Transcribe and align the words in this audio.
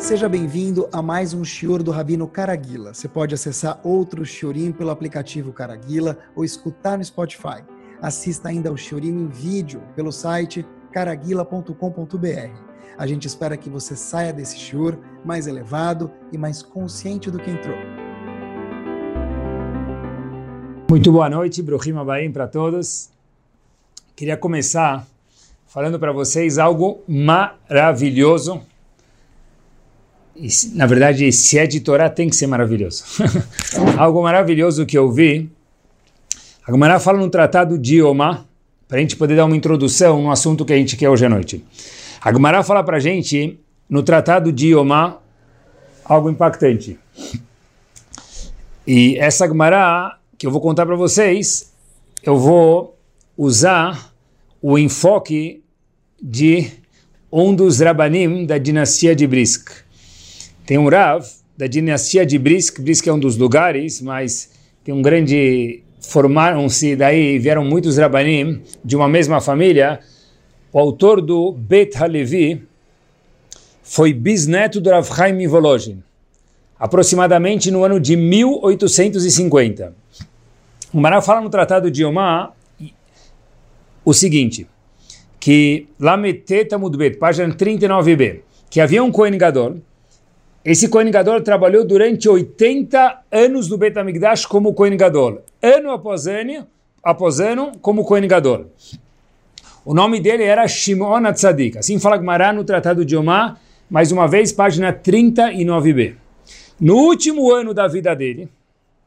Seja 0.00 0.30
bem-vindo 0.30 0.88
a 0.90 1.02
mais 1.02 1.34
um 1.34 1.44
Shior 1.44 1.82
do 1.82 1.90
Rabino 1.90 2.26
Caraguila. 2.26 2.94
Você 2.94 3.06
pode 3.06 3.34
acessar 3.34 3.78
outro 3.84 4.24
Shiorim 4.24 4.72
pelo 4.72 4.88
aplicativo 4.88 5.52
Caraguila 5.52 6.16
ou 6.34 6.42
escutar 6.42 6.96
no 6.96 7.04
Spotify. 7.04 7.62
Assista 8.00 8.48
ainda 8.48 8.70
ao 8.70 8.78
Shiorim 8.78 9.10
em 9.10 9.28
vídeo 9.28 9.82
pelo 9.94 10.10
site 10.10 10.66
caraguila.com.br. 10.90 12.50
A 12.96 13.06
gente 13.06 13.28
espera 13.28 13.58
que 13.58 13.68
você 13.68 13.94
saia 13.94 14.32
desse 14.32 14.56
Shior 14.56 14.96
mais 15.22 15.46
elevado 15.46 16.10
e 16.32 16.38
mais 16.38 16.62
consciente 16.62 17.30
do 17.30 17.38
que 17.38 17.50
entrou. 17.50 17.76
Muito 20.88 21.12
boa 21.12 21.28
noite, 21.28 21.62
Bruhim 21.62 21.96
Abaim 21.98 22.32
para 22.32 22.48
todos. 22.48 23.10
Queria 24.16 24.36
começar 24.36 25.06
falando 25.66 26.00
para 26.00 26.10
vocês 26.10 26.58
algo 26.58 27.02
maravilhoso 27.06 28.62
na 30.72 30.86
verdade, 30.86 31.30
se 31.32 31.58
é 31.58 31.66
de 31.66 31.80
Torá, 31.80 32.08
tem 32.08 32.28
que 32.28 32.36
ser 32.36 32.46
maravilhoso. 32.46 33.04
Algo 33.98 34.22
maravilhoso 34.22 34.86
que 34.86 34.96
eu 34.96 35.10
vi. 35.10 35.50
A 36.66 36.72
Gemara 36.72 36.98
fala 37.00 37.18
no 37.18 37.28
tratado 37.28 37.78
de 37.78 38.02
Omar, 38.02 38.46
para 38.88 38.98
a 38.98 39.00
gente 39.00 39.16
poder 39.16 39.36
dar 39.36 39.44
uma 39.44 39.56
introdução 39.56 40.22
no 40.22 40.30
assunto 40.30 40.64
que 40.64 40.72
a 40.72 40.76
gente 40.76 40.96
quer 40.96 41.08
hoje 41.08 41.26
à 41.26 41.28
noite. 41.28 41.64
A 42.22 42.32
Gemara 42.32 42.62
fala 42.62 42.82
para 42.82 42.96
a 42.96 43.00
gente, 43.00 43.58
no 43.88 44.02
tratado 44.02 44.52
de 44.52 44.74
Omar, 44.74 45.20
algo 46.04 46.30
impactante. 46.30 46.98
E 48.86 49.16
essa 49.18 49.46
Gemara, 49.46 50.18
que 50.38 50.46
eu 50.46 50.50
vou 50.50 50.60
contar 50.60 50.86
para 50.86 50.96
vocês, 50.96 51.72
eu 52.22 52.38
vou 52.38 52.98
usar 53.36 54.12
o 54.60 54.78
enfoque 54.78 55.62
de 56.22 56.70
um 57.32 57.54
dos 57.54 57.80
Rabanim 57.80 58.44
da 58.44 58.58
dinastia 58.58 59.14
de 59.14 59.26
Brisk. 59.26 59.70
Tem 60.70 60.78
um 60.78 60.88
Rav 60.88 61.26
da 61.58 61.66
dinastia 61.66 62.24
de 62.24 62.38
Brisk, 62.38 62.80
Brisk 62.80 63.04
é 63.08 63.12
um 63.12 63.18
dos 63.18 63.36
lugares, 63.36 64.00
mas 64.00 64.52
tem 64.84 64.94
um 64.94 65.02
grande 65.02 65.82
formaram-se 66.00 66.94
daí, 66.94 67.40
vieram 67.40 67.64
muitos 67.64 67.98
Rabanim 67.98 68.62
de 68.84 68.94
uma 68.94 69.08
mesma 69.08 69.40
família. 69.40 69.98
O 70.72 70.78
autor 70.78 71.20
do 71.20 71.50
Bet 71.50 71.96
Halevi 71.96 72.62
foi 73.82 74.12
bisneto 74.12 74.80
do 74.80 74.90
Rav 74.90 75.12
Chaim 75.12 75.44
Volozhin, 75.48 76.04
aproximadamente 76.78 77.68
no 77.72 77.82
ano 77.82 77.98
de 77.98 78.14
1850. 78.14 79.92
O 80.94 81.00
Mará 81.00 81.20
fala 81.20 81.40
no 81.40 81.50
Tratado 81.50 81.90
de 81.90 82.04
Yomá 82.04 82.52
o 84.04 84.14
seguinte, 84.14 84.68
que 85.40 85.88
Lametet 85.98 86.72
Amudbet, 86.72 87.16
página 87.16 87.52
39b, 87.52 88.42
que 88.70 88.80
havia 88.80 89.02
um 89.02 89.10
Kohen 89.10 89.36
Gadol, 89.36 89.80
esse 90.64 90.88
Kohen 90.88 91.10
Gadol 91.10 91.40
trabalhou 91.42 91.84
durante 91.84 92.28
80 92.28 93.22
anos 93.30 93.68
no 93.68 93.78
Bet 93.78 93.98
HaMikdash 93.98 94.46
como 94.46 94.74
Kohen 94.74 94.96
Gadol. 94.96 95.42
Ano 95.62 95.90
após 95.90 96.26
ano, 96.26 96.66
após 97.02 97.40
ano 97.40 97.72
como 97.80 98.04
Kohen 98.04 98.28
Gadol. 98.28 98.66
O 99.84 99.94
nome 99.94 100.20
dele 100.20 100.44
era 100.44 100.68
Shimon 100.68 101.26
Atzadik. 101.26 101.78
Assim 101.78 101.98
fala 101.98 102.18
Gmará 102.18 102.52
no 102.52 102.64
Tratado 102.64 103.04
de 103.04 103.16
Omar, 103.16 103.58
mais 103.88 104.12
uma 104.12 104.28
vez, 104.28 104.52
página 104.52 104.92
39b. 104.92 106.14
No 106.78 106.96
último 106.96 107.50
ano 107.52 107.72
da 107.72 107.88
vida 107.88 108.14
dele, 108.14 108.48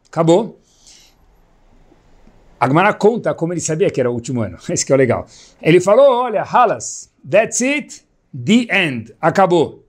acabou, 0.07 0.59
Agmará 2.63 2.93
conta 2.93 3.33
como 3.33 3.51
ele 3.51 3.59
sabia 3.59 3.89
que 3.89 3.99
era 3.99 4.09
o 4.09 4.13
último 4.13 4.41
ano. 4.41 4.57
Esse 4.71 4.85
que 4.85 4.93
é 4.93 4.95
o 4.95 4.97
legal. 4.97 5.25
Ele 5.61 5.81
falou, 5.81 6.09
olha, 6.09 6.43
Halas, 6.43 7.11
that's 7.29 7.61
it, 7.61 8.05
the 8.33 8.67
end, 8.71 9.13
acabou. 9.19 9.82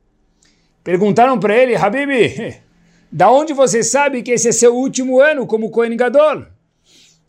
Perguntaram 0.84 1.38
para 1.40 1.56
ele, 1.56 1.74
Habibi, 1.74 2.56
da 3.10 3.30
onde 3.30 3.54
você 3.54 3.82
sabe 3.82 4.22
que 4.22 4.32
esse 4.32 4.50
é 4.50 4.52
seu 4.52 4.76
último 4.76 5.18
ano 5.18 5.46
como 5.46 5.70
Kohen 5.70 5.96
Gadol? 5.96 6.44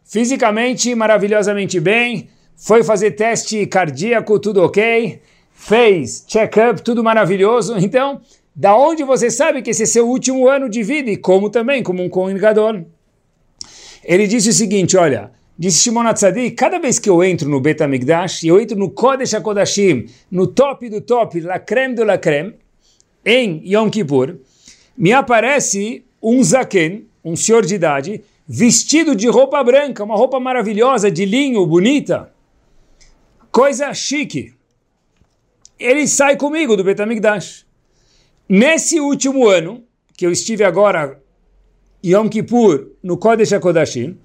Fisicamente, 0.04 0.94
maravilhosamente 0.94 1.80
bem, 1.80 2.28
foi 2.58 2.84
fazer 2.84 3.12
teste 3.12 3.66
cardíaco, 3.66 4.38
tudo 4.40 4.62
ok, 4.62 5.22
fez 5.54 6.26
check-up, 6.28 6.82
tudo 6.82 7.02
maravilhoso. 7.02 7.78
Então, 7.78 8.22
da 8.54 8.78
onde 8.78 9.04
você 9.04 9.32
sabe 9.32 9.62
que 9.62 9.72
esse 9.72 9.84
é 9.84 9.86
seu 9.86 10.08
último 10.08 10.50
ano 10.50 10.70
de 10.70 10.84
vida 10.84 11.10
e 11.10 11.16
como 11.16 11.50
também, 11.50 11.82
como 11.82 12.04
um 12.04 12.10
Kohen 12.10 12.38
Gadol? 12.38 12.86
Ele 14.04 14.28
disse 14.28 14.50
o 14.50 14.54
seguinte, 14.54 14.98
olha, 14.98 15.32
disse 15.58 15.82
Shimon 15.82 16.08
Atzadik, 16.08 16.52
cada 16.52 16.78
vez 16.78 17.00
que 17.00 17.10
eu 17.10 17.24
entro 17.24 17.50
no 17.50 17.62
Bet 17.62 17.82
HaMikdash, 17.82 18.44
eu 18.44 18.60
entro 18.60 18.78
no 18.78 18.92
Kodesh 18.92 19.34
HaKodashim, 19.34 20.08
no 20.30 20.46
top 20.46 20.90
do 20.90 21.00
top, 21.00 21.40
la 21.40 21.58
creme 21.58 21.96
de 21.96 22.04
la 22.04 22.18
creme, 22.18 22.54
em 23.26 23.62
Yom 23.66 23.90
Kippur, 23.90 24.38
me 24.96 25.12
aparece 25.12 26.06
um 26.22 26.44
zaken, 26.44 27.08
um 27.24 27.36
senhor 27.36 27.66
de 27.66 27.76
idade, 27.76 28.24
vestido 28.48 29.16
de 29.16 29.28
roupa 29.28 29.64
branca, 29.64 30.04
uma 30.04 30.16
roupa 30.16 30.40
maravilhosa, 30.40 31.10
de 31.10 31.26
linho, 31.26 31.66
bonita, 31.66 32.32
coisa 33.52 33.94
chique. 33.94 34.54
Ele 35.80 36.08
sai 36.08 36.38
comigo 36.38 36.78
do 36.78 36.84
Betamigdash. 36.84 37.66
Nesse 38.48 39.00
último 39.00 39.48
ano, 39.48 39.84
que 40.16 40.26
eu 40.26 40.32
estive 40.32 40.64
agora, 40.64 41.20
Yom 42.06 42.30
Kippur, 42.30 42.92
no 43.02 43.18
Kodesh 43.18 43.52
HaKodashim, 43.52 44.18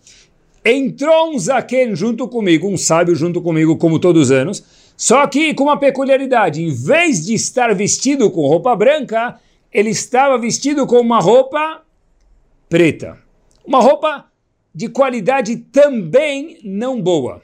entrou 0.65 1.35
um 1.35 1.39
zaken 1.39 1.97
junto 1.97 2.29
comigo, 2.29 2.69
um 2.69 2.77
sábio 2.77 3.15
junto 3.15 3.41
comigo, 3.41 3.77
como 3.79 3.99
todos 3.99 4.25
os 4.25 4.31
anos, 4.31 4.63
só 5.01 5.27
que 5.27 5.55
com 5.55 5.65
uma 5.65 5.79
peculiaridade, 5.79 6.63
em 6.63 6.69
vez 6.69 7.25
de 7.25 7.33
estar 7.33 7.75
vestido 7.75 8.31
com 8.31 8.47
roupa 8.47 8.77
branca, 8.77 9.41
ele 9.73 9.89
estava 9.89 10.37
vestido 10.37 10.87
com 10.87 11.01
uma 11.01 11.19
roupa 11.19 11.81
preta. 12.69 13.19
Uma 13.65 13.81
roupa 13.81 14.27
de 14.75 14.91
qualidade 14.91 15.57
também 15.57 16.59
não 16.63 17.01
boa. 17.01 17.41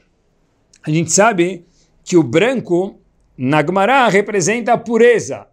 A 0.82 0.90
gente 0.90 1.10
sabe 1.10 1.64
que 2.04 2.14
o 2.14 2.22
branco, 2.22 3.00
na 3.38 3.62
representa 4.10 4.74
a 4.74 4.78
pureza, 4.78 5.46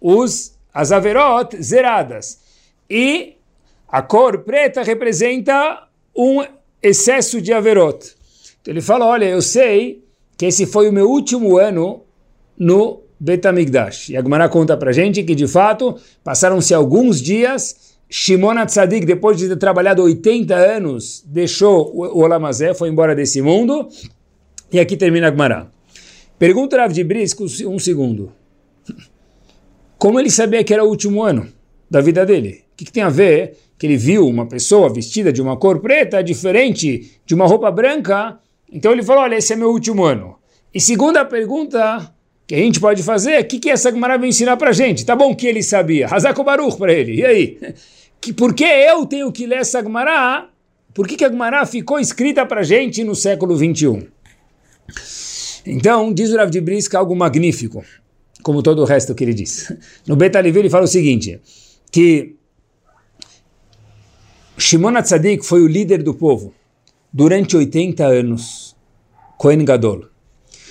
os, 0.00 0.56
as 0.72 0.90
averot 0.90 1.62
zeradas. 1.62 2.40
E 2.88 3.36
a 3.86 4.00
cor 4.00 4.38
preta 4.44 4.82
representa 4.82 5.86
um 6.16 6.42
excesso 6.82 7.38
de 7.38 7.52
averot. 7.52 8.16
Então 8.62 8.72
ele 8.72 8.80
fala, 8.80 9.04
olha, 9.04 9.26
eu 9.26 9.42
sei 9.42 10.08
que 10.40 10.46
esse 10.46 10.64
foi 10.64 10.88
o 10.88 10.92
meu 10.92 11.06
último 11.06 11.58
ano 11.58 12.00
no 12.58 13.02
Betamigdash. 13.20 14.08
E 14.08 14.16
a 14.16 14.22
Gemara 14.22 14.48
conta 14.48 14.74
para 14.74 14.90
gente 14.90 15.22
que, 15.22 15.34
de 15.34 15.46
fato, 15.46 15.96
passaram-se 16.24 16.72
alguns 16.72 17.20
dias, 17.20 17.98
Shimon 18.08 18.64
Tzadik, 18.64 19.04
depois 19.04 19.36
de 19.36 19.48
ter 19.48 19.58
trabalhado 19.58 20.02
80 20.02 20.54
anos, 20.54 21.22
deixou 21.26 21.94
o 21.94 22.22
Olamazé, 22.22 22.72
foi 22.72 22.88
embora 22.88 23.14
desse 23.14 23.42
mundo, 23.42 23.86
e 24.72 24.80
aqui 24.80 24.96
termina 24.96 25.28
a 25.28 25.30
Gemara. 25.30 25.70
Pergunta 26.38 26.78
Rav 26.78 26.90
de 26.90 27.04
Brisco 27.04 27.44
um 27.66 27.78
segundo. 27.78 28.32
Como 29.98 30.18
ele 30.18 30.30
sabia 30.30 30.64
que 30.64 30.72
era 30.72 30.82
o 30.82 30.88
último 30.88 31.22
ano 31.22 31.48
da 31.90 32.00
vida 32.00 32.24
dele? 32.24 32.64
O 32.72 32.76
que, 32.78 32.86
que 32.86 32.92
tem 32.92 33.02
a 33.02 33.10
ver 33.10 33.58
que 33.76 33.86
ele 33.86 33.98
viu 33.98 34.26
uma 34.26 34.46
pessoa 34.46 34.90
vestida 34.90 35.30
de 35.30 35.42
uma 35.42 35.58
cor 35.58 35.80
preta 35.80 36.22
diferente 36.22 37.20
de 37.26 37.34
uma 37.34 37.46
roupa 37.46 37.70
branca 37.70 38.40
então 38.70 38.92
ele 38.92 39.02
falou, 39.02 39.22
olha, 39.22 39.36
esse 39.36 39.52
é 39.52 39.56
meu 39.56 39.70
último 39.70 40.04
ano. 40.04 40.36
E 40.72 40.80
segunda 40.80 41.24
pergunta 41.24 42.12
que 42.46 42.54
a 42.54 42.58
gente 42.58 42.78
pode 42.80 43.02
fazer 43.02 43.32
é 43.32 43.40
o 43.40 43.44
que, 43.44 43.58
que 43.58 43.70
essa 43.70 43.90
Gemara 43.90 44.16
vai 44.18 44.28
ensinar 44.28 44.56
para 44.56 44.72
gente? 44.72 45.04
Tá 45.04 45.16
bom 45.16 45.34
que 45.34 45.46
ele 45.46 45.62
sabia. 45.62 46.06
Hazako 46.06 46.44
Baruch 46.44 46.76
para 46.76 46.92
ele. 46.92 47.16
E 47.16 47.24
aí? 47.24 47.58
Que, 48.22 48.34
por 48.34 48.52
que 48.52 48.64
eu 48.64 49.06
tenho 49.06 49.32
que 49.32 49.46
ler 49.46 49.60
essa 49.60 49.82
Gemara? 49.82 50.46
Por 50.92 51.08
que, 51.08 51.16
que 51.16 51.24
a 51.24 51.30
Gemara 51.30 51.64
ficou 51.64 51.98
escrita 51.98 52.44
para 52.44 52.62
gente 52.62 53.02
no 53.02 53.14
século 53.14 53.56
21? 53.56 54.06
Então, 55.64 56.12
diz 56.12 56.30
o 56.30 56.36
Rav 56.36 56.50
de 56.50 56.60
Briska 56.60 56.98
algo 56.98 57.16
magnífico, 57.16 57.82
como 58.42 58.62
todo 58.62 58.82
o 58.82 58.84
resto 58.84 59.14
que 59.14 59.24
ele 59.24 59.32
diz. 59.32 59.72
No 60.06 60.16
Betalivi 60.16 60.58
ele 60.58 60.68
fala 60.68 60.84
o 60.84 60.86
seguinte, 60.86 61.40
que 61.90 62.36
Shimon 64.58 64.96
Atzadik 64.98 65.42
foi 65.42 65.62
o 65.62 65.66
líder 65.66 66.02
do 66.02 66.12
povo 66.12 66.52
durante 67.12 67.56
80 67.56 68.04
anos, 68.04 68.76
Kohen 69.36 69.64
Gadol. 69.64 70.04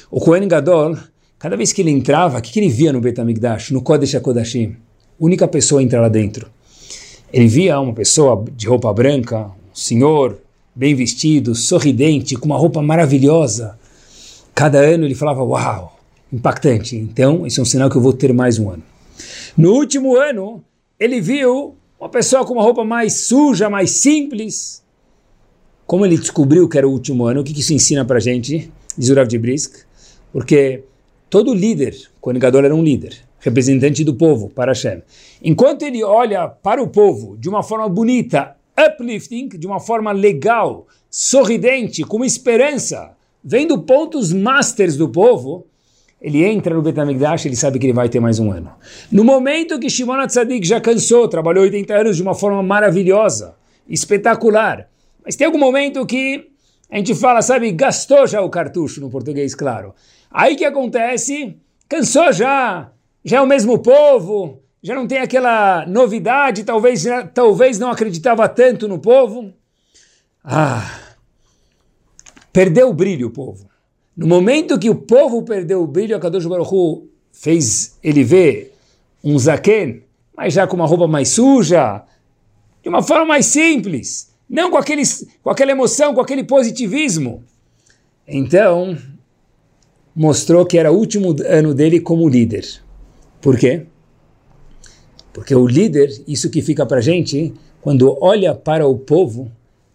O 0.10 0.20
Kohen 0.20 0.48
Gadol, 0.48 0.98
cada 1.38 1.58
vez 1.58 1.74
que 1.74 1.82
ele 1.82 1.92
entrava, 1.92 2.40
o 2.40 2.42
que, 2.42 2.52
que 2.52 2.60
ele 2.60 2.70
via 2.70 2.94
no 2.94 3.02
Betamigdash, 3.02 3.72
no 3.72 3.82
Kodesh 3.82 4.16
HaKodashim? 4.16 4.76
Única 5.20 5.48
pessoa 5.48 5.82
a 5.82 5.84
entrar 5.84 6.02
lá 6.02 6.10
dentro. 6.10 6.50
Ele 7.32 7.48
via 7.48 7.80
uma 7.80 7.94
pessoa 7.94 8.44
de 8.56 8.68
roupa 8.68 8.92
branca, 8.94 9.46
um 9.48 9.76
senhor 9.76 10.40
bem 10.74 10.96
vestido, 10.96 11.54
sorridente, 11.54 12.36
com 12.36 12.46
uma 12.46 12.58
roupa 12.58 12.82
maravilhosa. 12.82 13.78
Cada 14.56 14.80
ano 14.80 15.06
ele 15.06 15.16
falava, 15.16 15.44
uau, 15.44 16.00
impactante. 16.32 16.96
Então, 16.96 17.46
isso 17.46 17.60
é 17.60 17.64
um 17.64 17.66
sinal 17.66 17.90
que 17.90 17.98
eu 17.98 18.02
vou 18.02 18.14
ter 18.14 18.34
mais 18.34 18.58
um 18.58 18.70
ano. 18.70 18.84
No 19.58 19.74
último 19.74 20.16
ano, 20.16 20.64
ele 21.00 21.20
viu 21.20 21.76
uma 22.00 22.10
pessoa 22.10 22.46
com 22.46 22.54
uma 22.54 22.64
roupa 22.64 22.84
mais 22.84 23.28
suja, 23.28 23.70
mais 23.70 23.92
simples, 23.92 24.82
como 25.90 26.06
ele 26.06 26.20
descobriu 26.20 26.70
que 26.70 26.78
era 26.78 26.88
o 26.88 26.92
último 26.92 27.26
ano? 27.26 27.42
O 27.42 27.44
que 27.44 27.60
isso 27.60 27.74
ensina 27.74 28.06
para 28.06 28.18
a 28.18 28.20
gente? 28.20 28.72
Diz 28.96 29.10
de 29.28 29.38
Brisk. 29.40 29.78
Porque 30.32 30.84
todo 31.32 31.52
líder, 31.52 31.98
Kohen 32.22 32.38
Gadol 32.38 32.64
era 32.64 32.76
um 32.76 32.84
líder. 32.84 33.18
representante 33.40 34.04
do 34.04 34.14
povo, 34.14 34.50
para 34.50 34.72
Hashem. 34.72 35.02
Enquanto 35.44 35.82
ele 35.82 36.04
olha 36.04 36.48
para 36.48 36.80
o 36.80 36.88
povo 36.88 37.36
de 37.38 37.50
uma 37.50 37.64
forma 37.64 37.90
bonita, 37.90 38.56
uplifting, 38.78 39.48
de 39.48 39.66
uma 39.66 39.80
forma 39.80 40.12
legal, 40.12 40.86
sorridente, 41.10 42.04
com 42.04 42.24
esperança, 42.24 43.10
vendo 43.44 43.82
pontos 43.82 44.32
masters 44.32 44.96
do 44.96 45.10
povo, 45.10 45.66
ele 46.22 46.46
entra 46.46 46.76
no 46.76 46.84
Betamigdash, 46.84 47.48
ele 47.48 47.56
sabe 47.56 47.80
que 47.80 47.88
ele 47.88 47.94
vai 47.94 48.10
ter 48.10 48.20
mais 48.20 48.38
um 48.38 48.52
ano. 48.52 48.70
No 49.12 49.24
momento 49.24 49.80
que 49.80 49.90
Shimon 49.90 50.28
Tzadik 50.28 50.68
já 50.68 50.80
cansou, 50.80 51.28
trabalhou 51.28 51.64
80 51.64 51.96
anos 51.96 52.16
de 52.16 52.22
uma 52.22 52.36
forma 52.36 52.62
maravilhosa, 52.62 53.56
espetacular, 53.88 54.88
mas 55.30 55.36
tem 55.36 55.46
algum 55.46 55.60
momento 55.60 56.04
que 56.08 56.50
a 56.90 56.98
gente 56.98 57.14
fala, 57.14 57.44
sabe, 57.44 57.72
gastou 57.72 58.26
já 58.26 58.42
o 58.42 58.50
cartucho 58.50 59.00
no 59.00 59.12
português, 59.12 59.54
claro. 59.54 59.94
Aí 60.32 60.56
que 60.56 60.66
acontece? 60.66 61.56
Cansou 61.88 62.34
já, 62.34 62.92
já 63.24 63.38
é 63.38 63.42
o 63.42 63.46
mesmo 63.46 63.78
povo, 63.78 64.64
já 64.82 64.96
não 64.96 65.06
tem 65.06 65.20
aquela 65.20 65.86
novidade, 65.86 66.64
talvez, 66.64 67.02
já, 67.02 67.28
talvez 67.28 67.78
não 67.78 67.92
acreditava 67.92 68.50
tanto 68.50 68.88
no 68.88 68.98
povo. 68.98 69.54
Ah, 70.44 71.00
perdeu 72.52 72.90
o 72.90 72.94
brilho 72.94 73.28
o 73.28 73.32
povo. 73.32 73.70
No 74.18 74.26
momento 74.26 74.80
que 74.80 74.90
o 74.90 74.96
povo 74.96 75.44
perdeu 75.44 75.84
o 75.84 75.88
brilho, 75.88 76.16
a 76.16 76.20
Kadosh 76.20 76.48
Baruch 76.48 77.08
fez 77.32 78.00
ele 78.02 78.24
ver 78.24 78.76
um 79.24 79.38
zaken, 79.38 80.02
mas 80.36 80.56
já 80.56 80.66
com 80.66 80.76
uma 80.76 80.88
roupa 80.88 81.08
mais 81.08 81.30
suja, 81.30 82.04
de 82.82 82.90
uma 82.90 83.04
forma 83.04 83.26
mais 83.26 83.46
simples, 83.46 84.29
não 84.50 84.72
com, 84.72 84.78
aqueles, 84.78 85.28
com 85.44 85.50
aquela 85.50 85.72
emoção, 85.72 86.14
com 86.14 86.22
aquele 86.22 86.44
positivismo. 86.44 87.44
Então, 88.28 88.98
mostrou 90.16 90.66
que 90.66 90.78
era 90.78 90.92
o 90.92 90.98
último 90.98 91.36
ano 91.46 91.74
dele 91.74 92.00
como 92.00 92.28
líder. 92.28 92.66
Por 93.40 93.58
quê? 93.58 93.86
Porque 95.32 95.54
o 95.54 95.68
líder, 95.68 96.10
isso 96.28 96.50
que 96.50 96.62
fica 96.62 96.86
para 96.86 97.00
gente, 97.00 97.54
quando 97.82 98.18
olha 98.20 98.56
para 98.56 98.88
o 98.88 98.98
povo, 98.98 99.52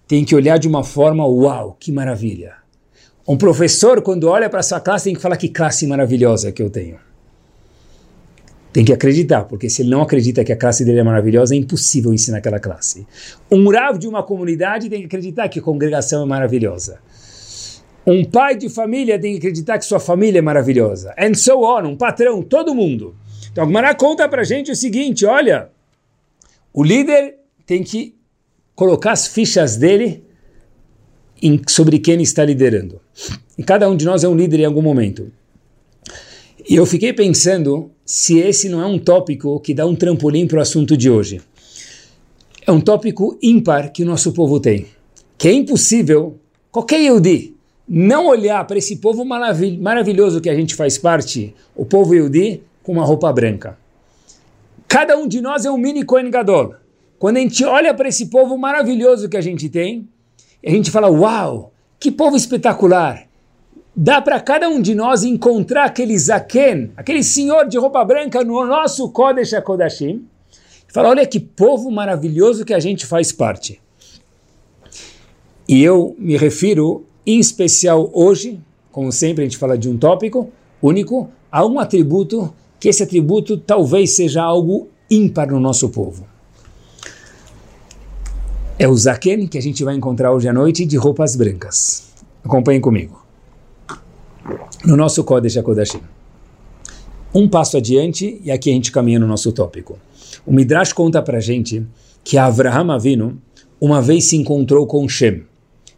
tem 0.06 0.24
que 0.24 0.34
olhar 0.34 0.58
de 0.58 0.68
uma 0.68 0.84
forma, 0.84 1.26
uau, 1.26 1.76
que 1.78 1.90
maravilha. 1.90 2.54
Um 3.26 3.36
professor, 3.36 4.02
quando 4.02 4.28
olha 4.28 4.48
para 4.48 4.62
sua 4.62 4.80
classe, 4.80 5.04
tem 5.04 5.14
que 5.14 5.20
falar 5.20 5.36
que 5.36 5.48
classe 5.48 5.86
maravilhosa 5.86 6.52
que 6.52 6.62
eu 6.62 6.70
tenho. 6.70 6.98
Tem 8.74 8.84
que 8.84 8.92
acreditar, 8.92 9.44
porque 9.44 9.70
se 9.70 9.82
ele 9.82 9.90
não 9.90 10.02
acredita 10.02 10.42
que 10.42 10.52
a 10.52 10.56
classe 10.56 10.84
dele 10.84 10.98
é 10.98 11.02
maravilhosa, 11.04 11.54
é 11.54 11.56
impossível 11.56 12.12
ensinar 12.12 12.38
aquela 12.38 12.58
classe. 12.58 13.06
Um 13.48 13.70
rav 13.70 13.96
de 13.96 14.08
uma 14.08 14.20
comunidade 14.20 14.90
tem 14.90 14.98
que 14.98 15.06
acreditar 15.06 15.48
que 15.48 15.60
a 15.60 15.62
congregação 15.62 16.24
é 16.24 16.26
maravilhosa. 16.26 16.98
Um 18.04 18.24
pai 18.24 18.56
de 18.56 18.68
família 18.68 19.16
tem 19.16 19.34
que 19.34 19.38
acreditar 19.38 19.78
que 19.78 19.84
sua 19.84 20.00
família 20.00 20.40
é 20.40 20.42
maravilhosa. 20.42 21.14
And 21.16 21.34
so 21.34 21.60
on, 21.62 21.86
um 21.86 21.96
patrão, 21.96 22.42
todo 22.42 22.74
mundo. 22.74 23.14
Então, 23.52 23.64
Gmará 23.64 23.94
conta 23.94 24.28
para 24.28 24.42
gente 24.42 24.72
o 24.72 24.74
seguinte, 24.74 25.24
olha, 25.24 25.68
o 26.72 26.82
líder 26.82 27.36
tem 27.64 27.84
que 27.84 28.16
colocar 28.74 29.12
as 29.12 29.28
fichas 29.28 29.76
dele 29.76 30.24
em, 31.40 31.62
sobre 31.68 32.00
quem 32.00 32.20
está 32.20 32.44
liderando. 32.44 33.00
E 33.56 33.62
cada 33.62 33.88
um 33.88 33.96
de 33.96 34.04
nós 34.04 34.24
é 34.24 34.28
um 34.28 34.34
líder 34.34 34.58
em 34.58 34.64
algum 34.64 34.82
momento. 34.82 35.30
E 36.68 36.74
eu 36.74 36.84
fiquei 36.84 37.12
pensando 37.12 37.93
se 38.04 38.38
esse 38.38 38.68
não 38.68 38.82
é 38.82 38.86
um 38.86 38.98
tópico 38.98 39.58
que 39.60 39.72
dá 39.72 39.86
um 39.86 39.94
trampolim 39.94 40.46
para 40.46 40.58
o 40.58 40.62
assunto 40.62 40.96
de 40.96 41.08
hoje. 41.08 41.40
É 42.66 42.72
um 42.72 42.80
tópico 42.80 43.38
ímpar 43.42 43.92
que 43.92 44.02
o 44.02 44.06
nosso 44.06 44.32
povo 44.32 44.60
tem. 44.60 44.86
Que 45.36 45.48
é 45.48 45.52
impossível 45.52 46.38
qualquer 46.70 47.00
Yehudi 47.00 47.54
não 47.86 48.26
olhar 48.26 48.66
para 48.66 48.78
esse 48.78 48.96
povo 48.96 49.24
maravilhoso 49.24 50.40
que 50.40 50.48
a 50.48 50.54
gente 50.54 50.74
faz 50.74 50.96
parte, 50.96 51.54
o 51.76 51.84
povo 51.84 52.14
Yehudi, 52.14 52.62
com 52.82 52.92
uma 52.92 53.04
roupa 53.04 53.30
branca. 53.32 53.78
Cada 54.88 55.16
um 55.18 55.26
de 55.26 55.40
nós 55.40 55.64
é 55.64 55.70
um 55.70 55.76
mini 55.76 56.04
Kohen 56.04 56.30
Gadol. 56.30 56.74
Quando 57.18 57.36
a 57.36 57.40
gente 57.40 57.64
olha 57.64 57.92
para 57.92 58.08
esse 58.08 58.26
povo 58.26 58.56
maravilhoso 58.56 59.28
que 59.28 59.36
a 59.36 59.40
gente 59.40 59.68
tem, 59.68 60.08
a 60.64 60.70
gente 60.70 60.90
fala, 60.90 61.10
uau, 61.10 61.72
que 61.98 62.10
povo 62.10 62.36
espetacular. 62.36 63.23
Dá 63.96 64.20
para 64.20 64.40
cada 64.40 64.68
um 64.68 64.82
de 64.82 64.94
nós 64.94 65.22
encontrar 65.22 65.84
aquele 65.84 66.18
Zaken, 66.18 66.92
aquele 66.96 67.22
senhor 67.22 67.68
de 67.68 67.78
roupa 67.78 68.04
branca 68.04 68.42
no 68.42 68.64
nosso 68.66 69.08
Kodesh 69.10 69.52
HaKodashim. 69.52 70.24
Fala, 70.88 71.10
olha 71.10 71.26
que 71.26 71.38
povo 71.38 71.90
maravilhoso 71.90 72.64
que 72.64 72.74
a 72.74 72.80
gente 72.80 73.06
faz 73.06 73.32
parte. 73.32 73.80
E 75.68 75.82
eu 75.82 76.14
me 76.18 76.36
refiro, 76.36 77.06
em 77.26 77.38
especial 77.38 78.10
hoje, 78.12 78.60
como 78.90 79.10
sempre 79.10 79.42
a 79.42 79.46
gente 79.46 79.58
fala 79.58 79.78
de 79.78 79.88
um 79.88 79.96
tópico 79.96 80.50
único, 80.82 81.30
a 81.50 81.64
um 81.64 81.78
atributo 81.78 82.52
que 82.78 82.88
esse 82.88 83.02
atributo 83.02 83.56
talvez 83.56 84.14
seja 84.14 84.42
algo 84.42 84.88
ímpar 85.10 85.50
no 85.50 85.60
nosso 85.60 85.88
povo 85.88 86.34
é 88.78 88.88
o 88.88 88.94
zaken 88.94 89.46
que 89.46 89.56
a 89.56 89.62
gente 89.62 89.84
vai 89.84 89.94
encontrar 89.94 90.32
hoje 90.32 90.48
à 90.48 90.52
noite 90.52 90.84
de 90.84 90.96
roupas 90.96 91.36
brancas. 91.36 92.08
Acompanhem 92.42 92.80
comigo. 92.80 93.23
No 94.84 94.96
nosso 94.96 95.24
Kodesh 95.24 95.56
HaKodashim. 95.56 96.00
Um 97.34 97.48
passo 97.48 97.76
adiante 97.76 98.40
e 98.44 98.50
aqui 98.50 98.70
a 98.70 98.72
gente 98.72 98.92
caminha 98.92 99.18
no 99.18 99.26
nosso 99.26 99.52
tópico. 99.52 99.98
O 100.46 100.52
Midrash 100.52 100.92
conta 100.92 101.22
pra 101.22 101.40
gente 101.40 101.84
que 102.22 102.38
Avraham 102.38 102.90
Avinu 102.90 103.40
uma 103.80 104.00
vez 104.00 104.28
se 104.28 104.36
encontrou 104.36 104.86
com 104.86 105.08
Shem. 105.08 105.42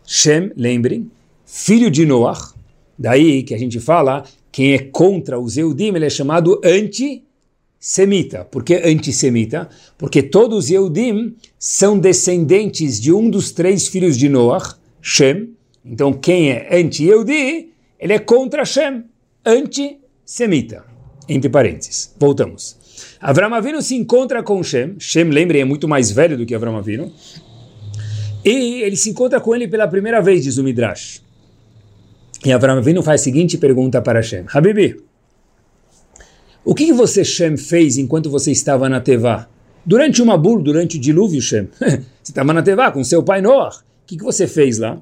Shem, 0.05 0.51
lembrem, 0.57 1.11
filho 1.45 1.91
de 1.91 2.07
Noah. 2.07 2.53
Daí 2.99 3.43
que 3.43 3.55
a 3.55 3.59
gente 3.59 3.79
fala, 3.79 4.25
quem 4.51 4.73
é 4.73 4.79
contra 4.79 5.39
os 5.39 5.57
Eudim, 5.57 5.95
ele 5.95 6.07
é 6.07 6.11
chamado 6.11 6.61
anti 6.65 7.27
semita. 7.79 8.45
Por 8.45 8.65
que 8.65 8.75
antissemita? 8.75 9.69
Porque 9.97 10.23
todos 10.23 10.65
os 10.65 10.71
Yehudim 10.71 11.37
são 11.59 11.99
descendentes 11.99 13.01
de 13.01 13.13
um 13.13 13.31
dos 13.31 13.53
três 13.53 13.87
filhos 13.87 14.17
de 14.17 14.29
Noah, 14.29 14.77
Shem. 15.01 15.51
Então 15.85 16.13
quem 16.13 16.51
é 16.51 16.81
anti-Yehudi, 16.81 17.69
ele 17.99 18.13
é 18.13 18.19
contra 18.19 18.65
Shem, 18.65 19.05
antissemita. 19.45 20.85
Entre 21.29 21.51
parênteses. 21.51 22.15
Voltamos. 22.19 22.77
Avram 23.21 23.53
Avinu 23.53 23.83
se 23.83 23.95
encontra 23.97 24.43
com 24.43 24.63
Shem. 24.63 24.95
Shem, 24.99 25.25
lembrem, 25.25 25.63
é 25.63 25.65
muito 25.65 25.89
mais 25.89 26.11
velho 26.11 26.37
do 26.37 26.47
que 26.47 26.55
Avram 26.55 26.77
Avinu. 26.77 27.13
E 28.45 28.83
ele 28.83 28.97
se 28.97 29.11
encontra 29.11 29.41
com 29.41 29.55
ele 29.55 29.67
pela 29.67 29.89
primeira 29.89 30.21
vez, 30.21 30.45
diz 30.45 30.57
o 30.57 30.63
Midrash. 30.63 31.23
E 32.45 32.53
Avram 32.53 32.79
Avinu 32.79 33.03
faz 33.03 33.21
a 33.21 33.25
seguinte 33.25 33.59
pergunta 33.59 34.01
para 34.01 34.23
Shem. 34.23 34.45
Habibi, 34.53 35.03
o 36.65 36.75
que, 36.75 36.93
você, 36.93 37.25
Shem, 37.25 37.57
fez 37.57 37.97
enquanto 37.97 38.31
você 38.31 38.51
estava 38.51 38.89
na 38.89 39.01
Tevá? 39.01 39.49
Durante 39.85 40.21
o 40.21 40.27
Mabul, 40.27 40.61
durante 40.61 40.97
o 40.97 41.01
dilúvio, 41.01 41.41
Shem. 41.41 41.69
você 41.79 42.03
estava 42.23 42.53
na 42.53 42.63
Tevá 42.63 42.91
com 42.91 43.03
seu 43.03 43.23
pai 43.23 43.41
Noah. 43.41 43.71
O 43.71 44.07
que 44.07 44.17
você 44.19 44.47
fez 44.47 44.79
lá? 44.79 45.01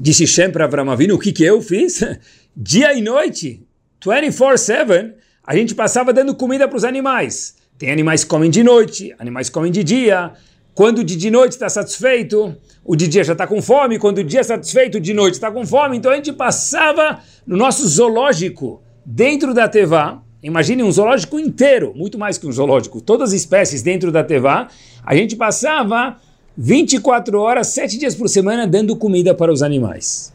Disse 0.00 0.28
Shem 0.28 0.50
para 0.50 0.64
Avram 0.64 0.90
Avinu, 0.90 1.16
o 1.16 1.18
que, 1.18 1.32
que 1.32 1.42
eu 1.42 1.60
fiz? 1.60 2.04
Dia 2.56 2.94
e 2.94 3.02
noite, 3.02 3.66
24-7, 4.00 5.12
a 5.44 5.56
gente 5.56 5.74
passava 5.74 6.12
dando 6.12 6.34
comida 6.36 6.68
para 6.68 6.76
os 6.76 6.84
animais. 6.84 7.56
Tem 7.76 7.90
animais 7.90 8.22
que 8.22 8.30
comem 8.30 8.50
de 8.50 8.62
noite, 8.62 9.14
animais 9.18 9.48
que 9.48 9.54
comem 9.54 9.70
de 9.70 9.84
dia. 9.84 10.32
Quando 10.74 10.98
o 10.98 11.04
de 11.04 11.30
noite 11.30 11.52
está 11.52 11.68
satisfeito, 11.68 12.56
o 12.84 12.96
de 12.96 13.06
dia 13.06 13.22
já 13.22 13.32
está 13.32 13.46
com 13.46 13.62
fome. 13.62 13.98
Quando 13.98 14.18
o 14.18 14.24
dia 14.24 14.40
é 14.40 14.42
satisfeito, 14.42 14.98
o 14.98 15.00
de 15.00 15.14
noite 15.14 15.34
está 15.34 15.50
com 15.50 15.64
fome. 15.64 15.96
Então 15.96 16.10
a 16.10 16.16
gente 16.16 16.32
passava 16.32 17.20
no 17.46 17.56
nosso 17.56 17.86
zoológico 17.86 18.82
dentro 19.04 19.54
da 19.54 19.68
Tevá, 19.68 20.20
imagine 20.42 20.82
um 20.82 20.90
zoológico 20.90 21.38
inteiro, 21.38 21.92
muito 21.94 22.18
mais 22.18 22.36
que 22.36 22.46
um 22.46 22.52
zoológico, 22.52 23.00
todas 23.00 23.30
as 23.30 23.40
espécies 23.40 23.80
dentro 23.82 24.12
da 24.12 24.22
Tevá, 24.22 24.68
a 25.04 25.14
gente 25.14 25.34
passava 25.34 26.16
24 26.60 27.40
horas, 27.40 27.68
7 27.68 27.96
dias 27.96 28.16
por 28.16 28.28
semana 28.28 28.66
dando 28.66 28.96
comida 28.96 29.32
para 29.32 29.52
os 29.52 29.62
animais. 29.62 30.32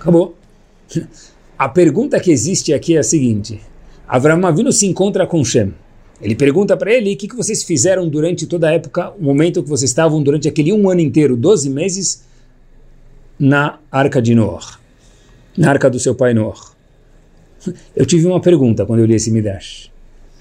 Acabou. 0.00 0.34
A 1.58 1.68
pergunta 1.68 2.18
que 2.18 2.30
existe 2.30 2.72
aqui 2.72 2.96
é 2.96 3.00
a 3.00 3.02
seguinte: 3.02 3.60
Avram 4.08 4.46
Avinu 4.46 4.72
se 4.72 4.86
encontra 4.86 5.26
com 5.26 5.44
Shem. 5.44 5.74
Ele 6.22 6.34
pergunta 6.34 6.74
para 6.74 6.90
ele 6.90 7.12
o 7.12 7.16
que, 7.18 7.28
que 7.28 7.36
vocês 7.36 7.62
fizeram 7.62 8.08
durante 8.08 8.46
toda 8.46 8.68
a 8.68 8.72
época, 8.72 9.10
o 9.10 9.22
momento 9.22 9.62
que 9.62 9.68
vocês 9.68 9.90
estavam 9.90 10.22
durante 10.22 10.48
aquele 10.48 10.72
um 10.72 10.88
ano 10.88 11.00
inteiro, 11.00 11.36
12 11.36 11.68
meses, 11.68 12.24
na 13.38 13.78
arca 13.92 14.22
de 14.22 14.34
Noah, 14.34 14.78
na 15.56 15.70
arca 15.70 15.90
do 15.90 15.98
seu 15.98 16.14
pai 16.14 16.32
Noah. 16.32 16.60
Eu 17.94 18.06
tive 18.06 18.26
uma 18.26 18.40
pergunta 18.40 18.86
quando 18.86 19.00
eu 19.00 19.06
li 19.06 19.14
esse 19.14 19.30
Midrash. 19.30 19.90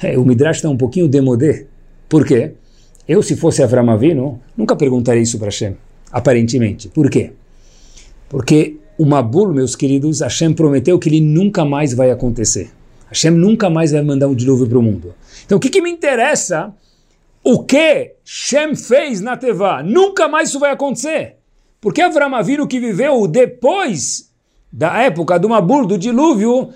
É, 0.01 0.17
o 0.17 0.23
Midrash 0.25 0.57
está 0.57 0.69
um 0.69 0.77
pouquinho 0.77 1.07
demodé. 1.07 1.65
Por 2.07 2.25
quê? 2.25 2.53
Eu, 3.09 3.23
se 3.23 3.35
fosse 3.35 3.63
Avram 3.63 3.89
Avinu, 3.89 4.39
nunca 4.55 4.75
perguntaria 4.75 5.23
isso 5.23 5.39
para 5.39 5.47
Hashem, 5.47 5.75
aparentemente. 6.11 6.89
Por 6.89 7.09
quê? 7.09 7.31
Porque 8.29 8.77
o 8.99 9.03
Mabul, 9.03 9.51
meus 9.51 9.75
queridos, 9.75 10.19
Hashem 10.19 10.53
prometeu 10.53 10.99
que 10.99 11.09
ele 11.09 11.19
nunca 11.19 11.65
mais 11.65 11.91
vai 11.91 12.11
acontecer. 12.11 12.69
Hashem 13.07 13.31
nunca 13.31 13.67
mais 13.67 13.93
vai 13.93 14.03
mandar 14.03 14.27
um 14.27 14.35
dilúvio 14.35 14.67
para 14.67 14.77
o 14.77 14.83
mundo. 14.83 15.15
Então, 15.43 15.57
o 15.57 15.59
que, 15.59 15.71
que 15.71 15.81
me 15.81 15.89
interessa 15.89 16.71
o 17.43 17.63
que 17.63 18.13
Shem 18.23 18.75
fez 18.75 19.21
na 19.21 19.35
Tevá? 19.35 19.81
Nunca 19.81 20.27
mais 20.27 20.49
isso 20.49 20.59
vai 20.59 20.69
acontecer. 20.69 21.37
Porque 21.81 22.03
Avram 22.03 22.35
Avinu 22.35 22.67
que 22.67 22.79
viveu 22.79 23.25
depois 23.25 24.29
da 24.71 25.01
época 25.01 25.39
do 25.39 25.49
Mabul, 25.49 25.87
do 25.87 25.97
dilúvio, 25.97 26.69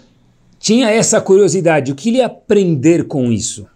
tinha 0.57 0.89
essa 0.89 1.21
curiosidade, 1.21 1.91
o 1.91 1.95
que 1.95 2.09
ele 2.09 2.23
aprender 2.23 3.03
com 3.03 3.31
isso? 3.31 3.67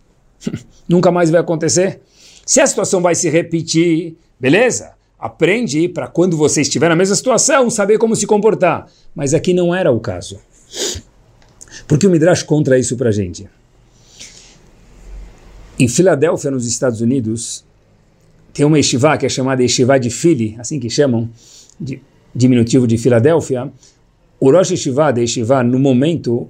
Nunca 0.89 1.11
mais 1.11 1.29
vai 1.29 1.39
acontecer? 1.39 2.01
Se 2.48 2.62
a 2.62 2.66
situação 2.66 3.01
vai 3.01 3.13
se 3.13 3.30
repetir, 3.30 4.16
beleza? 4.39 4.94
Aprende 5.20 5.89
para 5.89 6.08
quando 6.08 6.38
você 6.38 6.62
estiver 6.62 6.88
na 6.88 6.96
mesma 6.96 7.13
situação, 7.13 7.70
saber 7.70 7.98
como 7.98 8.16
se 8.16 8.25
comportar. 8.25 8.88
Mas 9.13 9.34
aqui 9.34 9.54
não 9.54 9.75
era 9.75 9.92
o 9.92 10.00
caso. 10.00 10.39
Porque 11.86 12.08
o 12.08 12.10
Midrash 12.10 12.44
contra 12.44 12.80
isso 12.80 12.96
para 12.96 13.12
gente. 13.12 13.50
Em 15.77 15.89
Filadélfia, 15.89 16.50
nos 16.50 16.66
Estados 16.66 17.01
Unidos, 17.01 17.66
tem 18.54 18.66
uma 18.66 18.77
yeshiva 18.77 19.18
que 19.18 19.25
é 19.25 19.30
chamada 19.30 19.62
Yeshiva 19.62 20.00
de 20.00 20.10
Philly, 20.10 20.56
assim 20.58 20.80
que 20.80 20.89
chamam, 20.89 21.30
de, 21.77 22.01
diminutivo 22.34 22.88
de 22.88 22.98
Filadélfia. 22.98 23.70
O 24.39 24.51
Rosh 24.51 24.72
Yeshiva 24.72 25.12
da 25.12 25.20
Yeshiva, 25.20 25.63
no 25.63 25.77
momento, 25.77 26.48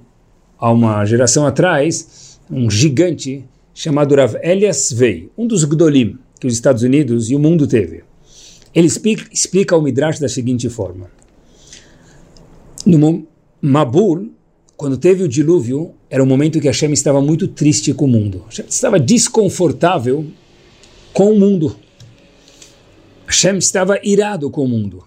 há 0.58 0.70
uma 0.70 1.04
geração 1.04 1.44
atrás, 1.44 2.38
um 2.48 2.70
gigante 2.70 3.44
chamado 3.78 4.16
Rav 4.16 4.34
Elias 4.42 4.90
Vei, 4.90 5.30
um 5.38 5.46
dos 5.46 5.62
Gdolim 5.62 6.18
que 6.40 6.48
os 6.48 6.52
Estados 6.52 6.82
Unidos 6.82 7.30
e 7.30 7.36
o 7.36 7.38
mundo 7.38 7.64
teve. 7.64 8.02
Ele 8.74 8.88
explica, 8.88 9.24
explica 9.32 9.76
o 9.76 9.80
Midrash 9.80 10.18
da 10.18 10.28
seguinte 10.28 10.68
forma. 10.68 11.08
No 12.84 13.24
Mabul, 13.62 14.32
quando 14.76 14.96
teve 14.96 15.22
o 15.22 15.28
dilúvio, 15.28 15.94
era 16.10 16.20
um 16.20 16.26
momento 16.26 16.60
que 16.60 16.66
Hashem 16.66 16.92
estava 16.92 17.20
muito 17.20 17.46
triste 17.46 17.94
com 17.94 18.06
o 18.06 18.08
mundo. 18.08 18.42
Hashem 18.48 18.66
estava 18.68 18.98
desconfortável 18.98 20.26
com 21.12 21.30
o 21.30 21.38
mundo. 21.38 21.76
Hashem 23.28 23.58
estava 23.58 24.00
irado 24.02 24.50
com 24.50 24.64
o 24.64 24.68
mundo. 24.68 25.04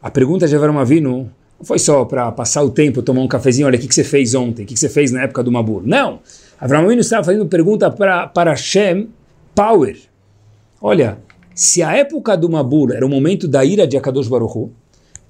A 0.00 0.08
pergunta 0.08 0.46
de 0.46 0.54
Avram 0.54 0.78
Avinu 0.78 1.28
não 1.58 1.66
foi 1.66 1.80
só 1.80 2.04
para 2.04 2.30
passar 2.30 2.62
o 2.62 2.70
tempo, 2.70 3.02
tomar 3.02 3.22
um 3.22 3.28
cafezinho, 3.28 3.66
olha, 3.66 3.76
o 3.76 3.80
que, 3.80 3.88
que 3.88 3.94
você 3.94 4.04
fez 4.04 4.36
ontem, 4.36 4.62
o 4.62 4.66
que, 4.66 4.74
que 4.74 4.80
você 4.80 4.88
fez 4.88 5.10
na 5.10 5.22
época 5.22 5.42
do 5.42 5.50
Mabur. 5.50 5.82
Não! 5.84 6.20
Avram 6.62 6.84
Avinu 6.84 7.00
estava 7.00 7.24
fazendo 7.24 7.46
pergunta 7.46 7.90
para, 7.90 8.28
para 8.28 8.52
Hashem 8.52 9.08
Power. 9.52 9.98
Olha, 10.80 11.18
se 11.56 11.82
a 11.82 11.96
época 11.96 12.36
do 12.36 12.48
Mabur 12.48 12.92
era 12.92 13.04
o 13.04 13.08
momento 13.08 13.48
da 13.48 13.64
ira 13.64 13.84
de 13.84 13.96
Akadosh 13.96 14.28
Baruch 14.28 14.56
o 14.56 14.70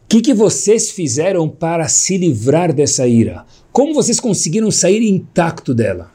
que, 0.07 0.21
que 0.21 0.35
vocês 0.35 0.91
fizeram 0.91 1.49
para 1.49 1.89
se 1.89 2.19
livrar 2.19 2.71
dessa 2.71 3.07
ira? 3.07 3.47
Como 3.73 3.95
vocês 3.95 4.21
conseguiram 4.21 4.71
sair 4.71 5.03
intacto 5.03 5.73
dela? 5.73 6.13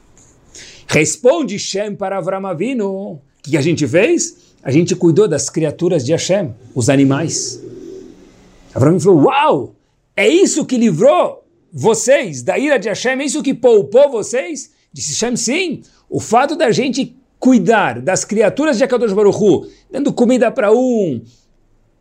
Responde 0.86 1.58
Shem 1.58 1.96
para 1.96 2.20
Avram 2.20 2.46
Avinu. 2.46 3.14
O 3.14 3.22
que, 3.42 3.50
que 3.50 3.58
a 3.58 3.62
gente 3.62 3.88
fez? 3.88 4.54
A 4.62 4.70
gente 4.70 4.96
cuidou 4.96 5.28
das 5.28 5.50
criaturas 5.50 6.06
de 6.06 6.12
Hashem, 6.12 6.54
os 6.76 6.92
animais. 6.92 7.60
Avram 8.72 9.00
falou, 9.00 9.24
uau, 9.24 9.76
é 10.16 10.28
isso 10.28 10.64
que 10.64 10.78
livrou 10.78 11.44
vocês 11.74 12.44
da 12.44 12.56
ira 12.60 12.78
de 12.78 12.88
Hashem? 12.88 13.20
É 13.20 13.26
isso 13.26 13.42
que 13.42 13.56
poupou 13.56 14.12
vocês? 14.12 14.77
Disse 14.92 15.38
sim. 15.38 15.82
O 16.10 16.20
fato 16.20 16.56
da 16.56 16.72
gente 16.72 17.16
cuidar 17.40 18.02
das 18.02 18.26
criaturas 18.26 18.78
de 18.78 18.84
Akadosh 18.84 19.14
Baruch 19.14 19.38
Hu, 19.38 19.68
dando 19.92 20.12
comida 20.12 20.52
para 20.52 20.72
um, 20.72 21.22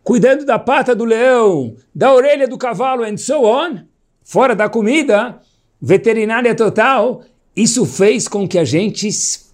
cuidando 0.02 0.44
da 0.44 0.58
pata 0.58 0.94
do 0.94 1.04
leão, 1.04 1.74
da 1.94 2.12
orelha 2.14 2.48
do 2.48 2.56
cavalo, 2.56 3.04
and 3.04 3.16
so 3.16 3.44
on, 3.44 3.80
fora 4.22 4.54
da 4.54 4.68
comida, 4.68 5.40
veterinária 5.80 6.54
total, 6.54 7.22
isso 7.54 7.84
fez 7.84 8.28
com 8.28 8.46
que 8.48 8.58
a 8.58 8.64
gente 8.64 9.08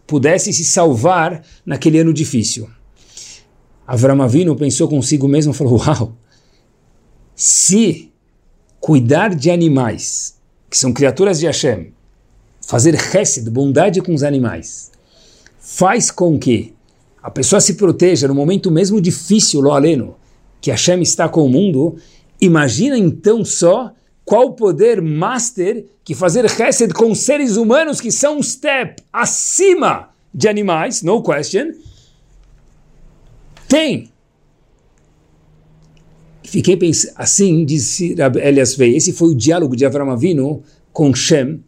pudesse 0.06 0.52
se 0.52 0.64
salvar 0.64 1.42
naquele 1.64 1.98
ano 1.98 2.12
difícil. 2.12 2.68
Avram 3.86 4.22
Avinu 4.22 4.54
pensou 4.54 4.88
consigo 4.88 5.26
mesmo 5.26 5.52
e 5.52 5.56
falou, 5.56 5.78
uau, 5.78 6.16
se 7.34 8.12
cuidar 8.78 9.34
de 9.34 9.50
animais, 9.50 10.38
que 10.70 10.76
são 10.76 10.92
criaturas 10.92 11.40
de 11.40 11.46
Hashem, 11.46 11.92
fazer 12.72 12.98
chesed, 12.98 13.50
bondade 13.50 14.00
com 14.00 14.14
os 14.14 14.22
animais, 14.22 14.90
faz 15.60 16.10
com 16.10 16.38
que 16.38 16.72
a 17.22 17.30
pessoa 17.30 17.60
se 17.60 17.74
proteja 17.74 18.26
no 18.26 18.34
momento 18.34 18.70
mesmo 18.70 18.98
difícil, 18.98 19.60
lo 19.60 19.72
aleno, 19.72 20.16
que 20.58 20.70
Hashem 20.70 21.02
está 21.02 21.28
com 21.28 21.44
o 21.44 21.50
mundo, 21.50 21.96
imagina 22.40 22.96
então 22.96 23.44
só 23.44 23.92
qual 24.24 24.54
poder 24.54 25.02
master 25.02 25.84
que 26.02 26.14
fazer 26.14 26.48
chesed 26.48 26.94
com 26.94 27.14
seres 27.14 27.58
humanos 27.58 28.00
que 28.00 28.10
são 28.10 28.38
um 28.38 28.42
step 28.42 29.02
acima 29.12 30.08
de 30.32 30.48
animais, 30.48 31.02
no 31.02 31.22
question, 31.22 31.72
tem. 33.68 34.08
Fiquei 36.42 36.78
pensando, 36.78 37.12
assim, 37.16 37.66
disse 37.66 38.16
Elias 38.42 38.74
Vei, 38.74 38.96
esse 38.96 39.12
foi 39.12 39.28
o 39.28 39.34
diálogo 39.34 39.76
de 39.76 39.84
Avram 39.84 40.10
Avinu 40.10 40.62
com 40.90 41.14
Shem, 41.14 41.62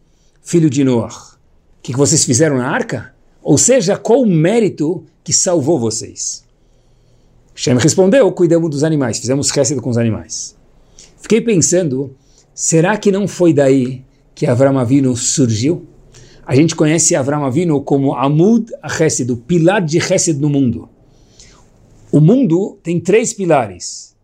filho 0.45 0.69
de 0.69 0.85
Noah. 0.85 1.09
O 1.79 1.83
que, 1.83 1.97
vocês 1.97 2.25
fizeram 2.25 2.59
na 2.59 2.69
arca? 2.69 3.15
Ou 3.43 3.57
seja, 3.57 3.97
qual 3.97 4.21
o 4.21 4.27
mérito 4.27 5.05
que 5.25 5.33
salvou 5.33 5.79
vocês? 5.79 6.45
Shem 7.55 7.77
respondeu, 7.79 8.31
cuidamos 8.31 8.71
dos 8.71 8.85
animais, 8.85 9.19
fizemos 9.19 9.49
chesed 9.49 9.81
com 9.81 9.91
os 9.91 9.97
animais. 9.97 10.55
Fiquei 11.17 11.41
pensando, 11.41 12.15
será 12.55 12.97
que 12.97 13.11
não 13.11 13.27
foi 13.27 13.53
daí 13.53 14.05
que 14.35 14.47
Avram 14.47 14.79
Avinu 14.79 15.17
surgiu? 15.17 15.87
A 16.47 16.55
gente 16.55 16.77
conhece 16.77 17.17
Avram 17.17 17.45
Avinu 17.45 17.81
como 17.81 18.15
Amud 18.15 18.71
Chesed, 18.99 19.33
o 19.33 19.37
pilar 19.37 19.81
de 19.81 19.99
Chesed 19.99 20.39
no 20.39 20.51
mundo. 20.51 20.89
O 22.13 22.21
mundo 22.21 22.79
tem 22.83 23.01
três 23.01 23.33
pilares. 23.33 24.15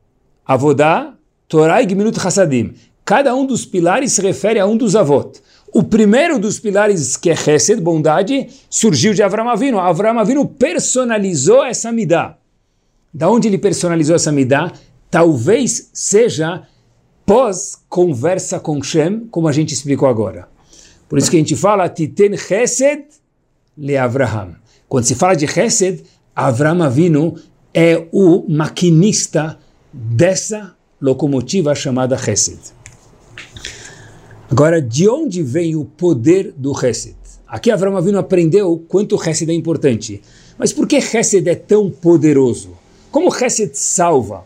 Avodá, 0.45 1.15
Torah 1.49 1.83
e 1.83 1.87
Gminut 1.87 2.19
Hasadim. 2.19 2.75
Cada 3.05 3.35
um 3.35 3.47
dos 3.47 3.65
pilares 3.65 4.13
se 4.13 4.21
refere 4.21 4.59
a 4.59 4.67
um 4.67 4.77
dos 4.77 4.95
avot. 4.95 5.41
O 5.73 5.85
primeiro 5.85 6.39
dos 6.39 6.59
pilares, 6.59 7.17
que 7.17 7.31
é 7.31 7.35
Hesed, 7.35 7.81
bondade, 7.81 8.49
surgiu 8.69 9.15
de 9.15 9.23
Avram 9.23 9.49
Avinu. 9.49 9.79
Avram 9.79 10.19
Avinu 10.19 10.47
personalizou 10.47 11.65
essa 11.65 11.93
midá. 11.93 12.37
Da 13.15 13.31
onde 13.31 13.49
ele 13.49 13.59
personalizou 13.59 14.17
essa 14.17 14.33
midá? 14.33 14.73
Talvez 15.11 15.91
seja 15.93 16.63
pós-conversa 17.25 18.59
com 18.59 18.83
Shem, 18.83 19.27
como 19.31 19.47
a 19.47 19.53
gente 19.53 19.73
explicou 19.73 20.09
agora. 20.09 20.49
Por 21.09 21.19
isso 21.19 21.31
que 21.31 21.37
a 21.37 21.41
gente 21.41 21.57
fala 21.57 21.89
Titen 21.89 22.37
Chesed 22.37 23.05
le 23.77 23.97
Avraham. 23.97 24.57
Quando 24.89 25.05
se 25.05 25.15
fala 25.15 25.35
de 25.35 25.47
Chesed, 25.47 26.03
Avram 26.35 26.83
Avinu 26.83 27.37
é 27.73 28.07
o 28.13 28.45
maquinista 28.49 29.59
dessa 29.93 30.75
locomotiva 31.01 31.75
chamada 31.75 32.17
Chesed. 32.19 32.80
Agora, 34.51 34.83
de 34.83 35.09
onde 35.09 35.45
vem 35.45 35.77
o 35.77 35.85
poder 35.85 36.53
do 36.57 36.73
Hesed? 36.73 37.15
Aqui 37.47 37.71
Avram 37.71 37.97
Avinu 37.97 38.19
aprendeu 38.19 38.85
quanto 38.89 39.15
o 39.15 39.23
Hesed 39.23 39.49
é 39.49 39.55
importante. 39.55 40.21
Mas 40.59 40.73
por 40.73 40.89
que 40.89 40.97
Hesed 40.97 41.49
é 41.49 41.55
tão 41.55 41.89
poderoso? 41.89 42.77
Como 43.13 43.33
Hesed 43.33 43.71
salva 43.75 44.45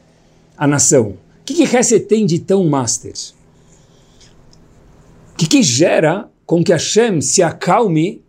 a 0.59 0.67
nação? 0.67 1.17
O 1.41 1.45
que, 1.47 1.55
que 1.55 1.63
Hesed 1.63 2.01
tem 2.01 2.27
de 2.27 2.39
tão 2.39 2.69
master? 2.69 3.15
O 5.33 5.37
que, 5.39 5.47
que 5.47 5.63
gera 5.63 6.29
com 6.45 6.63
que 6.63 6.73
Hashem 6.73 7.23
se 7.23 7.43
acalme, 7.43 8.21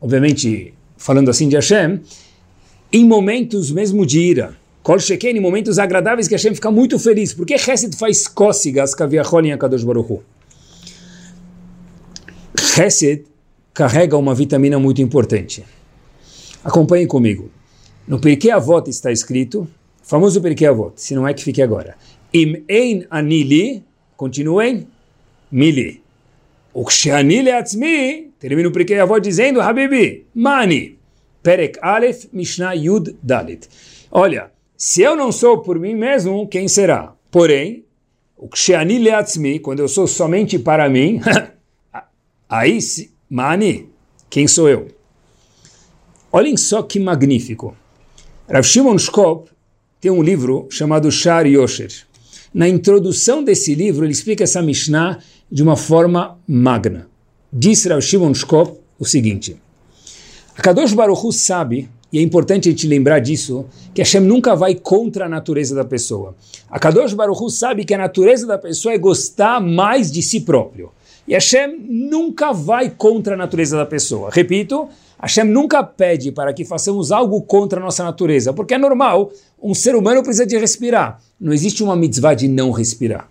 obviamente 0.00 0.72
falando 0.96 1.30
assim 1.30 1.48
de 1.48 1.56
Hashem, 1.56 2.00
em 2.92 3.04
momentos 3.04 3.72
mesmo 3.72 4.06
de 4.06 4.20
ira? 4.20 4.56
Kol 4.84 5.00
Sheken, 5.00 5.36
em 5.36 5.40
momentos 5.40 5.80
agradáveis 5.80 6.28
que 6.28 6.34
Hashem 6.36 6.54
fica 6.54 6.70
muito 6.70 6.96
feliz. 6.96 7.34
Por 7.34 7.44
que 7.44 7.54
Hesed 7.54 7.96
faz 7.96 8.28
cócegas, 8.28 8.94
Kaviachol 8.94 9.44
em 9.44 9.52
Akadosh 9.52 9.82
Baruch 9.82 10.12
Hu? 10.12 10.31
Hesed 12.74 13.24
carrega 13.74 14.16
uma 14.16 14.34
vitamina 14.34 14.78
muito 14.78 15.02
importante. 15.02 15.62
Acompanhem 16.64 17.06
comigo. 17.06 17.50
No 18.08 18.18
Pirkei 18.18 18.50
Avot 18.50 18.88
está 18.88 19.12
escrito, 19.12 19.68
famoso 20.02 20.40
Pirkei 20.40 20.66
Avot, 20.66 20.94
se 20.96 21.14
não 21.14 21.28
é 21.28 21.34
que 21.34 21.44
fique 21.44 21.60
agora. 21.60 21.96
Im 22.32 22.64
ein 22.68 23.06
anili, 23.10 23.84
continuem, 24.16 24.86
mili. 25.50 26.00
O 26.72 26.84
ksheani 26.86 27.42
leatzmi, 27.42 28.30
termina 28.38 28.68
o 28.68 28.72
Pirkei 28.72 28.98
Avot 28.98 29.20
dizendo, 29.20 29.60
Habibi, 29.60 30.24
mani, 30.34 30.96
perek 31.42 31.78
alef, 31.82 32.26
mishnah 32.32 32.74
yud 32.74 33.14
dalit. 33.22 33.68
Olha, 34.10 34.50
se 34.78 35.02
eu 35.02 35.14
não 35.14 35.30
sou 35.30 35.58
por 35.58 35.78
mim 35.78 35.94
mesmo, 35.94 36.48
quem 36.48 36.68
será? 36.68 37.12
Porém, 37.30 37.84
o 38.36 38.48
ksheani 38.48 38.98
leatzmi, 38.98 39.58
quando 39.58 39.80
eu 39.80 39.88
sou 39.88 40.06
somente 40.06 40.58
para 40.58 40.88
mim, 40.88 41.20
Aí, 42.52 42.78
Mani, 43.30 43.88
quem 44.28 44.46
sou 44.46 44.68
eu? 44.68 44.88
Olhem 46.30 46.54
só 46.54 46.82
que 46.82 47.00
magnífico. 47.00 47.74
Rav 48.46 48.62
Shimon 48.62 48.98
Shkop 48.98 49.48
tem 49.98 50.10
um 50.10 50.22
livro 50.22 50.66
chamado 50.68 51.10
Shar 51.10 51.46
Yosher. 51.46 51.90
Na 52.52 52.68
introdução 52.68 53.42
desse 53.42 53.74
livro, 53.74 54.04
ele 54.04 54.12
explica 54.12 54.44
essa 54.44 54.60
Mishnah 54.60 55.18
de 55.50 55.62
uma 55.62 55.78
forma 55.78 56.38
magna. 56.46 57.08
Diz 57.50 57.86
Rav 57.86 58.02
Shimon 58.02 58.34
Shkop 58.34 58.78
o 58.98 59.06
seguinte: 59.06 59.56
A 60.54 60.60
Kadosh 60.60 60.92
Baruch 60.92 61.24
Hu 61.24 61.32
sabe, 61.32 61.88
e 62.12 62.18
é 62.18 62.20
importante 62.20 62.68
a 62.68 62.72
gente 62.72 62.86
lembrar 62.86 63.20
disso, 63.20 63.64
que 63.94 64.02
Hashem 64.02 64.20
nunca 64.20 64.54
vai 64.54 64.74
contra 64.74 65.24
a 65.24 65.28
natureza 65.28 65.74
da 65.74 65.86
pessoa. 65.86 66.36
A 66.68 66.78
Kadosh 66.78 67.14
Baruch 67.14 67.42
Hu 67.42 67.48
sabe 67.48 67.86
que 67.86 67.94
a 67.94 67.98
natureza 67.98 68.46
da 68.46 68.58
pessoa 68.58 68.92
é 68.92 68.98
gostar 68.98 69.58
mais 69.58 70.12
de 70.12 70.22
si 70.22 70.42
próprio. 70.42 70.92
E 71.26 71.34
Hashem 71.34 71.78
nunca 71.88 72.52
vai 72.52 72.90
contra 72.90 73.34
a 73.34 73.36
natureza 73.36 73.76
da 73.76 73.86
pessoa. 73.86 74.30
Repito, 74.32 74.88
Hashem 75.20 75.44
nunca 75.44 75.84
pede 75.84 76.32
para 76.32 76.52
que 76.52 76.64
façamos 76.64 77.12
algo 77.12 77.40
contra 77.42 77.80
a 77.80 77.82
nossa 77.82 78.02
natureza, 78.02 78.52
porque 78.52 78.74
é 78.74 78.78
normal, 78.78 79.30
um 79.62 79.72
ser 79.72 79.94
humano 79.94 80.22
precisa 80.22 80.44
de 80.44 80.58
respirar. 80.58 81.22
Não 81.40 81.52
existe 81.52 81.82
uma 81.82 81.94
mitzvah 81.94 82.34
de 82.34 82.48
não 82.48 82.72
respirar. 82.72 83.28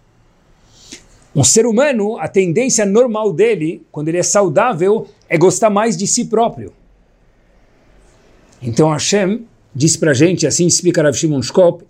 Um 1.35 1.43
ser 1.43 1.65
humano, 1.65 2.17
a 2.17 2.27
tendência 2.27 2.85
normal 2.85 3.31
dele, 3.31 3.85
quando 3.91 4.07
ele 4.07 4.17
é 4.17 4.23
saudável, 4.23 5.07
é 5.29 5.37
gostar 5.37 5.69
mais 5.69 5.95
de 5.97 6.07
si 6.07 6.25
próprio. 6.25 6.73
Então 8.61 8.89
Hashem 8.89 9.45
diz 9.73 9.97
para 9.97 10.11
a 10.11 10.13
gente, 10.13 10.45
assim 10.45 10.67
explica 10.67 11.01
Rav 11.01 11.15
Shimon 11.15 11.41
Shkop. 11.41 11.85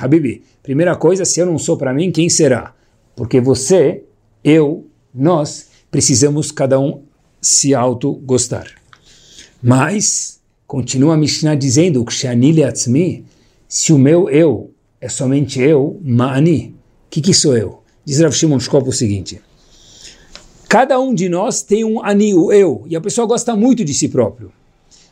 Habibi, 0.00 0.42
primeira 0.62 0.94
coisa, 0.96 1.24
se 1.24 1.40
eu 1.40 1.46
não 1.46 1.58
sou 1.58 1.76
para 1.76 1.92
mim, 1.92 2.10
quem 2.12 2.28
será? 2.28 2.74
Porque 3.16 3.40
você, 3.40 4.04
eu, 4.42 4.86
nós, 5.14 5.68
precisamos 5.90 6.50
cada 6.52 6.78
um 6.78 7.02
se 7.40 7.74
auto-gostar. 7.74 8.66
Mas, 9.62 10.40
continua 10.66 11.14
a 11.14 11.16
Mishnah 11.16 11.54
dizendo, 11.54 12.04
se 13.68 13.92
o 13.92 13.98
meu 13.98 14.28
eu 14.30 14.70
é 15.00 15.08
somente 15.08 15.60
eu, 15.60 15.98
ma'ani, 16.02 16.74
o 17.06 17.10
que, 17.10 17.20
que 17.20 17.34
sou 17.34 17.56
eu? 17.56 17.82
Diz 18.04 18.20
Rav 18.20 18.32
Shimon 18.32 18.60
Shkop 18.60 18.88
o 18.88 18.92
seguinte, 18.92 19.40
cada 20.68 21.00
um 21.00 21.14
de 21.14 21.28
nós 21.28 21.62
tem 21.62 21.84
um 21.84 22.04
ani, 22.04 22.34
o 22.34 22.52
eu, 22.52 22.84
e 22.86 22.96
a 22.96 23.00
pessoa 23.00 23.26
gosta 23.26 23.56
muito 23.56 23.84
de 23.84 23.94
si 23.94 24.08
próprio. 24.08 24.52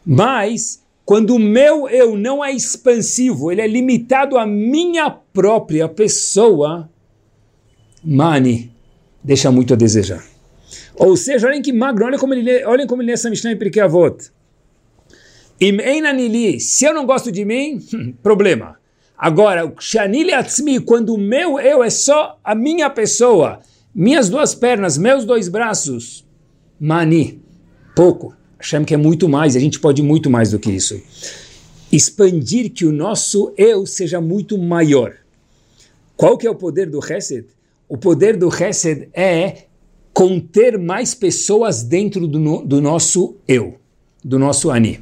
Mas, 0.04 0.82
quando 1.04 1.34
o 1.34 1.38
meu 1.38 1.88
eu 1.88 2.16
não 2.16 2.44
é 2.44 2.52
expansivo, 2.52 3.50
ele 3.50 3.60
é 3.60 3.66
limitado 3.66 4.36
à 4.36 4.46
minha 4.46 5.10
própria 5.10 5.88
pessoa, 5.88 6.88
mani, 8.04 8.70
deixa 9.28 9.52
muito 9.52 9.74
a 9.74 9.76
desejar. 9.76 10.24
Ou 10.96 11.14
seja, 11.14 11.46
olhem 11.46 11.60
que 11.60 11.70
magro, 11.70 12.06
olhem 12.06 12.18
como 12.18 12.32
ele, 12.32 12.64
olhem 12.64 12.86
como 12.86 13.02
ele 13.02 13.08
lê 13.08 13.12
essa 13.12 13.28
Mishnah 13.28 13.52
em 13.52 13.58
Pirkei 13.58 13.82
Avot. 13.82 14.32
Se 16.58 16.84
eu 16.86 16.94
não 16.94 17.04
gosto 17.04 17.30
de 17.30 17.44
mim, 17.44 17.78
problema. 18.22 18.78
Agora, 19.18 19.66
o 19.66 19.74
quando 20.86 21.14
o 21.14 21.18
meu 21.18 21.60
eu 21.60 21.84
é 21.84 21.90
só 21.90 22.38
a 22.42 22.54
minha 22.54 22.88
pessoa, 22.88 23.60
minhas 23.94 24.30
duas 24.30 24.54
pernas, 24.54 24.96
meus 24.96 25.26
dois 25.26 25.48
braços, 25.48 26.26
mani, 26.80 27.42
pouco. 27.94 28.34
Hashem 28.58 28.82
quer 28.82 28.96
muito 28.96 29.28
mais, 29.28 29.56
a 29.56 29.60
gente 29.60 29.78
pode 29.78 30.02
muito 30.02 30.30
mais 30.30 30.52
do 30.52 30.58
que 30.58 30.70
isso. 30.70 31.00
Expandir 31.92 32.72
que 32.72 32.86
o 32.86 32.92
nosso 32.92 33.52
eu 33.58 33.84
seja 33.84 34.20
muito 34.20 34.56
maior. 34.56 35.16
Qual 36.16 36.38
que 36.38 36.46
é 36.46 36.50
o 36.50 36.54
poder 36.54 36.88
do 36.88 36.98
Hesed? 36.98 37.57
O 37.88 37.96
poder 37.96 38.36
do 38.36 38.48
Hesed 38.48 39.08
é 39.14 39.64
conter 40.12 40.78
mais 40.78 41.14
pessoas 41.14 41.82
dentro 41.82 42.26
do, 42.26 42.62
do 42.62 42.80
nosso 42.80 43.36
eu, 43.46 43.76
do 44.22 44.38
nosso 44.38 44.70
Ani. 44.70 45.00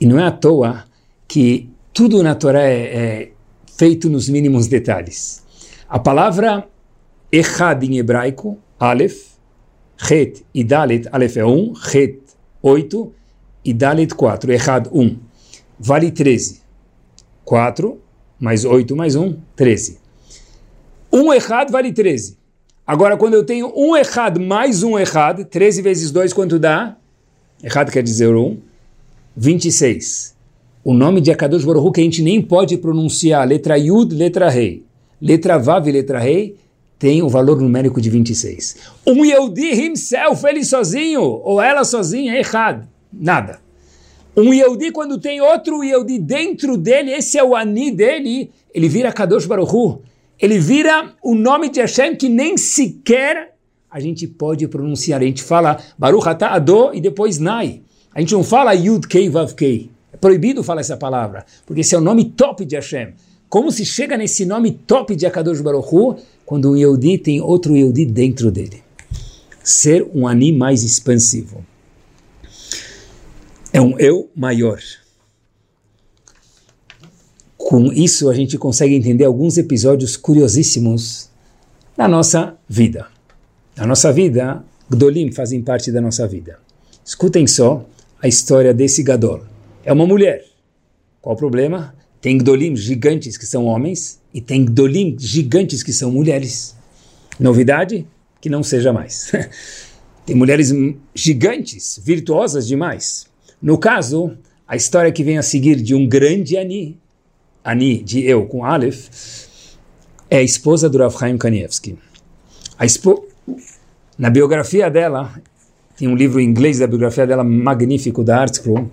E 0.00 0.04
não 0.04 0.18
é 0.18 0.24
à 0.24 0.30
toa 0.30 0.84
que 1.26 1.70
tudo 1.94 2.22
na 2.22 2.34
Torá 2.34 2.62
é, 2.62 2.82
é 2.82 3.32
feito 3.78 4.10
nos 4.10 4.28
mínimos 4.28 4.66
detalhes. 4.66 5.42
A 5.88 5.98
palavra 5.98 6.68
Echad 7.30 7.82
em 7.84 7.98
hebraico, 7.98 8.58
Aleph, 8.78 9.32
Het 10.10 10.44
e 10.52 10.64
Dalet, 10.64 11.08
Aleph 11.10 11.36
é 11.36 11.44
1, 11.44 11.72
Het 11.94 12.18
8 12.60 13.12
e 13.64 13.72
Dalet 13.72 14.12
4, 14.14 14.52
Echad 14.52 14.88
1. 14.92 15.18
Vale 15.78 16.10
13. 16.10 16.60
4 17.44 17.98
mais 18.38 18.64
8 18.64 18.94
mais 18.96 19.14
1, 19.14 19.36
13. 19.56 20.01
Um 21.12 21.32
Echad 21.32 21.70
vale 21.70 21.92
13. 21.92 22.38
Agora, 22.86 23.16
quando 23.16 23.34
eu 23.34 23.44
tenho 23.44 23.72
um 23.76 23.96
Echad 23.96 24.38
mais 24.38 24.82
um 24.82 24.98
Echad, 24.98 25.44
13 25.44 25.82
vezes 25.82 26.10
2, 26.10 26.32
quanto 26.32 26.58
dá? 26.58 26.96
Echad 27.62 27.90
quer 27.90 28.02
dizer 28.02 28.34
1, 28.34 28.58
26 29.36 30.32
o 30.84 30.92
nome 30.92 31.20
de 31.20 31.30
Akadosh 31.30 31.64
Baruch 31.64 31.92
que 31.92 32.00
a 32.00 32.04
gente 32.04 32.22
nem 32.22 32.42
pode 32.42 32.76
pronunciar, 32.76 33.46
letra 33.46 33.78
Yud, 33.78 34.14
letra 34.14 34.48
Rei, 34.48 34.82
letra 35.20 35.58
Vav 35.58 35.88
e 35.88 35.92
letra 35.92 36.18
Rei, 36.18 36.56
tem 36.98 37.22
o 37.22 37.28
valor 37.28 37.60
numérico 37.60 38.00
de 38.00 38.10
26. 38.10 38.76
Um 39.06 39.24
Yehudi 39.24 39.74
himself, 39.74 40.44
ele 40.46 40.64
sozinho, 40.64 41.22
ou 41.22 41.60
ela 41.60 41.84
sozinha, 41.84 42.34
é 42.34 42.38
errado. 42.38 42.88
Nada. 43.12 43.60
Um 44.36 44.52
Yehudi, 44.52 44.90
quando 44.90 45.18
tem 45.18 45.40
outro 45.40 45.84
Yehudi 45.84 46.18
dentro 46.18 46.76
dele, 46.76 47.12
esse 47.12 47.38
é 47.38 47.44
o 47.44 47.54
Ani 47.54 47.90
dele, 47.90 48.50
ele 48.74 48.88
vira 48.88 49.12
Kadosh 49.12 49.46
Baruch 49.46 50.00
Ele 50.42 50.58
vira 50.58 51.14
o 51.22 51.34
nome 51.34 51.70
de 51.70 51.80
Hashem 51.80 52.16
que 52.16 52.28
nem 52.28 52.58
sequer 52.58 53.54
a 53.88 54.00
gente 54.00 54.26
pode 54.26 54.66
pronunciar. 54.66 55.22
A 55.22 55.24
gente 55.24 55.42
fala 55.42 55.80
Baruch 55.96 56.28
Atah 56.28 56.54
Ado 56.54 56.92
e 56.92 57.00
depois 57.00 57.38
Nai. 57.38 57.80
A 58.12 58.20
gente 58.20 58.32
não 58.34 58.42
fala 58.42 58.74
Yud 58.74 59.06
Kei 59.06 59.28
Vav 59.28 59.54
Kei 59.54 59.90
proibido 60.22 60.62
falar 60.62 60.82
essa 60.82 60.96
palavra, 60.96 61.44
porque 61.66 61.80
esse 61.80 61.96
é 61.96 61.98
o 61.98 62.00
nome 62.00 62.26
top 62.26 62.64
de 62.64 62.76
Hashem. 62.76 63.14
Como 63.48 63.72
se 63.72 63.84
chega 63.84 64.16
nesse 64.16 64.46
nome 64.46 64.70
top 64.70 65.16
de 65.16 65.26
Akadosh 65.26 65.60
Baruch 65.60 65.88
Hu, 65.92 66.16
quando 66.46 66.70
um 66.70 66.76
Yehudi 66.76 67.18
tem 67.18 67.40
outro 67.40 67.76
Yehudi 67.76 68.06
dentro 68.06 68.50
dele? 68.50 68.82
Ser 69.64 70.08
um 70.14 70.26
Ani 70.26 70.52
mais 70.52 70.84
expansivo. 70.84 71.64
É 73.72 73.80
um 73.80 73.98
eu 73.98 74.30
maior. 74.34 74.78
Com 77.64 77.92
isso 77.92 78.28
a 78.28 78.34
gente 78.34 78.58
consegue 78.58 78.94
entender 78.94 79.24
alguns 79.24 79.56
episódios 79.56 80.16
curiosíssimos 80.16 81.30
na 81.96 82.06
nossa 82.06 82.56
vida. 82.68 83.06
Na 83.76 83.86
nossa 83.86 84.12
vida, 84.12 84.62
Gdolim 84.90 85.32
fazem 85.32 85.62
parte 85.62 85.90
da 85.90 86.00
nossa 86.00 86.26
vida. 86.26 86.58
Escutem 87.04 87.46
só 87.46 87.84
a 88.20 88.28
história 88.28 88.74
desse 88.74 89.02
Gadol 89.02 89.42
é 89.84 89.92
uma 89.92 90.06
mulher. 90.06 90.44
Qual 91.20 91.34
o 91.34 91.38
problema? 91.38 91.94
Tem 92.20 92.38
Gdolim 92.38 92.76
gigantes 92.76 93.36
que 93.36 93.46
são 93.46 93.64
homens 93.66 94.20
e 94.32 94.40
tem 94.40 94.64
Gdolim 94.64 95.16
gigantes 95.18 95.82
que 95.82 95.92
são 95.92 96.10
mulheres. 96.10 96.76
Novidade? 97.38 98.06
Que 98.40 98.48
não 98.48 98.62
seja 98.62 98.92
mais. 98.92 99.32
tem 100.24 100.36
mulheres 100.36 100.72
gigantes, 101.14 102.00
virtuosas 102.02 102.66
demais. 102.66 103.26
No 103.60 103.78
caso, 103.78 104.36
a 104.66 104.76
história 104.76 105.12
que 105.12 105.24
vem 105.24 105.38
a 105.38 105.42
seguir 105.42 105.76
de 105.76 105.94
um 105.94 106.08
grande 106.08 106.56
Ani, 106.56 106.98
Ani 107.64 108.02
de 108.02 108.24
eu 108.24 108.46
com 108.46 108.64
Aleph, 108.64 109.08
é 110.28 110.38
a 110.38 110.42
esposa 110.42 110.88
do 110.88 110.98
Rav 110.98 111.16
Chaim 111.18 111.36
Kanievski. 111.38 111.98
Na 114.18 114.30
biografia 114.30 114.90
dela, 114.90 115.32
tem 115.96 116.08
um 116.08 116.16
livro 116.16 116.40
em 116.40 116.44
inglês 116.44 116.78
da 116.78 116.86
biografia 116.86 117.26
dela 117.26 117.44
magnífico 117.44 118.24
da 118.24 118.40
Artscroll, 118.40 118.90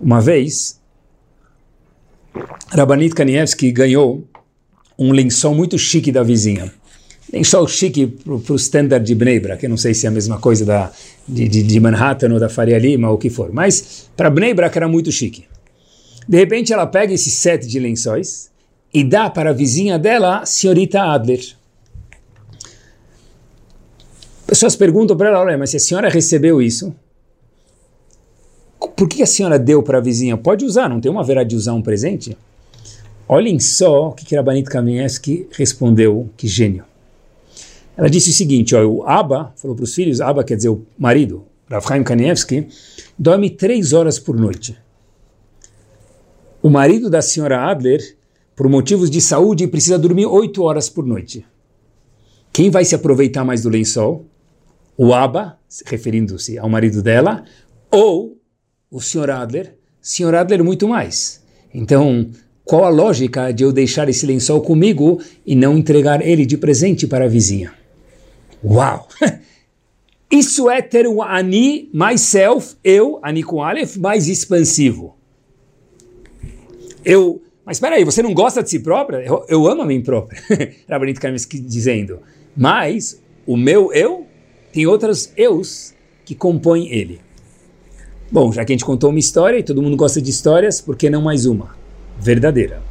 uma 0.00 0.20
vez, 0.20 0.80
Rabanit 2.70 3.14
Kanievski 3.14 3.70
ganhou 3.70 4.24
um 4.98 5.12
lençol 5.12 5.54
muito 5.54 5.78
chique 5.78 6.12
da 6.12 6.22
vizinha. 6.22 6.72
Lençol 7.32 7.66
chique 7.68 8.06
para 8.06 8.32
o 8.32 8.56
standard 8.56 9.04
de 9.04 9.14
Bneibra, 9.14 9.56
que 9.56 9.66
eu 9.66 9.70
não 9.70 9.76
sei 9.76 9.94
se 9.94 10.06
é 10.06 10.08
a 10.08 10.12
mesma 10.12 10.38
coisa 10.38 10.64
da, 10.64 10.92
de, 11.26 11.48
de, 11.48 11.62
de 11.62 11.80
Manhattan 11.80 12.32
ou 12.32 12.40
da 12.40 12.48
Faria 12.48 12.78
Lima 12.78 13.08
ou 13.08 13.14
o 13.14 13.18
que 13.18 13.30
for, 13.30 13.52
mas 13.52 14.08
para 14.16 14.28
Bneibra 14.28 14.70
era 14.74 14.88
muito 14.88 15.12
chique. 15.12 15.44
De 16.30 16.36
repente 16.36 16.72
ela 16.72 16.86
pega 16.86 17.12
esse 17.12 17.28
set 17.28 17.66
de 17.66 17.80
lençóis 17.80 18.52
e 18.94 19.02
dá 19.02 19.28
para 19.28 19.50
a 19.50 19.52
vizinha 19.52 19.98
dela, 19.98 20.46
senhorita 20.46 21.02
Adler. 21.02 21.44
Pessoas 24.46 24.76
perguntam 24.76 25.16
para 25.16 25.30
ela, 25.30 25.40
olha, 25.40 25.58
mas 25.58 25.70
se 25.70 25.76
a 25.76 25.80
senhora 25.80 26.08
recebeu 26.08 26.62
isso, 26.62 26.94
por 28.96 29.08
que 29.08 29.24
a 29.24 29.26
senhora 29.26 29.58
deu 29.58 29.82
para 29.82 29.98
a 29.98 30.00
vizinha? 30.00 30.36
Pode 30.36 30.64
usar, 30.64 30.88
não 30.88 31.00
tem 31.00 31.10
uma 31.10 31.24
vera 31.24 31.44
de 31.44 31.56
usar 31.56 31.72
um 31.72 31.82
presente? 31.82 32.38
Olhem 33.26 33.58
só 33.58 34.10
o 34.10 34.12
que, 34.12 34.24
que 34.24 34.36
Rabanit 34.36 34.70
Kamiensky 34.70 35.48
respondeu, 35.50 36.30
que 36.36 36.46
gênio. 36.46 36.84
Ela 37.96 38.08
disse 38.08 38.30
o 38.30 38.32
seguinte, 38.32 38.76
ó, 38.76 38.86
o 38.86 39.02
Abba, 39.04 39.52
falou 39.56 39.74
para 39.74 39.82
os 39.82 39.92
filhos, 39.92 40.20
Abba 40.20 40.44
quer 40.44 40.54
dizer 40.54 40.68
o 40.68 40.86
marido, 40.96 41.44
Rafaim 41.68 42.04
Kanievski, 42.04 42.68
dorme 43.18 43.50
três 43.50 43.92
horas 43.92 44.16
por 44.16 44.36
noite. 44.36 44.78
O 46.62 46.68
marido 46.68 47.08
da 47.08 47.22
senhora 47.22 47.70
Adler, 47.70 48.16
por 48.54 48.68
motivos 48.68 49.10
de 49.10 49.18
saúde, 49.18 49.66
precisa 49.66 49.98
dormir 49.98 50.26
oito 50.26 50.62
horas 50.62 50.90
por 50.90 51.06
noite. 51.06 51.46
Quem 52.52 52.68
vai 52.68 52.84
se 52.84 52.94
aproveitar 52.94 53.44
mais 53.44 53.62
do 53.62 53.70
lençol? 53.70 54.26
O 54.94 55.14
Abba, 55.14 55.58
referindo-se 55.86 56.58
ao 56.58 56.68
marido 56.68 57.02
dela, 57.02 57.44
ou 57.90 58.36
o 58.90 59.00
Sr. 59.00 59.30
Adler, 59.30 59.74
Sr. 60.02 60.34
Adler 60.34 60.62
muito 60.62 60.86
mais. 60.86 61.42
Então, 61.72 62.28
qual 62.62 62.84
a 62.84 62.90
lógica 62.90 63.52
de 63.52 63.64
eu 63.64 63.72
deixar 63.72 64.10
esse 64.10 64.26
lençol 64.26 64.60
comigo 64.60 65.18
e 65.46 65.54
não 65.54 65.78
entregar 65.78 66.20
ele 66.20 66.44
de 66.44 66.58
presente 66.58 67.06
para 67.06 67.24
a 67.24 67.28
vizinha? 67.28 67.72
Uau! 68.62 69.08
Isso 70.30 70.68
é 70.68 70.82
ter 70.82 71.08
um 71.08 71.22
Ani, 71.22 71.88
myself, 71.92 72.76
eu, 72.84 73.18
Ani 73.22 73.42
com 73.42 73.62
Aleph, 73.62 73.96
mais 73.96 74.28
expansivo. 74.28 75.16
Eu, 77.04 77.42
mas 77.64 77.76
espera 77.76 77.96
aí, 77.96 78.04
você 78.04 78.22
não 78.22 78.34
gosta 78.34 78.62
de 78.62 78.70
si 78.70 78.80
própria? 78.80 79.18
Eu, 79.18 79.44
eu 79.48 79.66
amo 79.66 79.82
a 79.82 79.86
mim 79.86 80.02
própria, 80.02 80.40
Rabanit 80.88 81.20
Kaminsky 81.20 81.58
dizendo. 81.60 82.20
Mas 82.56 83.20
o 83.46 83.56
meu 83.56 83.92
eu, 83.92 84.26
tem 84.72 84.86
outros 84.86 85.32
eus 85.36 85.94
que 86.24 86.34
compõem 86.34 86.88
ele. 86.92 87.20
Bom, 88.30 88.52
já 88.52 88.64
que 88.64 88.72
a 88.72 88.74
gente 88.74 88.84
contou 88.84 89.10
uma 89.10 89.18
história 89.18 89.58
e 89.58 89.62
todo 89.62 89.82
mundo 89.82 89.96
gosta 89.96 90.22
de 90.22 90.30
histórias, 90.30 90.80
por 90.80 90.96
que 90.96 91.10
não 91.10 91.22
mais 91.22 91.46
uma? 91.46 91.74
Verdadeira. 92.18 92.82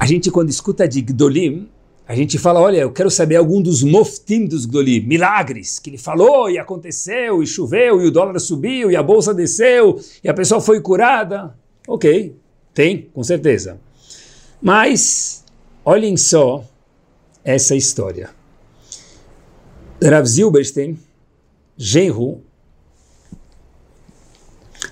A 0.00 0.06
gente, 0.06 0.30
quando 0.30 0.48
escuta 0.48 0.88
de 0.88 1.00
Gdolim, 1.00 1.68
a 2.08 2.14
gente 2.14 2.38
fala, 2.38 2.60
olha, 2.60 2.78
eu 2.78 2.90
quero 2.90 3.10
saber 3.10 3.36
algum 3.36 3.62
dos 3.62 3.82
moftim 3.82 4.46
dos 4.46 4.66
Gdolim, 4.66 5.00
milagres, 5.00 5.78
que 5.78 5.90
ele 5.90 5.98
falou 5.98 6.50
e 6.50 6.58
aconteceu, 6.58 7.42
e 7.42 7.46
choveu, 7.46 8.02
e 8.02 8.06
o 8.06 8.10
dólar 8.10 8.38
subiu, 8.40 8.90
e 8.90 8.96
a 8.96 9.02
bolsa 9.02 9.32
desceu, 9.32 10.00
e 10.22 10.28
a 10.28 10.34
pessoa 10.34 10.60
foi 10.60 10.80
curada. 10.80 11.54
Ok, 11.86 12.34
tem, 12.72 13.10
com 13.12 13.22
certeza. 13.22 13.78
Mas, 14.60 15.44
olhem 15.84 16.16
só 16.16 16.64
essa 17.44 17.74
história. 17.74 18.30
Rav 20.02 20.26
Zilberstein, 20.26 20.98
genro 21.76 22.40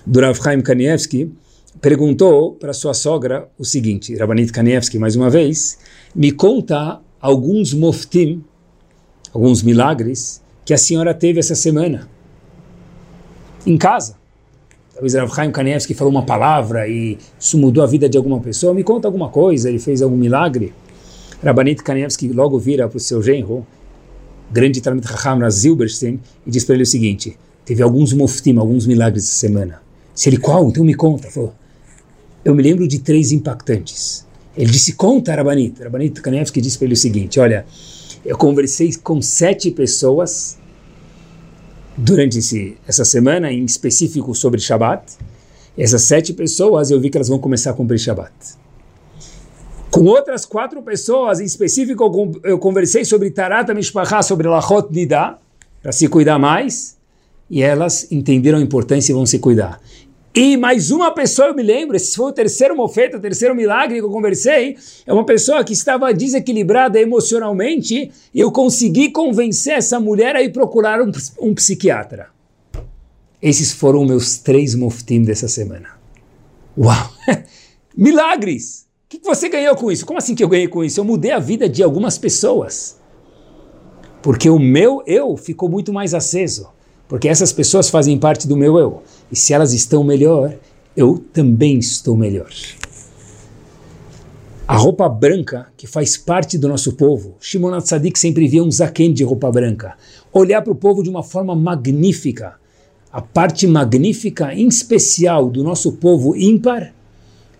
do 0.05 0.19
Rav 0.19 0.37
Chaim 0.41 0.61
Kanievski, 0.61 1.31
perguntou 1.79 2.53
para 2.53 2.73
sua 2.73 2.93
sogra 2.93 3.49
o 3.57 3.65
seguinte, 3.65 4.15
Rabanit 4.15 4.51
Kanievski, 4.51 4.99
mais 4.99 5.15
uma 5.15 5.29
vez, 5.29 5.77
me 6.13 6.31
conta 6.31 7.01
alguns 7.19 7.73
moftim, 7.73 8.43
alguns 9.33 9.63
milagres 9.63 10.41
que 10.65 10.73
a 10.73 10.77
senhora 10.77 11.13
teve 11.13 11.39
essa 11.39 11.55
semana 11.55 12.09
em 13.65 13.77
casa. 13.77 14.20
Talvez 14.93 15.13
Rav 15.13 15.33
Chaim 15.33 15.51
Kanievski 15.51 15.93
falou 15.93 16.11
uma 16.11 16.25
palavra 16.25 16.87
e 16.87 17.17
isso 17.39 17.57
mudou 17.57 17.83
a 17.83 17.87
vida 17.87 18.09
de 18.09 18.17
alguma 18.17 18.39
pessoa. 18.39 18.73
Me 18.73 18.83
conta 18.83 19.07
alguma 19.07 19.29
coisa, 19.29 19.69
ele 19.69 19.79
fez 19.79 20.01
algum 20.01 20.17
milagre. 20.17 20.73
Rabanit 21.43 21.81
Kanievski 21.81 22.27
logo 22.27 22.59
vira 22.59 22.87
para 22.87 22.97
o 22.97 22.99
seu 22.99 23.21
genro, 23.21 23.65
grande 24.51 24.79
Talmud 24.79 25.07
Chacham 25.07 25.49
Zilberstein, 25.49 26.19
e 26.45 26.51
diz 26.51 26.63
para 26.63 26.75
ele 26.75 26.83
o 26.83 26.85
seguinte, 26.87 27.37
teve 27.65 27.81
alguns 27.81 28.13
moftim, 28.13 28.57
alguns 28.57 28.85
milagres 28.85 29.23
essa 29.23 29.33
semana. 29.33 29.81
Se 30.13 30.29
ele, 30.29 30.37
qual? 30.37 30.69
Então 30.69 30.83
me 30.83 30.93
conta. 30.93 31.31
Falou, 31.31 31.53
eu 32.45 32.53
me 32.53 32.61
lembro 32.61 32.87
de 32.87 32.99
três 32.99 33.31
impactantes. 33.31 34.25
Ele 34.55 34.69
disse, 34.69 34.93
conta, 34.93 35.33
Rabanit. 35.33 35.81
Rabanit 35.81 36.21
Kanevski 36.21 36.61
disse 36.61 36.77
para 36.77 36.85
ele 36.85 36.93
o 36.93 36.97
seguinte, 36.97 37.39
olha, 37.39 37.65
eu 38.25 38.37
conversei 38.37 38.93
com 39.01 39.21
sete 39.21 39.71
pessoas 39.71 40.57
durante 42.03 42.39
esse, 42.39 42.77
essa 42.87 43.05
semana, 43.05 43.51
em 43.51 43.63
específico 43.63 44.33
sobre 44.33 44.59
Shabbat. 44.59 45.03
Essas 45.77 46.01
sete 46.01 46.33
pessoas, 46.33 46.89
eu 46.89 46.99
vi 46.99 47.09
que 47.09 47.17
elas 47.17 47.29
vão 47.29 47.37
começar 47.37 47.71
a 47.71 47.73
cumprir 47.73 47.99
Shabbat. 47.99 48.33
Com 49.91 50.05
outras 50.05 50.45
quatro 50.45 50.81
pessoas, 50.81 51.39
em 51.39 51.45
específico, 51.45 52.39
eu 52.43 52.57
conversei 52.57 53.05
sobre 53.05 53.29
Tarata 53.29 53.73
Mishpachá, 53.73 54.23
sobre 54.23 54.47
Lachot 54.47 54.87
Nida, 54.91 55.37
para 55.81 55.91
se 55.91 56.07
cuidar 56.07 56.39
mais, 56.39 56.97
e 57.49 57.61
elas 57.61 58.11
entenderam 58.11 58.57
a 58.57 58.61
importância 58.61 59.11
e 59.11 59.15
vão 59.15 59.25
se 59.25 59.37
cuidar. 59.37 59.79
E 60.33 60.55
mais 60.55 60.91
uma 60.91 61.11
pessoa, 61.11 61.49
eu 61.49 61.55
me 61.55 61.61
lembro, 61.61 61.97
esse 61.97 62.15
foi 62.15 62.31
o 62.31 62.33
terceiro 62.33 62.75
mofeta, 62.75 63.17
o 63.17 63.19
terceiro 63.19 63.53
milagre 63.53 63.99
que 63.99 64.05
eu 64.05 64.09
conversei, 64.09 64.77
é 65.05 65.11
uma 65.11 65.25
pessoa 65.25 65.61
que 65.61 65.73
estava 65.73 66.13
desequilibrada 66.13 66.99
emocionalmente 67.01 68.09
e 68.33 68.39
eu 68.39 68.49
consegui 68.49 69.11
convencer 69.11 69.73
essa 69.73 69.99
mulher 69.99 70.37
a 70.37 70.41
ir 70.41 70.53
procurar 70.53 71.01
um, 71.01 71.11
um 71.37 71.53
psiquiatra. 71.53 72.29
Esses 73.41 73.73
foram 73.73 74.05
meus 74.05 74.37
três 74.37 74.73
moftim 74.73 75.21
dessa 75.23 75.49
semana. 75.49 75.89
Uau! 76.77 77.11
Milagres! 77.97 78.85
O 79.05 79.17
que 79.17 79.19
você 79.25 79.49
ganhou 79.49 79.75
com 79.75 79.91
isso? 79.91 80.05
Como 80.05 80.17
assim 80.17 80.33
que 80.33 80.41
eu 80.41 80.47
ganhei 80.47 80.69
com 80.69 80.81
isso? 80.81 80.97
Eu 80.97 81.03
mudei 81.03 81.31
a 81.31 81.39
vida 81.39 81.67
de 81.67 81.83
algumas 81.83 82.17
pessoas. 82.17 82.97
Porque 84.21 84.49
o 84.49 84.57
meu 84.57 85.03
eu 85.05 85.35
ficou 85.35 85.67
muito 85.67 85.91
mais 85.91 86.13
aceso. 86.13 86.69
Porque 87.09 87.27
essas 87.27 87.51
pessoas 87.51 87.89
fazem 87.89 88.17
parte 88.17 88.47
do 88.47 88.55
meu 88.55 88.77
eu. 88.77 89.03
E 89.31 89.35
se 89.35 89.53
elas 89.53 89.73
estão 89.73 90.03
melhor, 90.03 90.53
eu 90.95 91.17
também 91.31 91.79
estou 91.79 92.17
melhor. 92.17 92.51
A 94.67 94.75
roupa 94.77 95.07
branca, 95.09 95.67
que 95.75 95.87
faz 95.87 96.17
parte 96.17 96.57
do 96.57 96.67
nosso 96.67 96.93
povo, 96.93 97.35
Shimon 97.39 97.77
Tzadik 97.79 98.17
sempre 98.17 98.47
via 98.47 98.63
um 98.63 98.71
zaken 98.71 99.13
de 99.13 99.23
roupa 99.23 99.51
branca. 99.51 99.95
Olhar 100.31 100.61
para 100.61 100.71
o 100.71 100.75
povo 100.75 101.03
de 101.03 101.09
uma 101.09 101.23
forma 101.23 101.55
magnífica. 101.55 102.55
A 103.11 103.21
parte 103.21 103.67
magnífica, 103.67 104.53
em 104.53 104.67
especial, 104.67 105.49
do 105.49 105.63
nosso 105.63 105.93
povo 105.93 106.37
ímpar 106.37 106.93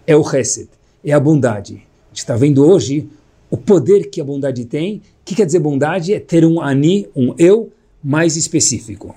é 0.07 0.15
o 0.15 0.21
Hesed, 0.21 0.69
é 1.03 1.11
a 1.11 1.19
bondade. 1.19 1.73
A 1.73 2.09
gente 2.09 2.19
está 2.19 2.35
vendo 2.35 2.65
hoje 2.65 3.09
o 3.49 3.57
poder 3.57 4.09
que 4.09 4.21
a 4.21 4.23
bondade 4.23 4.63
tem. 4.63 4.97
O 4.97 5.01
que 5.25 5.35
quer 5.35 5.45
dizer 5.45 5.59
bondade? 5.59 6.13
É 6.13 6.19
ter 6.19 6.45
um 6.45 6.61
ani, 6.61 7.07
um 7.13 7.35
eu 7.37 7.71
mais 8.01 8.37
específico. 8.37 9.13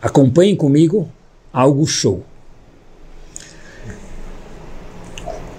Acompanhem 0.00 0.56
comigo 0.56 1.10
algo 1.52 1.86
show. 1.86 2.24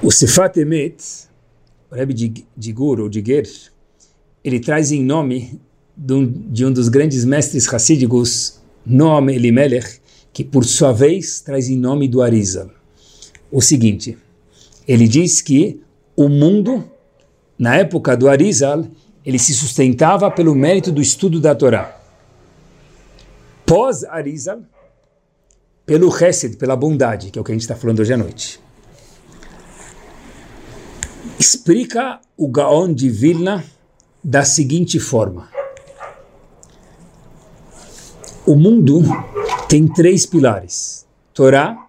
O 0.02 0.12
Sifat 0.12 0.58
Emet, 0.60 1.04
o 1.92 1.96
Rebbe 1.96 2.14
de 2.56 2.72
Gur 2.72 3.00
ou 3.00 3.10
de 3.10 3.24
Ger, 3.26 3.48
ele 4.44 4.60
traz 4.60 4.92
em 4.92 5.04
nome 5.04 5.60
de 5.96 6.14
um, 6.14 6.26
de 6.26 6.66
um 6.66 6.72
dos 6.72 6.88
grandes 6.88 7.26
mestres 7.26 7.66
racídicos, 7.66 8.62
Noam 8.86 9.30
Elimelech, 9.30 10.00
que 10.32 10.44
por 10.44 10.64
sua 10.64 10.94
vez 10.94 11.42
traz 11.42 11.70
em 11.70 11.76
nome 11.76 12.08
do 12.08 12.22
Arizal. 12.22 12.70
O 13.52 13.62
seguinte, 13.62 14.18
ele 14.88 15.08
diz 15.08 15.42
que 15.42 15.82
o 16.16 16.30
mundo, 16.30 16.90
na 17.58 17.76
época 17.76 18.16
do 18.16 18.30
Arizal, 18.30 18.86
ele 19.26 19.38
se 19.38 19.54
sustentava 19.54 20.32
pelo 20.32 20.56
mérito 20.56 20.92
do 20.92 21.02
estudo 21.02 21.40
da 21.40 21.54
Torá 21.54 22.00
pós-Arizal, 23.70 24.62
pelo 25.90 26.16
Hesed, 26.16 26.58
pela 26.58 26.76
bondade, 26.76 27.32
que 27.32 27.40
é 27.40 27.42
o 27.42 27.44
que 27.44 27.52
a 27.52 27.56
gente 27.56 27.64
está 27.64 27.76
falando 27.76 28.00
hoje 28.02 28.14
à 28.14 28.18
noite. 28.18 28.60
Explica 31.40 32.22
o 32.38 32.48
Gaon 32.48 32.94
de 32.94 33.10
Vilna 33.10 33.66
da 34.24 34.46
seguinte 34.46 35.00
forma. 35.00 35.50
O 38.46 38.56
mundo 38.56 39.02
tem 39.68 39.88
três 39.88 40.28
pilares. 40.28 41.08
Torá, 41.34 41.88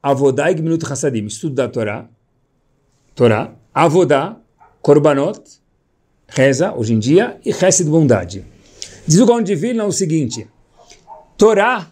Avodá 0.00 0.48
e 0.52 0.54
Gminut 0.54 0.84
Hassadim, 0.84 1.26
estudo 1.26 1.56
da 1.56 1.68
Torá. 1.68 2.08
Torá, 3.16 3.52
Avodá, 3.74 4.36
Korbanot, 4.80 5.42
reza, 6.28 6.72
hoje 6.72 6.94
em 6.94 7.00
dia, 7.00 7.40
e 7.44 7.50
Hesed, 7.50 7.90
bondade. 7.90 8.44
Diz 9.04 9.18
o 9.18 9.26
Gaon 9.26 9.42
de 9.42 9.56
Vilna 9.56 9.84
o 9.86 9.92
seguinte, 9.92 10.46
Torá, 11.36 11.90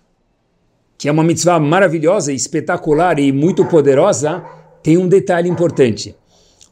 que 0.97 1.09
é 1.09 1.13
uma 1.13 1.25
mitzvah 1.25 1.59
maravilhosa, 1.59 2.33
espetacular 2.33 3.19
e 3.19 3.33
muito 3.33 3.65
poderosa, 3.65 4.45
tem 4.83 4.97
um 4.97 5.09
detalhe 5.09 5.49
importante. 5.49 6.15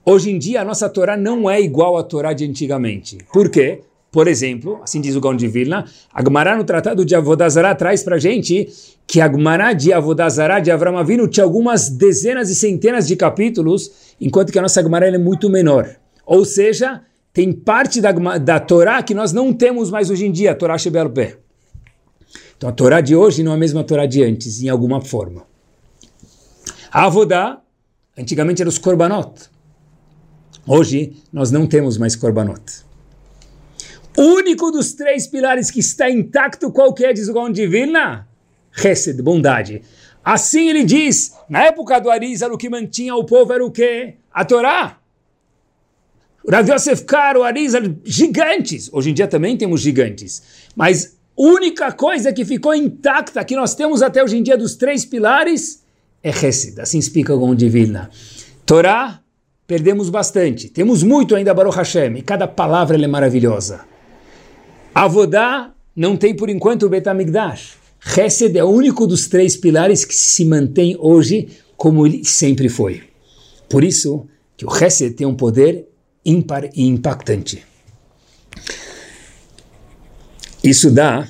Hoje 0.05 0.31
em 0.31 0.39
dia, 0.39 0.63
a 0.63 0.65
nossa 0.65 0.89
Torá 0.89 1.17
não 1.17 1.49
é 1.49 1.61
igual 1.61 1.97
à 1.97 2.03
Torá 2.03 2.33
de 2.33 2.45
antigamente. 2.45 3.19
Por 3.33 3.49
quê? 3.49 3.83
Por 4.11 4.29
exemplo, 4.29 4.79
assim 4.83 5.01
diz 5.01 5.17
o 5.17 5.21
Gaon 5.21 5.37
de 5.37 5.49
Vilna, 5.49 5.87
a 6.13 6.23
Gemara 6.23 6.55
no 6.55 6.65
Tratado 6.65 7.03
de 7.03 7.15
Avodazará 7.15 7.75
traz 7.75 8.03
para 8.03 8.19
gente 8.19 8.69
que 9.07 9.23
a 9.23 9.31
Gemara 9.31 9.73
de 9.73 9.91
Avodazará 9.91 10.61
de 10.61 10.71
Avram 10.71 10.99
Avinu 10.99 11.27
tinha 11.27 11.45
algumas 11.45 11.89
dezenas 11.89 12.51
e 12.51 12.55
centenas 12.55 13.09
de 13.09 13.17
capítulos, 13.17 14.15
enquanto 14.21 14.53
que 14.53 14.59
a 14.59 14.63
nossa 14.63 14.83
Gemara 14.83 15.07
é 15.09 15.17
muito 15.17 15.49
menor. 15.49 15.97
Ou 16.27 16.45
seja, 16.45 17.01
tem 17.33 17.53
parte 17.53 18.03
da, 18.03 18.13
da 18.13 18.61
Torá 18.61 19.03
que 19.03 19.15
nós 19.15 19.33
não 19.33 19.51
temos 19.51 19.91
mais 19.91 20.11
hoje 20.11 20.27
em 20.27 20.31
dia, 20.31 20.53
a 20.53 20.55
Torá 20.55 20.77
Shebel 20.77 21.09
Peh. 21.09 21.39
Então 22.63 22.71
a 22.71 22.73
Torá 22.73 23.01
de 23.01 23.17
hoje 23.17 23.43
não 23.43 23.51
é 23.51 23.55
a 23.57 23.59
mesma 23.59 23.83
Torá 23.83 24.07
de 24.07 24.23
antes, 24.23 24.63
em 24.63 24.69
alguma 24.69 25.01
forma. 25.01 25.45
A 26.93 27.07
Avodá, 27.07 27.61
antigamente 28.17 28.63
era 28.63 28.69
os 28.69 28.79
Korbanot. 28.79 29.51
Hoje 30.65 31.17
nós 31.33 31.51
não 31.51 31.67
temos 31.67 31.99
mais 31.99 32.15
Korbanot. 32.15 32.63
O 34.17 34.23
único 34.23 34.71
dos 34.71 34.93
três 34.93 35.27
pilares 35.27 35.73
que 35.73 35.81
está 35.81 36.09
intacto, 36.09 36.71
qual 36.71 36.95
que 36.95 37.05
é, 37.05 37.13
diz 37.13 37.27
o 37.27 37.35
Gaon 37.35 37.51
de 37.51 37.67
Vilna? 37.67 38.29
Hesed, 38.73 39.21
bondade. 39.21 39.83
Assim 40.25 40.69
ele 40.69 40.85
diz, 40.85 41.35
na 41.49 41.65
época 41.65 41.99
do 41.99 42.13
Arizal, 42.13 42.53
o 42.53 42.57
que 42.57 42.69
mantinha 42.69 43.17
o 43.17 43.25
povo 43.25 43.53
era 43.53 43.67
o 43.67 43.73
quê? 43.73 44.19
A 44.33 44.45
Torá. 44.45 45.01
Rav 46.49 46.71
Yosef 46.71 47.05
Kar, 47.07 47.37
o 47.37 47.43
Arizal, 47.43 47.83
gigantes. 48.05 48.89
Hoje 48.93 49.11
em 49.11 49.15
dia 49.15 49.27
também 49.27 49.57
temos 49.57 49.81
gigantes. 49.81 50.71
Mas 50.77 51.21
única 51.43 51.91
coisa 51.93 52.33
que 52.33 52.45
ficou 52.45 52.75
intacta, 52.75 53.45
que 53.45 53.57
nós 53.57 53.75
temos 53.75 54.03
até 54.03 54.23
hoje 54.23 54.39
em 54.39 54.43
dia 54.43 54.57
dos 54.57 54.77
três 54.77 55.05
pilares, 55.05 55.83
é 56.23 56.31
Hesed. 56.31 56.81
Assim 56.81 56.99
explica 56.99 57.35
o 57.35 57.55
de 57.55 57.69
Vilna. 57.69 58.11
Torá, 58.65 59.21
perdemos 59.67 60.09
bastante. 60.09 60.69
Temos 60.69 61.03
muito 61.03 61.35
ainda 61.35 61.53
Baruch 61.53 61.77
Hashem, 61.77 62.17
e 62.17 62.23
cada 62.23 62.47
palavra 62.47 63.03
é 63.03 63.07
maravilhosa. 63.09 63.81
Avodá, 64.95 65.73
não 65.97 66.17
tem 66.17 66.35
por 66.35 66.49
enquanto 66.49 66.85
o 66.85 66.89
Betamigdash. 66.89 67.77
Hesed 68.17 68.57
é 68.57 68.65
o 68.65 68.69
único 68.69 69.07
dos 69.07 69.27
três 69.27 69.57
pilares 69.57 70.05
que 70.05 70.15
se 70.15 70.45
mantém 70.45 70.97
hoje 70.99 71.49
como 71.77 72.07
ele 72.07 72.25
sempre 72.25 72.69
foi. 72.69 73.03
Por 73.69 73.83
isso 73.83 74.27
que 74.57 74.65
o 74.65 74.71
Hesed 74.71 75.15
tem 75.15 75.27
um 75.27 75.35
poder 75.35 75.89
ímpar 76.25 76.71
e 76.75 76.87
impactante. 76.87 77.65
Isso 80.63 80.93
dá 80.93 81.27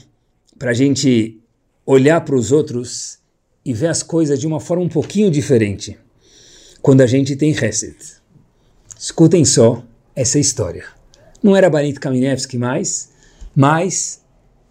para 0.58 0.72
a 0.72 0.74
gente 0.74 1.40
olhar 1.86 2.20
para 2.20 2.36
os 2.36 2.52
outros 2.52 3.18
e 3.64 3.72
ver 3.72 3.86
as 3.86 4.02
coisas 4.02 4.38
de 4.38 4.46
uma 4.46 4.60
forma 4.60 4.84
um 4.84 4.90
pouquinho 4.90 5.30
diferente 5.30 5.96
quando 6.82 7.00
a 7.00 7.06
gente 7.06 7.34
tem 7.34 7.50
Hesed. 7.50 7.96
Escutem 8.98 9.42
só 9.46 9.82
essa 10.14 10.38
história. 10.38 10.84
Não 11.42 11.56
era 11.56 11.70
Banit 11.70 11.98
Kamenevski 11.98 12.58
mais, 12.58 13.10
mas 13.56 14.20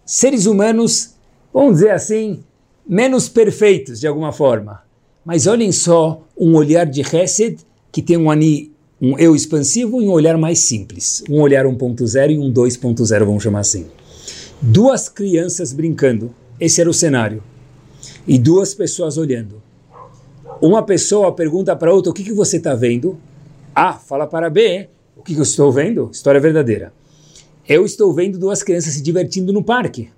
seres 0.06 0.46
humanos, 0.46 1.14
vamos 1.52 1.78
dizer 1.78 1.90
assim, 1.90 2.44
menos 2.88 3.28
perfeitos 3.28 3.98
de 3.98 4.06
alguma 4.06 4.32
forma. 4.32 4.82
Mas 5.24 5.48
olhem 5.48 5.72
só 5.72 6.24
um 6.38 6.54
olhar 6.54 6.86
de 6.86 7.00
Hesed 7.00 7.58
que 7.90 8.00
tem 8.00 8.16
um 8.16 8.30
ani, 8.30 8.70
um 9.00 9.18
eu 9.18 9.34
expansivo 9.34 10.00
e 10.00 10.06
um 10.06 10.12
olhar 10.12 10.38
mais 10.38 10.60
simples. 10.60 11.24
Um 11.28 11.40
olhar 11.40 11.64
1.0 11.64 12.30
e 12.30 12.38
um 12.38 12.52
2.0, 12.52 13.24
vamos 13.24 13.42
chamar 13.42 13.60
assim. 13.60 13.86
Duas 14.64 15.08
crianças 15.08 15.72
brincando, 15.72 16.32
esse 16.60 16.80
era 16.80 16.88
o 16.88 16.94
cenário. 16.94 17.42
E 18.28 18.38
duas 18.38 18.72
pessoas 18.72 19.18
olhando. 19.18 19.60
Uma 20.60 20.84
pessoa 20.84 21.32
pergunta 21.32 21.74
para 21.74 21.92
outra, 21.92 22.12
o 22.12 22.14
que, 22.14 22.22
que 22.22 22.32
você 22.32 22.58
está 22.58 22.72
vendo? 22.72 23.18
A 23.74 23.94
fala 23.94 24.24
para 24.24 24.48
B, 24.48 24.88
o 25.16 25.22
que, 25.22 25.34
que 25.34 25.40
eu 25.40 25.42
estou 25.42 25.72
vendo? 25.72 26.08
História 26.12 26.40
verdadeira. 26.40 26.92
Eu 27.68 27.84
estou 27.84 28.12
vendo 28.12 28.38
duas 28.38 28.62
crianças 28.62 28.94
se 28.94 29.02
divertindo 29.02 29.52
no 29.52 29.64
parque. 29.64 30.10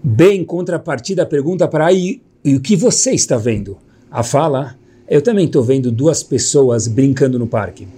B, 0.00 0.34
em 0.34 0.44
contrapartida, 0.44 1.26
pergunta 1.26 1.66
para 1.66 1.86
A, 1.86 1.92
e 1.92 2.22
o 2.44 2.60
que 2.60 2.76
você 2.76 3.10
está 3.10 3.36
vendo? 3.36 3.76
A 4.08 4.22
fala, 4.22 4.78
eu 5.08 5.20
também 5.20 5.46
estou 5.46 5.64
vendo 5.64 5.90
duas 5.90 6.22
pessoas 6.22 6.86
brincando 6.86 7.40
no 7.40 7.48
parque. 7.48 7.88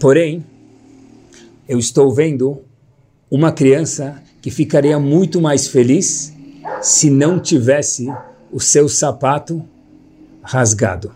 Porém, 0.00 0.44
eu 1.68 1.78
estou 1.78 2.12
vendo 2.12 2.62
uma 3.30 3.52
criança 3.52 4.22
que 4.40 4.50
ficaria 4.50 4.98
muito 4.98 5.40
mais 5.40 5.66
feliz 5.66 6.32
se 6.80 7.10
não 7.10 7.40
tivesse 7.40 8.06
o 8.52 8.60
seu 8.60 8.88
sapato 8.88 9.64
rasgado. 10.42 11.14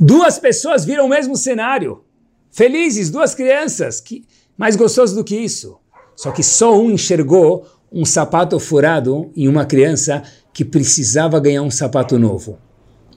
Duas 0.00 0.38
pessoas 0.38 0.84
viram 0.84 1.06
o 1.06 1.08
mesmo 1.08 1.36
cenário. 1.36 2.02
Felizes, 2.50 3.10
duas 3.10 3.34
crianças. 3.34 4.00
Que, 4.00 4.24
mais 4.56 4.76
gostoso 4.76 5.14
do 5.14 5.24
que 5.24 5.36
isso. 5.36 5.78
Só 6.16 6.30
que 6.30 6.42
só 6.42 6.76
um 6.78 6.90
enxergou 6.90 7.66
um 7.92 8.04
sapato 8.04 8.58
furado 8.58 9.30
em 9.36 9.46
uma 9.48 9.64
criança 9.64 10.22
que 10.52 10.64
precisava 10.64 11.38
ganhar 11.38 11.62
um 11.62 11.70
sapato 11.70 12.18
novo. 12.18 12.58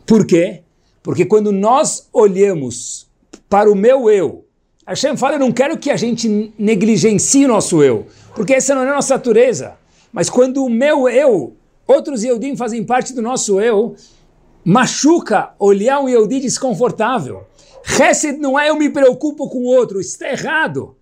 Por 0.05 0.25
quê? 0.25 0.61
Porque 1.01 1.25
quando 1.25 1.51
nós 1.51 2.07
olhamos 2.11 3.07
para 3.49 3.71
o 3.71 3.75
meu 3.75 4.09
eu, 4.09 4.44
Hashem 4.87 5.17
fala, 5.17 5.35
eu 5.35 5.39
não 5.39 5.51
quero 5.51 5.77
que 5.77 5.89
a 5.89 5.97
gente 5.97 6.53
negligencie 6.57 7.45
o 7.45 7.47
nosso 7.47 7.81
eu, 7.81 8.05
porque 8.35 8.53
essa 8.53 8.75
não 8.75 8.83
é 8.83 8.89
a 8.89 8.95
nossa 8.95 9.15
natureza. 9.15 9.77
Mas 10.13 10.29
quando 10.29 10.63
o 10.63 10.69
meu 10.69 11.09
eu, 11.09 11.55
outros 11.87 12.23
Yehudim 12.23 12.55
fazem 12.55 12.83
parte 12.83 13.13
do 13.13 13.21
nosso 13.21 13.59
eu, 13.59 13.95
machuca 14.63 15.53
olhar 15.59 15.99
um 15.99 16.09
Yehudi 16.09 16.39
desconfortável. 16.39 17.43
Hesed 17.83 18.39
não 18.39 18.59
é 18.59 18.69
eu 18.69 18.75
me 18.75 18.89
preocupo 18.89 19.47
com 19.47 19.59
o 19.59 19.65
outro, 19.65 20.01
isso 20.01 20.11
está 20.11 20.31
errado. 20.31 20.95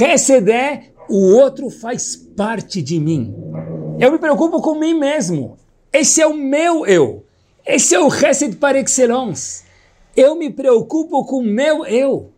Hesed 0.00 0.50
é 0.50 0.90
o 1.08 1.36
outro 1.36 1.70
faz 1.70 2.14
parte 2.16 2.82
de 2.82 3.00
mim. 3.00 3.34
Eu 3.98 4.12
me 4.12 4.18
preocupo 4.18 4.60
com 4.60 4.74
mim 4.74 4.94
mesmo. 4.94 5.56
Esse 5.92 6.20
é 6.20 6.26
o 6.26 6.34
meu 6.34 6.86
eu. 6.86 7.24
Esse 7.66 7.94
é 7.94 8.00
o 8.00 8.08
Hesed 8.08 8.56
par 8.56 8.76
excellence. 8.76 9.64
Eu 10.14 10.34
me 10.34 10.50
preocupo 10.50 11.24
com 11.24 11.38
o 11.38 11.42
meu 11.44 11.86
eu. 11.86 12.33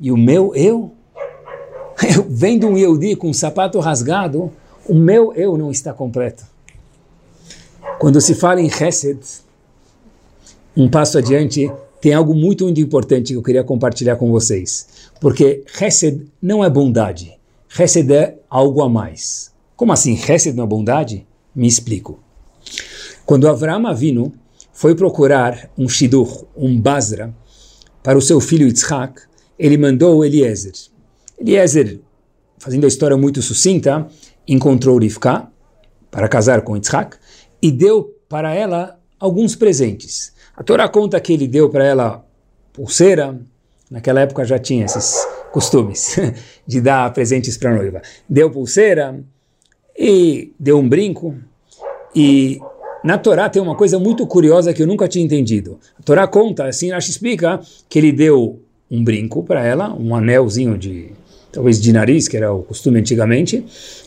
E 0.00 0.12
o 0.12 0.16
meu 0.16 0.54
eu, 0.54 0.92
eu 2.16 2.26
vendo 2.28 2.66
um 2.66 2.76
Yehudi 2.76 3.16
com 3.16 3.30
um 3.30 3.34
sapato 3.34 3.78
rasgado, 3.80 4.52
o 4.88 4.94
meu 4.94 5.32
eu 5.34 5.56
não 5.56 5.70
está 5.70 5.92
completo. 5.92 6.44
Quando 7.98 8.20
se 8.20 8.34
fala 8.34 8.60
em 8.60 8.68
Hesed, 8.68 9.18
um 10.76 10.88
passo 10.88 11.18
adiante, 11.18 11.70
tem 12.00 12.14
algo 12.14 12.34
muito, 12.34 12.64
muito 12.64 12.80
importante 12.80 13.32
que 13.32 13.36
eu 13.36 13.42
queria 13.42 13.64
compartilhar 13.64 14.16
com 14.16 14.30
vocês. 14.30 14.86
Porque 15.20 15.64
Hesed 15.80 16.26
não 16.40 16.64
é 16.64 16.70
bondade. 16.70 17.36
Hesed 17.76 18.12
é 18.12 18.38
algo 18.48 18.82
a 18.82 18.88
mais. 18.88 19.52
Como 19.74 19.92
assim? 19.92 20.14
Hesed 20.14 20.56
não 20.56 20.64
é 20.64 20.66
bondade? 20.66 21.26
Me 21.54 21.66
explico. 21.66 22.20
Quando 23.26 23.48
Avram 23.48 23.86
Avinu 23.86 24.32
foi 24.72 24.94
procurar 24.94 25.68
um 25.76 25.88
Shidur, 25.88 26.46
um 26.56 26.80
Basra, 26.80 27.34
para 28.02 28.16
o 28.16 28.22
seu 28.22 28.40
filho 28.40 28.68
Yitzhak, 28.68 29.22
ele 29.58 29.76
mandou 29.76 30.24
Eliezer. 30.24 30.72
Eliezer, 31.38 32.00
fazendo 32.58 32.84
a 32.84 32.88
história 32.88 33.16
muito 33.16 33.42
sucinta, 33.42 34.06
encontrou 34.46 34.98
Rivka 34.98 35.48
para 36.10 36.28
casar 36.28 36.62
com 36.62 36.76
Yitzhak 36.76 37.16
e 37.60 37.70
deu 37.70 38.14
para 38.28 38.54
ela 38.54 38.98
alguns 39.18 39.56
presentes. 39.56 40.32
A 40.56 40.62
Torá 40.62 40.88
conta 40.88 41.20
que 41.20 41.32
ele 41.32 41.46
deu 41.46 41.68
para 41.68 41.84
ela 41.84 42.24
pulseira, 42.72 43.38
naquela 43.90 44.20
época 44.20 44.44
já 44.44 44.58
tinha 44.58 44.84
esses 44.84 45.14
costumes 45.52 46.16
de 46.66 46.80
dar 46.80 47.12
presentes 47.12 47.56
para 47.56 47.72
a 47.72 47.76
noiva. 47.76 48.02
Deu 48.28 48.50
pulseira 48.50 49.20
e 49.98 50.52
deu 50.58 50.78
um 50.78 50.88
brinco. 50.88 51.34
E 52.14 52.60
na 53.04 53.18
Torá 53.18 53.48
tem 53.48 53.60
uma 53.60 53.76
coisa 53.76 53.98
muito 53.98 54.26
curiosa 54.26 54.72
que 54.72 54.82
eu 54.82 54.86
nunca 54.86 55.08
tinha 55.08 55.24
entendido. 55.24 55.78
A 55.98 56.02
Torá 56.02 56.26
conta, 56.26 56.66
assim, 56.66 56.90
Rashi 56.90 57.10
explica, 57.10 57.60
que 57.88 57.98
ele 57.98 58.12
deu 58.12 58.60
um 58.90 59.02
brinco 59.02 59.42
para 59.42 59.64
ela, 59.64 59.94
um 59.94 60.14
anelzinho 60.14 60.78
de, 60.78 61.12
talvez 61.52 61.80
de 61.80 61.92
nariz, 61.92 62.28
que 62.28 62.36
era 62.36 62.52
o 62.52 62.62
costume 62.62 62.98
antigamente, 62.98 63.64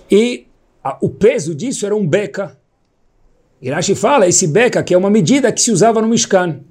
e 0.10 0.46
a, 0.84 0.98
o 1.02 1.10
peso 1.10 1.54
disso 1.54 1.86
era 1.86 1.96
um 1.96 2.06
beca, 2.08 2.58
Irashi 3.62 3.94
fala, 3.94 4.28
esse 4.28 4.48
beca 4.48 4.82
que 4.82 4.94
é 4.94 4.98
uma 4.98 5.10
medida 5.10 5.52
que 5.52 5.62
se 5.62 5.72
usava 5.72 6.02
no 6.02 6.08
Mishkan. 6.08 6.62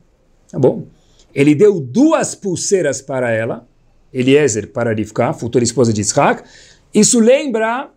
Tá 0.50 0.58
bom? 0.58 0.86
Ele 1.32 1.54
deu 1.54 1.80
duas 1.80 2.34
pulseiras 2.34 3.00
para 3.00 3.30
ela, 3.30 3.64
Eliezer 4.12 4.72
para 4.72 4.92
Rivka, 4.92 5.32
futura 5.32 5.62
esposa 5.62 5.92
de 5.92 6.00
Isaac. 6.00 6.42
Isso 6.92 7.20
lembra 7.20 7.90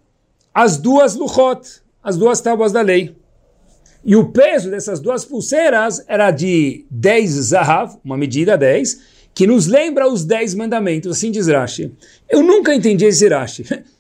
as 0.54 0.78
duas 0.78 1.15
luchot, 1.15 1.82
as 2.04 2.15
duas 2.15 2.39
tábuas 2.39 2.71
da 2.71 2.82
lei. 2.82 3.15
E 4.06 4.15
o 4.15 4.26
peso 4.30 4.69
dessas 4.69 4.99
duas 4.99 5.26
pulseiras 5.26 6.04
era 6.08 6.30
de 6.30 6.86
10 6.91 7.32
zahav, 7.32 7.97
uma 8.06 8.17
medida 8.17 8.56
10, 8.56 8.99
que 9.34 9.48
nos 9.48 9.67
lembra 9.67 10.08
os 10.08 10.24
10 10.24 10.56
mandamentos, 10.56 11.12
assim 11.12 11.32
diz 11.32 11.48
Rashi. 11.48 11.91
Eu 12.30 12.43
nunca 12.43 12.74
entendi 12.74 13.06
esse 13.06 13.28
Rashi. 13.28 13.65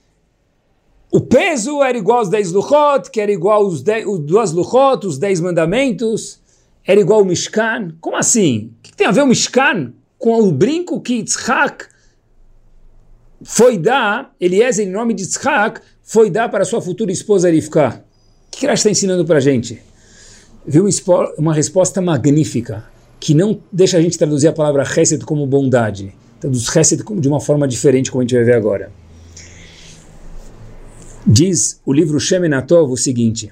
O 1.15 1.21
peso 1.21 1.83
era 1.83 1.95
igual 1.95 2.17
aos 2.21 2.29
10 2.29 2.53
luchot, 2.53 3.11
que 3.11 3.21
era 3.21 3.31
igual 3.31 3.61
aos 3.61 3.83
10, 3.83 4.07
os 4.07 4.19
duas 4.21 4.51
luchot, 4.51 5.05
os 5.05 5.19
10 5.19 5.41
mandamentos, 5.41 6.39
era 6.83 6.99
igual 6.99 7.19
ao 7.19 7.25
Mishkan. 7.25 7.91
Como 8.01 8.17
assim? 8.17 8.71
O 8.79 8.81
que 8.81 8.95
tem 8.95 9.05
a 9.05 9.11
ver 9.11 9.21
o 9.21 9.27
Mishkan 9.27 9.93
com 10.17 10.41
o 10.41 10.51
brinco 10.51 10.99
que 10.99 11.17
Yitzhak 11.17 11.85
foi 13.43 13.77
dar, 13.77 14.33
Eliezer, 14.41 14.87
em 14.87 14.89
nome 14.89 15.13
de 15.13 15.21
Yitzhak, 15.21 15.81
foi 16.01 16.31
dar 16.31 16.49
para 16.49 16.65
sua 16.65 16.81
futura 16.81 17.11
esposa 17.11 17.47
Rivka? 17.47 18.03
O 18.47 18.57
que 18.57 18.65
ele 18.65 18.73
está 18.73 18.89
ensinando 18.89 19.23
para 19.23 19.37
a 19.37 19.39
gente? 19.39 19.79
Viu 20.65 20.87
uma 21.37 21.53
resposta 21.53 22.01
magnífica, 22.01 22.85
que 23.23 23.33
não 23.33 23.61
deixa 23.71 23.97
a 23.97 24.01
gente 24.01 24.17
traduzir 24.17 24.49
a 24.49 24.51
palavra 24.51 24.83
Hesed 24.83 25.23
como 25.23 25.47
bondade, 25.47 26.13
traduz 26.41 26.67
Hesed 26.75 27.05
de 27.21 27.27
uma 27.29 27.39
forma 27.39 27.65
diferente, 27.65 28.11
como 28.11 28.19
a 28.19 28.25
gente 28.25 28.35
vai 28.35 28.43
ver 28.43 28.55
agora. 28.55 28.91
Diz 31.25 31.79
o 31.85 31.93
livro 31.93 32.19
Shemenatov 32.19 32.91
o 32.91 32.97
seguinte, 32.97 33.49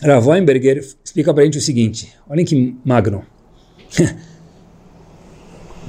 Rav 0.00 0.28
Weinberger 0.28 0.78
explica 1.04 1.34
para 1.34 1.42
a 1.42 1.44
gente 1.44 1.58
o 1.58 1.60
seguinte, 1.60 2.14
olhem 2.28 2.44
que 2.44 2.76
magno. 2.84 3.26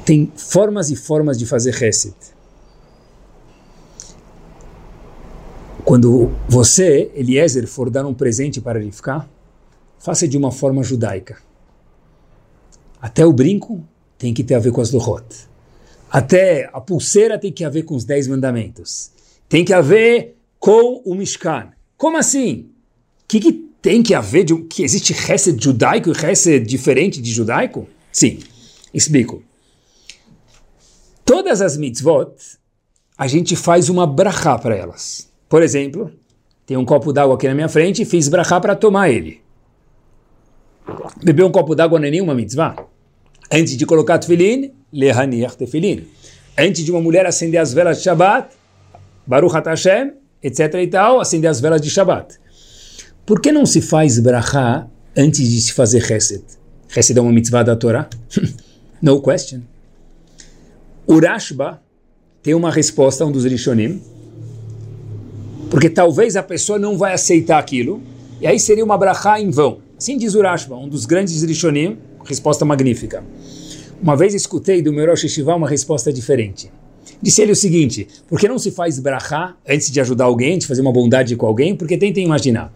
Tem 0.03 0.31
formas 0.35 0.89
e 0.89 0.95
formas 0.95 1.37
de 1.37 1.45
fazer 1.45 1.79
Hesed. 1.79 2.15
Quando 5.83 6.31
você, 6.49 7.11
Eliezer, 7.13 7.67
for 7.67 7.91
dar 7.91 8.07
um 8.07 8.15
presente 8.15 8.59
para 8.59 8.81
ele 8.81 8.91
ficar, 8.91 9.29
faça 9.99 10.27
de 10.27 10.35
uma 10.35 10.51
forma 10.51 10.81
judaica. 10.81 11.37
Até 13.05 13.23
o 13.23 13.31
brinco 13.31 13.87
tem 14.17 14.33
que 14.33 14.43
ter 14.43 14.55
a 14.55 14.59
ver 14.59 14.71
com 14.71 14.81
as 14.81 14.91
Lohot. 14.91 15.23
Até 16.09 16.67
a 16.73 16.81
pulseira 16.81 17.37
tem 17.37 17.51
que 17.51 17.63
haver 17.63 17.83
com 17.83 17.95
os 17.95 18.03
dez 18.03 18.27
mandamentos. 18.27 19.11
Tem 19.47 19.63
que 19.63 19.71
haver 19.71 20.35
com 20.57 21.03
o 21.05 21.13
Mishkan. 21.13 21.69
Como 21.95 22.17
assim? 22.17 22.71
O 23.21 23.27
que, 23.27 23.39
que, 23.39 23.53
tem 23.79 24.01
que 24.01 24.15
haver? 24.15 24.43
De, 24.43 24.55
que 24.63 24.81
existe 24.81 25.13
Hesed 25.13 25.63
judaico 25.63 26.09
e 26.09 26.13
Hesed 26.13 26.65
diferente 26.65 27.21
de 27.21 27.31
judaico? 27.31 27.87
Sim, 28.11 28.39
explico. 28.91 29.43
Todas 31.23 31.61
as 31.61 31.77
mitzvot, 31.77 32.33
a 33.15 33.27
gente 33.27 33.55
faz 33.55 33.87
uma 33.87 34.07
brachá 34.07 34.57
para 34.57 34.75
elas. 34.75 35.29
Por 35.47 35.61
exemplo, 35.61 36.11
tem 36.65 36.75
um 36.75 36.83
copo 36.83 37.13
d'água 37.13 37.35
aqui 37.35 37.47
na 37.47 37.53
minha 37.53 37.69
frente 37.69 38.01
e 38.01 38.05
fiz 38.05 38.27
brachá 38.27 38.59
para 38.59 38.75
tomar 38.75 39.11
ele. 39.11 39.41
Beber 41.23 41.43
um 41.43 41.51
copo 41.51 41.75
d'água 41.75 41.99
não 41.99 42.07
é 42.07 42.09
nenhuma 42.09 42.33
mitzvah. 42.33 42.94
Antes 43.51 43.77
de 43.77 43.85
colocar 43.85 44.17
tefilin, 44.19 44.71
lehaniach 44.91 45.55
tefilin. 45.55 46.05
Antes 46.57 46.83
de 46.83 46.91
uma 46.91 47.01
mulher 47.01 47.25
acender 47.25 47.59
as 47.59 47.73
velas 47.73 47.97
de 47.97 48.03
Shabbat, 48.03 48.49
Baruch 49.27 49.53
Hashem, 49.53 50.13
etc 50.41 50.73
e 50.75 50.87
tal, 50.87 51.19
acender 51.19 51.49
as 51.49 51.59
velas 51.59 51.81
de 51.81 51.89
Shabbat. 51.89 52.39
Por 53.25 53.41
que 53.41 53.51
não 53.51 53.65
se 53.65 53.81
faz 53.81 54.19
brachá 54.19 54.87
antes 55.17 55.49
de 55.49 55.61
se 55.61 55.73
fazer 55.73 56.01
Chesed? 56.01 56.43
Chesed 56.87 57.17
é 57.17 57.21
uma 57.21 57.31
mitzvah 57.31 57.63
da 57.63 57.75
Torá? 57.75 58.07
no 59.01 59.21
question. 59.21 59.61
Urashba 61.07 61.81
tem 62.41 62.53
uma 62.53 62.71
resposta 62.71 63.25
um 63.25 63.31
dos 63.31 63.45
Rishonim, 63.45 64.01
porque 65.69 65.89
talvez 65.89 66.35
a 66.35 66.43
pessoa 66.43 66.79
não 66.79 66.97
vai 66.97 67.13
aceitar 67.13 67.59
aquilo, 67.59 68.01
e 68.39 68.47
aí 68.47 68.59
seria 68.59 68.83
uma 68.83 68.97
brachá 68.97 69.39
em 69.39 69.49
vão. 69.49 69.79
Assim 69.97 70.17
diz 70.17 70.35
Urashba, 70.35 70.75
um 70.75 70.87
dos 70.87 71.05
grandes 71.05 71.41
Rishonim, 71.43 71.97
resposta 72.25 72.65
magnífica. 72.65 73.23
Uma 74.01 74.15
vez 74.15 74.33
escutei 74.33 74.81
do 74.81 74.91
meu 74.91 75.05
Rosh 75.07 75.23
Yeshiva 75.23 75.55
uma 75.55 75.69
resposta 75.69 76.11
diferente. 76.11 76.71
Disse 77.21 77.41
ele 77.41 77.51
o 77.51 77.55
seguinte, 77.55 78.07
por 78.27 78.39
que 78.39 78.47
não 78.47 78.59
se 78.59 78.71
faz 78.71 78.99
brachá 78.99 79.55
antes 79.67 79.89
de 79.89 80.01
ajudar 80.01 80.25
alguém, 80.25 80.57
de 80.57 80.67
fazer 80.67 80.81
uma 80.81 80.91
bondade 80.91 81.35
com 81.35 81.45
alguém? 81.45 81.75
Porque 81.75 81.97
tentem 81.97 82.25
imaginar. 82.25 82.73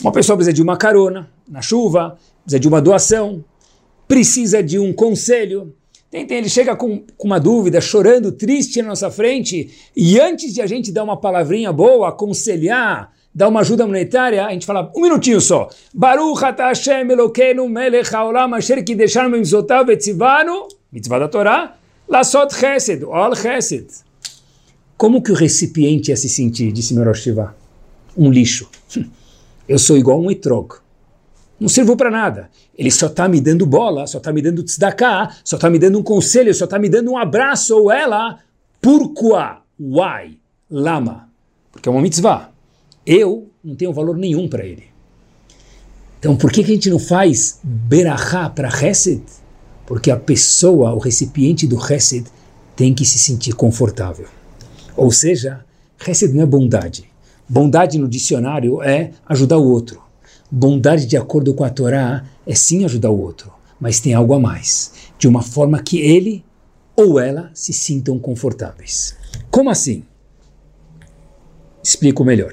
Uma 0.00 0.12
pessoa 0.12 0.36
precisa 0.36 0.52
de 0.52 0.62
uma 0.62 0.76
carona 0.76 1.28
na 1.48 1.60
chuva, 1.60 2.16
precisa 2.44 2.60
de 2.60 2.68
uma 2.68 2.80
doação, 2.80 3.44
precisa 4.06 4.62
de 4.62 4.78
um 4.78 4.92
conselho, 4.92 5.74
Tentem, 6.12 6.36
ele 6.36 6.48
chega 6.50 6.76
com, 6.76 7.02
com 7.16 7.26
uma 7.26 7.40
dúvida, 7.40 7.80
chorando, 7.80 8.30
triste 8.30 8.82
na 8.82 8.88
nossa 8.88 9.10
frente, 9.10 9.70
e 9.96 10.20
antes 10.20 10.52
de 10.52 10.60
a 10.60 10.66
gente 10.66 10.92
dar 10.92 11.04
uma 11.04 11.16
palavrinha 11.16 11.72
boa, 11.72 12.10
aconselhar, 12.10 13.10
dar 13.34 13.48
uma 13.48 13.60
ajuda 13.60 13.86
monetária, 13.86 14.46
a 14.46 14.50
gente 14.50 14.66
fala 14.66 14.90
um 14.94 15.00
minutinho 15.00 15.40
só. 15.40 15.68
Baruch 15.94 16.44
ata 16.44 16.64
Hashem 16.64 17.10
Elokeinu 17.10 17.68
melech 17.68 18.12
haolam 18.12 18.54
asher 18.54 18.82
kideshanu 18.84 19.38
mitzvotav 19.38 19.88
etzivanu, 19.90 20.68
mitzvah 20.92 21.18
da 21.20 21.28
Torá, 21.28 21.74
lasot 22.08 22.52
chesed, 22.54 23.02
ol 23.04 23.34
chesed. 23.34 23.86
Como 24.96 25.22
que 25.22 25.32
o 25.32 25.34
recipiente 25.34 26.10
ia 26.10 26.16
se 26.16 26.28
sentir, 26.28 26.70
disse 26.72 26.94
meu 26.94 27.12
Shiva? 27.14 27.56
Um 28.16 28.30
lixo. 28.30 28.68
Eu 29.68 29.78
sou 29.78 29.96
igual 29.96 30.20
um 30.20 30.30
etrog. 30.30 30.74
Não 31.58 31.68
sirvo 31.68 31.96
para 31.96 32.10
nada. 32.10 32.50
Ele 32.76 32.90
só 32.90 33.06
está 33.06 33.28
me 33.28 33.40
dando 33.40 33.64
bola, 33.64 34.06
só 34.06 34.18
está 34.18 34.32
me 34.32 34.42
dando 34.42 34.62
tzedakah, 34.62 35.36
só 35.44 35.56
está 35.56 35.70
me 35.70 35.78
dando 35.78 35.98
um 35.98 36.02
conselho, 36.02 36.52
só 36.54 36.66
está 36.66 36.78
me 36.78 36.88
dando 36.88 37.12
um 37.12 37.16
abraço, 37.16 37.76
ou 37.76 37.90
ela, 37.90 38.40
pourquoi? 38.80 39.56
Why? 39.78 40.38
Lama. 40.70 41.28
Porque 41.70 41.88
é 41.88 41.92
uma 41.92 42.02
mitzvah. 42.02 42.51
Eu 43.06 43.50
não 43.62 43.74
tenho 43.74 43.92
valor 43.92 44.16
nenhum 44.16 44.48
para 44.48 44.64
ele. 44.64 44.84
Então, 46.18 46.36
por 46.36 46.52
que, 46.52 46.62
que 46.62 46.70
a 46.70 46.74
gente 46.74 46.90
não 46.90 47.00
faz 47.00 47.58
berachá 47.62 48.48
para 48.48 48.68
Hesed? 48.68 49.22
Porque 49.84 50.10
a 50.10 50.16
pessoa, 50.16 50.94
o 50.94 50.98
recipiente 50.98 51.66
do 51.66 51.76
Hesed, 51.76 52.26
tem 52.76 52.94
que 52.94 53.04
se 53.04 53.18
sentir 53.18 53.54
confortável. 53.54 54.26
Ou 54.96 55.10
seja, 55.10 55.64
Hesed 56.06 56.32
não 56.32 56.42
é 56.42 56.46
bondade. 56.46 57.10
Bondade 57.48 57.98
no 57.98 58.08
dicionário 58.08 58.80
é 58.82 59.10
ajudar 59.28 59.58
o 59.58 59.68
outro. 59.68 60.00
Bondade, 60.50 61.06
de 61.06 61.16
acordo 61.16 61.54
com 61.54 61.64
a 61.64 61.70
Torá, 61.70 62.24
é 62.46 62.54
sim 62.54 62.84
ajudar 62.84 63.10
o 63.10 63.20
outro, 63.20 63.52
mas 63.80 64.00
tem 64.00 64.14
algo 64.14 64.34
a 64.34 64.38
mais, 64.38 64.92
de 65.18 65.26
uma 65.26 65.42
forma 65.42 65.82
que 65.82 65.98
ele 65.98 66.44
ou 66.94 67.18
ela 67.18 67.50
se 67.54 67.72
sintam 67.72 68.18
confortáveis. 68.18 69.16
Como 69.50 69.70
assim? 69.70 70.04
Explico 71.82 72.24
melhor. 72.24 72.52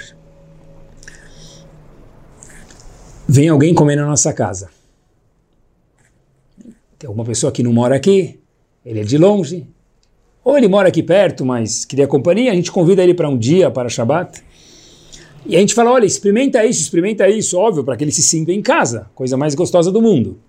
Vem 3.32 3.48
alguém 3.48 3.76
comer 3.76 3.96
na 3.96 4.08
nossa 4.08 4.34
casa. 4.34 4.72
Tem 6.98 7.08
alguma 7.08 7.24
pessoa 7.24 7.52
que 7.52 7.62
não 7.62 7.72
mora 7.72 7.96
aqui, 7.96 8.40
ele 8.84 9.02
é 9.02 9.04
de 9.04 9.20
longe, 9.20 9.68
ou 10.44 10.58
ele 10.58 10.68
mora 10.68 10.88
aqui 10.88 11.04
perto, 11.04 11.46
mas 11.46 11.86
queria 11.86 12.08
companhia, 12.08 12.52
a 12.52 12.56
gente 12.56 12.72
convida 12.72 13.04
ele 13.04 13.14
para 13.14 13.30
um 13.30 13.38
dia, 13.38 13.70
para 13.70 13.88
Shabbat. 13.88 14.44
E 15.46 15.56
a 15.56 15.60
gente 15.60 15.76
fala, 15.76 15.92
olha, 15.92 16.08
experimenta 16.08 16.66
isso, 16.66 16.82
experimenta 16.82 17.30
isso, 17.30 17.56
óbvio, 17.56 17.84
para 17.84 17.96
que 17.96 18.04
ele 18.04 18.12
se 18.12 18.24
sinta 18.24 18.52
em 18.52 18.64
casa, 18.64 19.06
coisa 19.14 19.38
mais 19.38 19.54
gostosa 19.54 19.92
do 19.92 20.02
mundo. 20.02 20.40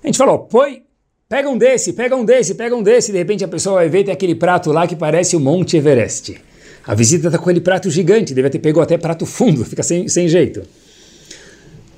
A 0.00 0.06
gente 0.06 0.16
falou, 0.16 0.38
põe, 0.38 0.84
pega 1.28 1.48
um 1.48 1.58
desse, 1.58 1.92
pega 1.92 2.14
um 2.14 2.24
desse, 2.24 2.54
pega 2.54 2.76
um 2.76 2.84
desse, 2.84 3.10
de 3.10 3.18
repente 3.18 3.42
a 3.42 3.48
pessoa 3.48 3.80
vai 3.80 3.88
ver, 3.88 4.04
tem 4.04 4.14
aquele 4.14 4.36
prato 4.36 4.70
lá 4.70 4.86
que 4.86 4.94
parece 4.94 5.34
o 5.34 5.40
Monte 5.40 5.76
Everest. 5.76 6.40
A 6.86 6.94
visita 6.94 7.26
está 7.26 7.36
com 7.36 7.50
aquele 7.50 7.60
prato 7.60 7.90
gigante, 7.90 8.32
deve 8.32 8.48
ter 8.48 8.60
pego 8.60 8.80
até 8.80 8.96
prato 8.96 9.26
fundo, 9.26 9.64
fica 9.66 9.82
sem, 9.82 10.06
sem 10.06 10.28
jeito. 10.28 10.62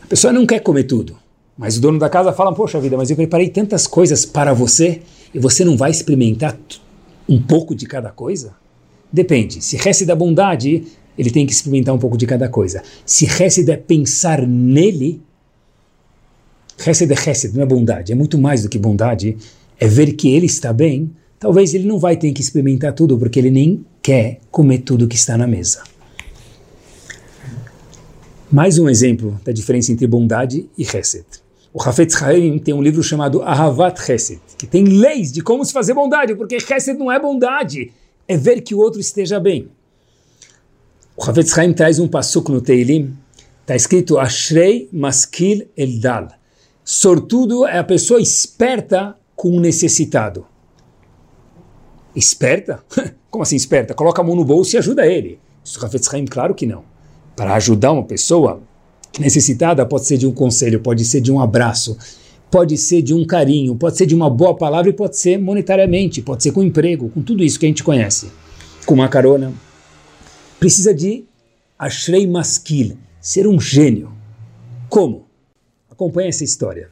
A 0.04 0.06
pessoa 0.06 0.34
não 0.34 0.44
quer 0.44 0.60
comer 0.60 0.84
tudo, 0.84 1.16
mas 1.56 1.78
o 1.78 1.80
dono 1.80 1.98
da 1.98 2.10
casa 2.10 2.30
fala, 2.30 2.54
poxa 2.54 2.78
vida, 2.78 2.94
mas 2.94 3.08
eu 3.08 3.16
preparei 3.16 3.48
tantas 3.48 3.86
coisas 3.86 4.26
para 4.26 4.52
você 4.52 5.00
e 5.32 5.38
você 5.38 5.64
não 5.64 5.78
vai 5.78 5.90
experimentar 5.90 6.58
um 7.26 7.40
pouco 7.40 7.74
de 7.74 7.86
cada 7.86 8.10
coisa? 8.10 8.54
Depende, 9.10 9.64
se 9.64 9.78
resta 9.78 10.04
da 10.04 10.14
bondade, 10.14 10.84
ele 11.16 11.30
tem 11.30 11.46
que 11.46 11.52
experimentar 11.52 11.94
um 11.94 11.98
pouco 11.98 12.18
de 12.18 12.26
cada 12.26 12.50
coisa. 12.50 12.82
Se 13.06 13.24
Hesed 13.24 13.70
é 13.70 13.78
pensar 13.78 14.46
nele, 14.46 15.22
Hesed 16.86 17.10
é 17.10 17.30
Hesed, 17.30 17.54
não 17.54 17.62
é 17.62 17.66
bondade, 17.66 18.12
é 18.12 18.14
muito 18.14 18.36
mais 18.36 18.62
do 18.62 18.68
que 18.68 18.78
bondade, 18.78 19.38
é 19.80 19.88
ver 19.88 20.12
que 20.12 20.28
ele 20.28 20.44
está 20.44 20.70
bem, 20.70 21.12
talvez 21.40 21.72
ele 21.72 21.86
não 21.86 21.98
vai 21.98 22.14
ter 22.14 22.30
que 22.32 22.42
experimentar 22.42 22.92
tudo, 22.92 23.16
porque 23.16 23.38
ele 23.38 23.50
nem 23.50 23.86
quer 24.02 24.40
comer 24.50 24.80
tudo 24.80 25.08
que 25.08 25.16
está 25.16 25.38
na 25.38 25.46
mesa. 25.46 25.82
Mais 28.52 28.78
um 28.78 28.88
exemplo 28.88 29.40
da 29.42 29.52
diferença 29.52 29.90
entre 29.90 30.07
bondade 30.07 30.68
e 30.76 30.83
Hesed. 30.83 31.24
O 31.72 31.83
Hafetz 31.83 32.22
Haim 32.22 32.59
tem 32.59 32.74
um 32.74 32.83
livro 32.83 33.02
chamado 33.02 33.42
Ahavat 33.42 33.98
Hesed, 34.09 34.40
que 34.57 34.66
tem 34.66 34.85
leis 34.85 35.33
de 35.33 35.40
como 35.40 35.64
se 35.64 35.72
fazer 35.72 35.94
bondade, 35.94 36.35
porque 36.37 36.57
Hesed 36.57 36.98
não 36.98 37.11
é 37.11 37.18
bondade, 37.18 37.90
é 38.28 38.37
ver 38.37 38.61
que 38.61 38.74
o 38.74 38.78
outro 38.78 39.00
esteja 39.00 39.40
bem. 39.40 39.68
O 41.16 41.24
Havetz 41.24 41.57
Haim 41.59 41.72
traz 41.72 41.98
um 41.98 42.07
passuco 42.07 42.52
no 42.52 42.61
Teilim, 42.61 43.16
está 43.62 43.74
escrito 43.74 44.18
Ashrei 44.18 44.88
Maskil 44.92 45.66
Eldal. 45.76 46.28
Sortudo 46.85 47.66
é 47.66 47.78
a 47.78 47.85
pessoa 47.85 48.20
esperta 48.20 49.16
com 49.35 49.57
o 49.57 49.61
necessitado. 49.61 50.46
Esperta? 52.14 52.85
Como 53.30 53.42
assim 53.42 53.57
esperta? 53.57 53.94
Coloca 53.94 54.20
a 54.20 54.24
mão 54.24 54.37
no 54.37 54.44
bolso 54.44 54.76
e 54.76 54.78
ajuda 54.78 55.07
ele. 55.07 55.40
Isso 55.64 55.85
Havetz 55.85 56.12
Haim, 56.12 56.26
claro 56.26 56.54
que 56.54 56.66
não. 56.66 56.93
Para 57.37 57.55
ajudar 57.55 57.92
uma 57.92 58.05
pessoa 58.05 58.62
necessitada 59.18 59.85
pode 59.87 60.07
ser 60.07 60.18
de 60.18 60.27
um 60.27 60.33
conselho, 60.33 60.81
pode 60.81 61.05
ser 61.05 61.20
de 61.20 61.33
um 61.33 61.40
abraço, 61.40 61.97
pode 62.51 62.77
ser 62.79 63.03
de 63.03 63.12
um 63.12 63.27
carinho, 63.27 63.75
pode 63.75 63.97
ser 63.97 64.07
de 64.07 64.14
uma 64.14 64.31
boa 64.31 64.57
palavra 64.57 64.90
e 64.90 64.92
pode 64.92 65.16
ser 65.16 65.38
monetariamente, 65.38 66.23
pode 66.23 66.42
ser 66.42 66.53
com 66.53 66.62
emprego, 66.62 67.09
com 67.09 67.23
tudo 67.23 67.42
isso 67.42 67.59
que 67.59 67.66
a 67.66 67.68
gente 67.68 67.83
conhece. 67.83 68.31
Com 68.87 68.94
uma 68.94 69.09
carona, 69.09 69.53
precisa 70.61 70.94
de 70.94 71.25
Ashrei 71.79 72.27
Maskil, 72.27 72.97
ser 73.20 73.47
um 73.47 73.61
gênio. 73.61 74.12
Como? 74.88 75.27
Acompanhe 75.90 76.29
essa 76.29 76.44
história. 76.44 76.88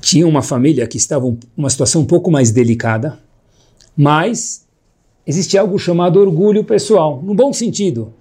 Tinha 0.00 0.26
uma 0.26 0.42
família 0.42 0.86
que 0.86 0.96
estava 0.96 1.26
em 1.26 1.38
uma 1.56 1.70
situação 1.70 2.02
um 2.02 2.06
pouco 2.06 2.30
mais 2.30 2.52
delicada, 2.52 3.18
mas 3.96 4.67
existe 5.28 5.58
algo 5.58 5.78
chamado 5.78 6.18
orgulho 6.18 6.64
pessoal, 6.64 7.22
no 7.22 7.34
bom 7.34 7.52
sentido. 7.52 8.14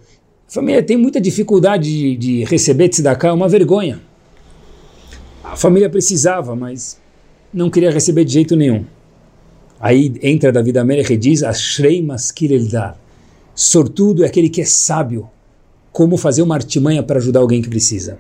A 0.46 0.52
família 0.52 0.84
tem 0.84 0.98
muita 0.98 1.22
dificuldade 1.22 1.89
de, 1.89 2.17
de 2.17 2.43
receber 2.43 2.89
tzedakah, 2.89 3.30
é 3.30 3.32
uma 3.32 3.48
vergonha. 3.48 4.02
A 5.41 5.56
família 5.56 5.89
precisava, 5.89 6.54
mas 6.54 7.00
não 7.54 7.70
queria 7.70 7.89
receber 7.89 8.26
de 8.26 8.34
jeito 8.34 8.58
nenhum. 8.58 8.84
Aí 9.80 10.13
entra 10.22 10.52
David 10.52 10.80
Amelech 10.80 11.13
e 11.13 11.17
diz, 11.17 11.43
Ashrei 11.43 12.02
maskir 12.02 12.52
eldar. 12.52 13.00
Sortudo 13.56 14.26
é 14.26 14.28
aquele 14.28 14.50
que 14.50 14.62
é 14.62 14.65
sábio. 14.65 15.30
Como 15.93 16.17
fazer 16.17 16.41
uma 16.41 16.56
artimanha 16.56 17.02
para 17.02 17.20
ajudar 17.20 17.39
alguém 17.39 17.62
que 17.62 17.70
precisa. 17.70 18.20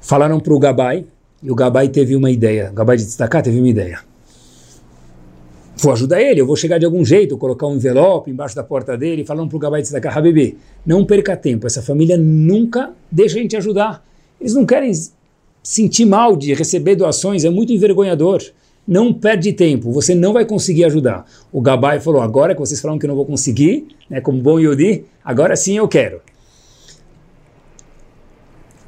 Falaram 0.00 0.38
para 0.38 0.52
o 0.52 0.58
Gabai, 0.58 1.06
e 1.42 1.50
o 1.50 1.54
Gabai 1.54 1.88
teve 1.88 2.14
uma 2.14 2.30
ideia. 2.30 2.70
O 2.70 2.74
Gabai 2.74 2.96
de 2.96 3.04
destacar 3.04 3.42
teve 3.42 3.58
uma 3.58 3.68
ideia. 3.68 4.00
Vou 5.76 5.92
ajudar 5.92 6.22
ele, 6.22 6.40
eu 6.40 6.46
vou 6.46 6.56
chegar 6.56 6.78
de 6.78 6.86
algum 6.86 7.04
jeito, 7.04 7.36
colocar 7.36 7.66
um 7.66 7.76
envelope 7.76 8.30
embaixo 8.30 8.56
da 8.56 8.64
porta 8.64 8.96
dele, 8.96 9.24
falando 9.24 9.48
para 9.48 9.56
o 9.56 9.60
Gabai 9.60 9.82
de 9.82 9.88
destacar, 9.88 10.16
Habibi, 10.16 10.56
não 10.86 11.04
perca 11.04 11.36
tempo, 11.36 11.66
essa 11.66 11.82
família 11.82 12.16
nunca 12.16 12.92
deixa 13.12 13.38
a 13.38 13.42
gente 13.42 13.56
ajudar. 13.56 14.02
Eles 14.40 14.54
não 14.54 14.64
querem 14.64 14.90
sentir 15.62 16.06
mal 16.06 16.34
de 16.34 16.54
receber 16.54 16.96
doações, 16.96 17.44
é 17.44 17.50
muito 17.50 17.72
envergonhador 17.72 18.42
não 18.86 19.12
perde 19.12 19.52
tempo, 19.52 19.90
você 19.90 20.14
não 20.14 20.32
vai 20.32 20.44
conseguir 20.44 20.84
ajudar. 20.84 21.26
O 21.50 21.60
Gabai 21.60 21.98
falou, 21.98 22.20
agora 22.20 22.54
que 22.54 22.60
vocês 22.60 22.80
falaram 22.80 22.98
que 22.98 23.06
eu 23.06 23.08
não 23.08 23.16
vou 23.16 23.26
conseguir, 23.26 23.88
né, 24.08 24.20
como 24.20 24.40
bom 24.40 24.60
Yodi, 24.60 25.04
agora 25.24 25.56
sim 25.56 25.76
eu 25.76 25.88
quero. 25.88 26.20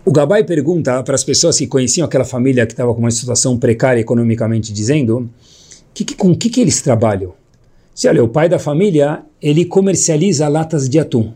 O 0.04 0.12
Gabai 0.12 0.44
pergunta 0.44 1.02
para 1.02 1.14
as 1.14 1.24
pessoas 1.24 1.58
que 1.58 1.66
conheciam 1.66 2.06
aquela 2.06 2.24
família 2.24 2.64
que 2.64 2.72
estava 2.72 2.94
com 2.94 3.00
uma 3.00 3.10
situação 3.10 3.58
precária 3.58 4.00
economicamente, 4.00 4.72
dizendo, 4.72 5.28
que, 5.98 6.04
que, 6.04 6.14
com 6.14 6.30
o 6.30 6.36
que, 6.36 6.48
que 6.48 6.60
eles 6.60 6.80
trabalham? 6.80 7.34
Se 7.92 8.06
olha, 8.08 8.22
o 8.22 8.28
pai 8.28 8.48
da 8.48 8.60
família, 8.60 9.24
ele 9.42 9.64
comercializa 9.64 10.46
latas 10.46 10.88
de 10.88 10.96
atum. 10.96 11.32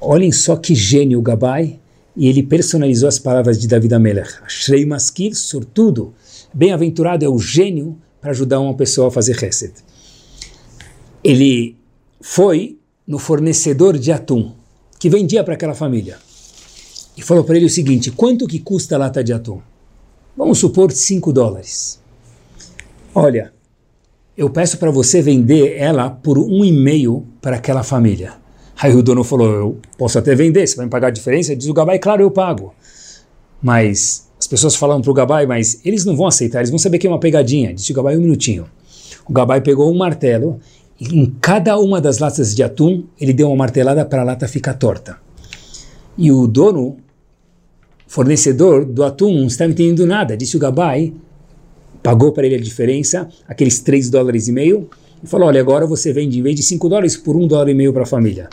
Olhem 0.00 0.32
só 0.32 0.56
que 0.56 0.74
gênio 0.74 1.20
o 1.20 1.22
Gabai, 1.22 1.78
e 2.16 2.28
ele 2.28 2.42
personalizou 2.42 3.08
as 3.08 3.18
palavras 3.18 3.60
de 3.60 3.68
David 3.68 3.94
Amelech. 3.94 4.32
Shrei 4.48 4.84
Maskir, 4.84 5.36
sortudo, 5.36 6.12
Bem-aventurado 6.52 7.24
é 7.24 7.28
o 7.28 7.38
gênio 7.38 7.96
para 8.20 8.30
ajudar 8.30 8.60
uma 8.60 8.74
pessoa 8.74 9.08
a 9.08 9.10
fazer 9.10 9.36
reset. 9.36 9.74
ele 11.22 11.76
foi 12.20 12.78
no 13.06 13.18
fornecedor 13.18 13.98
de 13.98 14.10
atum, 14.10 14.52
que 14.98 15.10
vendia 15.10 15.44
para 15.44 15.54
aquela 15.54 15.74
família, 15.74 16.18
e 17.16 17.22
falou 17.22 17.44
para 17.44 17.56
ele 17.56 17.66
o 17.66 17.70
seguinte, 17.70 18.10
quanto 18.10 18.46
que 18.46 18.58
custa 18.58 18.94
a 18.96 18.98
lata 18.98 19.22
de 19.22 19.32
atum? 19.32 19.60
Vamos 20.36 20.58
supor 20.58 20.90
5 20.90 21.32
dólares. 21.32 22.02
Olha, 23.14 23.52
eu 24.36 24.50
peço 24.50 24.76
para 24.78 24.90
você 24.90 25.22
vender 25.22 25.76
ela 25.78 26.10
por 26.10 26.36
um 26.36 26.64
e 26.64 26.72
meio 26.72 27.24
para 27.40 27.56
aquela 27.56 27.84
família. 27.84 28.32
Aí 28.76 28.92
o 28.92 29.04
dono 29.04 29.22
falou, 29.22 29.46
eu 29.52 29.78
posso 29.96 30.18
até 30.18 30.34
vender, 30.34 30.66
você 30.66 30.74
vai 30.74 30.86
me 30.86 30.90
pagar 30.90 31.08
a 31.08 31.10
diferença? 31.12 31.54
Diz 31.54 31.68
o 31.68 31.72
Gabai, 31.72 32.00
claro, 32.00 32.22
eu 32.22 32.30
pago. 32.30 32.74
Mas 33.62 34.28
as 34.36 34.48
pessoas 34.48 34.74
falam 34.74 35.00
para 35.00 35.12
o 35.12 35.14
Gabai, 35.14 35.46
mas 35.46 35.80
eles 35.84 36.04
não 36.04 36.16
vão 36.16 36.26
aceitar, 36.26 36.58
eles 36.58 36.70
vão 36.70 36.78
saber 36.78 36.98
que 36.98 37.06
é 37.06 37.10
uma 37.10 37.20
pegadinha. 37.20 37.72
Disse 37.72 37.92
o 37.92 37.94
Gabai, 37.94 38.16
um 38.16 38.20
minutinho. 38.20 38.66
O 39.28 39.32
Gabai 39.32 39.60
pegou 39.60 39.88
um 39.92 39.96
martelo 39.96 40.58
e 41.00 41.16
em 41.16 41.26
cada 41.40 41.78
uma 41.78 42.00
das 42.00 42.18
latas 42.18 42.52
de 42.52 42.64
atum, 42.64 43.04
ele 43.20 43.32
deu 43.32 43.46
uma 43.46 43.56
martelada 43.56 44.04
para 44.04 44.22
a 44.22 44.24
lata 44.24 44.48
ficar 44.48 44.74
torta. 44.74 45.18
E 46.18 46.32
o 46.32 46.48
dono, 46.48 46.96
fornecedor 48.08 48.84
do 48.84 49.04
atum, 49.04 49.32
não 49.32 49.46
estava 49.46 49.70
entendendo 49.70 50.04
nada. 50.04 50.36
Disse 50.36 50.56
o 50.56 50.60
Gabai, 50.60 51.14
pagou 52.04 52.32
para 52.32 52.44
ele 52.44 52.56
a 52.56 52.60
diferença, 52.60 53.26
aqueles 53.48 53.78
3 53.78 54.10
dólares 54.10 54.46
e 54.46 54.52
meio, 54.52 54.90
e 55.22 55.26
falou, 55.26 55.48
olha, 55.48 55.58
agora 55.58 55.86
você 55.86 56.12
vende, 56.12 56.38
em 56.38 56.42
vez 56.42 56.54
de 56.54 56.62
5 56.62 56.86
dólares, 56.86 57.16
por 57.16 57.34
1 57.34 57.48
dólar 57.48 57.70
e 57.70 57.74
meio 57.74 57.94
para 57.94 58.02
a 58.02 58.06
família. 58.06 58.50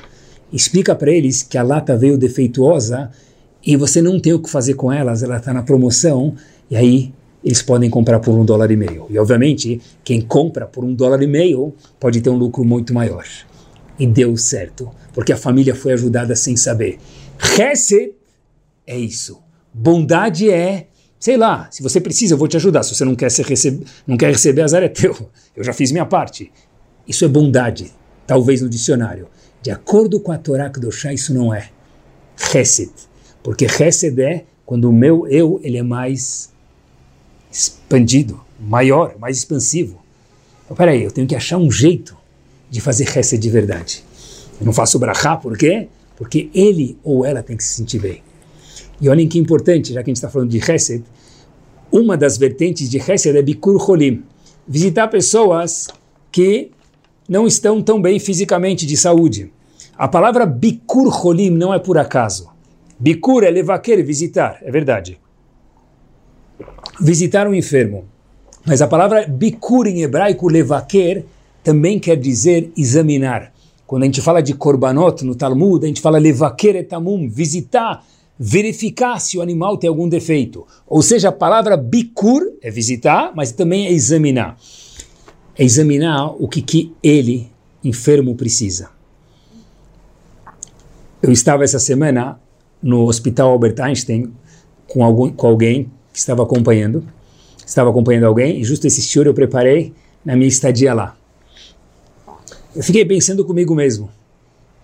Explica 0.54 0.96
para 0.96 1.12
eles 1.12 1.44
que 1.44 1.58
a 1.58 1.62
lata 1.62 1.98
veio 1.98 2.18
defeituosa 2.18 3.12
e 3.62 3.76
você 3.76 4.02
não 4.02 4.22
tem 4.22 4.32
o 4.32 4.40
que 4.40 4.50
fazer 4.50 4.76
com 4.76 4.90
elas, 4.90 5.22
ela 5.22 5.36
está 5.36 5.54
na 5.54 5.64
promoção, 5.64 6.34
e 6.70 6.78
aí 6.78 7.14
eles 7.44 7.62
podem 7.62 7.90
comprar 7.90 8.22
por 8.22 8.34
um 8.34 8.46
dólar 8.46 8.72
e 8.72 8.78
meio. 8.78 9.08
E 9.10 9.20
obviamente, 9.20 9.82
quem 10.02 10.22
compra 10.22 10.66
por 10.66 10.86
um 10.86 10.94
dólar 10.94 11.22
e 11.22 11.28
meio 11.28 11.74
pode 12.00 12.22
ter 12.22 12.30
um 12.30 12.38
lucro 12.38 12.64
muito 12.64 12.94
maior. 12.94 13.26
E 14.00 14.08
deu 14.08 14.38
certo, 14.38 14.90
porque 15.14 15.34
a 15.34 15.38
família 15.38 15.76
foi 15.76 15.92
ajudada 15.92 16.38
sem 16.38 16.56
saber. 16.56 17.00
Hesed 17.60 18.14
é 18.88 18.98
isso. 18.98 19.40
Bondade 19.74 20.50
é, 20.50 20.88
sei 21.22 21.38
lá, 21.38 21.70
se 21.72 21.84
você 21.84 22.02
precisa, 22.02 22.34
eu 22.34 22.38
vou 22.38 22.48
te 22.48 22.58
ajudar. 22.58 22.82
Se 22.82 22.96
você 22.96 23.06
não 23.06 23.16
quer, 23.16 23.32
recebe, 23.32 23.86
não 24.08 24.18
quer 24.18 24.32
receber, 24.32 24.64
azar 24.64 24.84
é 24.84 24.90
teu. 24.90 25.16
Eu 25.56 25.64
já 25.64 25.72
fiz 25.72 25.92
minha 25.92 26.06
parte. 26.06 26.52
Isso 27.08 27.24
é 27.24 27.28
bondade, 27.28 27.92
talvez 28.26 28.62
no 28.62 28.68
dicionário. 28.68 29.28
De 29.62 29.70
acordo 29.70 30.20
com 30.20 30.32
a 30.32 30.38
Torá 30.38 30.70
Kedoshá, 30.70 31.14
isso 31.14 31.34
não 31.34 31.54
é. 31.54 31.70
Hesed. 32.54 32.92
Porque 33.44 33.66
Hesed 33.66 34.20
é 34.20 34.46
quando 34.66 34.90
o 34.90 34.94
meu 34.94 35.28
eu 35.28 35.60
ele 35.64 35.78
é 35.78 35.84
mais 35.84 36.52
expandido, 37.52 38.42
maior, 38.60 39.16
mais 39.20 39.38
expansivo. 39.38 40.02
Então, 40.66 40.76
peraí, 40.76 41.04
eu 41.04 41.12
tenho 41.12 41.28
que 41.28 41.36
achar 41.36 41.58
um 41.58 41.70
jeito 41.70 42.18
de 42.70 42.82
fazer 42.82 43.06
Hesed 43.16 43.40
de 43.40 43.50
verdade. 43.50 44.04
Eu 44.60 44.66
não 44.66 44.74
faço 44.74 44.98
brachá, 44.98 45.36
por 45.36 45.56
quê? 45.58 45.88
Porque 46.16 46.50
ele 46.54 46.98
ou 47.04 47.26
ela 47.26 47.44
tem 47.44 47.58
que 47.58 47.64
se 47.64 47.74
sentir 47.74 48.00
bem. 48.00 48.24
E 49.02 49.10
olhem 49.10 49.28
que 49.28 49.40
importante, 49.40 49.94
já 49.94 50.04
que 50.04 50.10
a 50.10 50.12
gente 50.12 50.18
está 50.18 50.30
falando 50.30 50.50
de 50.50 50.60
Hesed, 50.60 51.04
uma 51.92 52.16
das 52.16 52.38
vertentes 52.38 52.90
de 52.90 52.98
Hesed 52.98 53.36
é 53.36 53.42
Bikur 53.42 53.78
Holim, 53.90 54.24
visitar 54.68 55.08
pessoas 55.08 55.88
que 56.32 56.72
não 57.28 57.48
estão 57.48 57.82
tão 57.82 58.02
bem 58.02 58.20
fisicamente 58.20 58.86
de 58.86 58.96
saúde. 58.96 59.52
A 59.98 60.08
palavra 60.08 60.46
Bikur 60.46 61.10
Holim 61.26 61.50
não 61.50 61.74
é 61.74 61.80
por 61.80 61.98
acaso. 61.98 62.50
Bikur 63.00 63.44
é 63.44 63.50
levaquer, 63.50 64.04
visitar, 64.04 64.60
é 64.62 64.72
verdade. 64.72 65.20
Visitar 67.00 67.48
um 67.48 67.54
enfermo. 67.56 68.06
Mas 68.66 68.82
a 68.82 68.88
palavra 68.88 69.26
bikur 69.28 69.88
em 69.88 70.04
hebraico, 70.04 70.48
levaquer, 70.48 71.26
também 71.64 72.00
quer 72.00 72.16
dizer 72.16 72.72
examinar. 72.78 73.52
Quando 73.88 74.04
a 74.04 74.06
gente 74.06 74.22
fala 74.22 74.42
de 74.42 74.54
korbanot 74.54 75.26
no 75.26 75.36
Talmud, 75.36 75.84
a 75.84 75.88
gente 75.88 76.00
fala 76.00 76.18
levaquer 76.18 76.76
etamum, 76.76 77.28
visitar, 77.28 78.06
verificar 78.44 79.20
se 79.20 79.38
o 79.38 79.42
animal 79.42 79.78
tem 79.78 79.88
algum 79.88 80.10
defeito. 80.10 80.66
Ou 80.88 81.04
seja, 81.04 81.30
a 81.30 81.32
palavra 81.32 81.78
bikur 81.78 82.42
é 82.60 82.72
visitar, 82.72 83.32
mas 83.36 83.52
também 83.52 83.86
é 83.86 83.92
examinar. 83.92 84.58
É 85.56 85.64
examinar 85.64 86.34
o 86.42 86.48
que, 86.48 86.60
que 86.60 86.92
ele, 87.04 87.52
enfermo, 87.84 88.34
precisa. 88.34 88.90
Eu 91.22 91.32
estava 91.32 91.64
essa 91.64 91.78
semana 91.78 92.42
no 92.82 93.04
Hospital 93.06 93.52
Albert 93.52 93.80
Einstein 93.80 94.34
com, 94.88 95.04
algum, 95.04 95.32
com 95.32 95.46
alguém 95.46 95.92
que 96.12 96.18
estava 96.18 96.42
acompanhando. 96.42 97.06
Estava 97.64 97.92
acompanhando 97.92 98.24
alguém 98.24 98.60
e 98.60 98.64
justo 98.64 98.88
esse 98.88 99.04
shiur 99.04 99.28
eu 99.28 99.36
preparei 99.36 99.94
na 100.26 100.36
minha 100.36 100.48
estadia 100.48 100.96
lá. 100.96 101.16
Eu 102.76 102.82
fiquei 102.82 103.06
pensando 103.06 103.46
comigo 103.46 103.76
mesmo. 103.76 104.10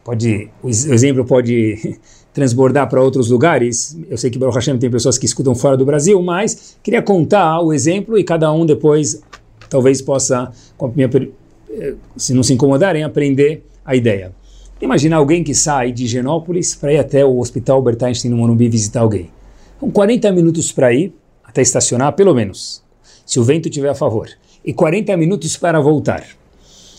Pode, 0.03 0.51
o 0.61 0.69
exemplo 0.69 1.25
pode 1.25 1.99
transbordar 2.37 2.87
para 2.87 3.01
outros 3.01 3.31
lugares. 3.31 3.97
Eu 4.07 4.15
sei 4.15 4.29
que 4.29 4.37
Baruch 4.37 4.53
Hashem 4.53 4.77
tem 4.77 4.91
pessoas 4.91 5.17
que 5.17 5.25
escutam 5.25 5.55
fora 5.55 5.75
do 5.75 5.83
Brasil, 5.83 6.21
mas 6.21 6.77
queria 6.83 7.01
contar 7.01 7.59
o 7.61 7.73
exemplo 7.73 8.15
e 8.15 8.23
cada 8.23 8.51
um 8.53 8.63
depois 8.63 9.23
talvez 9.67 10.03
possa, 10.03 10.51
eh, 10.79 11.95
se 12.15 12.35
não 12.35 12.43
se 12.43 12.53
incomodarem, 12.53 13.03
aprender 13.03 13.65
a 13.83 13.95
ideia. 13.95 14.31
Imagina 14.79 15.15
alguém 15.15 15.43
que 15.43 15.55
sai 15.55 15.91
de 15.91 16.05
Genópolis 16.05 16.75
para 16.75 16.93
ir 16.93 16.99
até 16.99 17.25
o 17.25 17.39
Hospital 17.39 17.77
Albert 17.77 18.03
Einstein 18.03 18.29
no 18.29 18.37
Morumbi 18.37 18.69
visitar 18.69 18.99
alguém. 18.99 19.31
São 19.79 19.89
40 19.89 20.31
minutos 20.31 20.71
para 20.71 20.93
ir, 20.93 21.11
até 21.43 21.63
estacionar, 21.63 22.13
pelo 22.13 22.35
menos, 22.35 22.83
se 23.25 23.39
o 23.39 23.43
vento 23.43 23.67
estiver 23.67 23.89
a 23.89 23.95
favor. 23.95 24.29
E 24.63 24.71
40 24.73 25.17
minutos 25.17 25.57
para 25.57 25.81
voltar. 25.81 26.23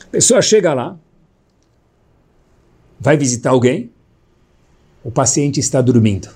A 0.03 0.11
pessoa 0.11 0.43
chega 0.43 0.74
lá, 0.74 0.99
vai 2.99 3.16
visitar 3.16 3.51
alguém, 3.51 3.93
o 5.03 5.11
paciente 5.11 5.61
está 5.61 5.80
dormindo. 5.80 6.28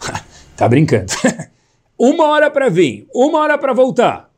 tá 0.56 0.68
brincando. 0.68 1.12
uma 1.98 2.26
hora 2.28 2.50
para 2.50 2.68
vir, 2.68 3.06
uma 3.14 3.38
hora 3.38 3.58
para 3.58 3.72
voltar. 3.72 4.28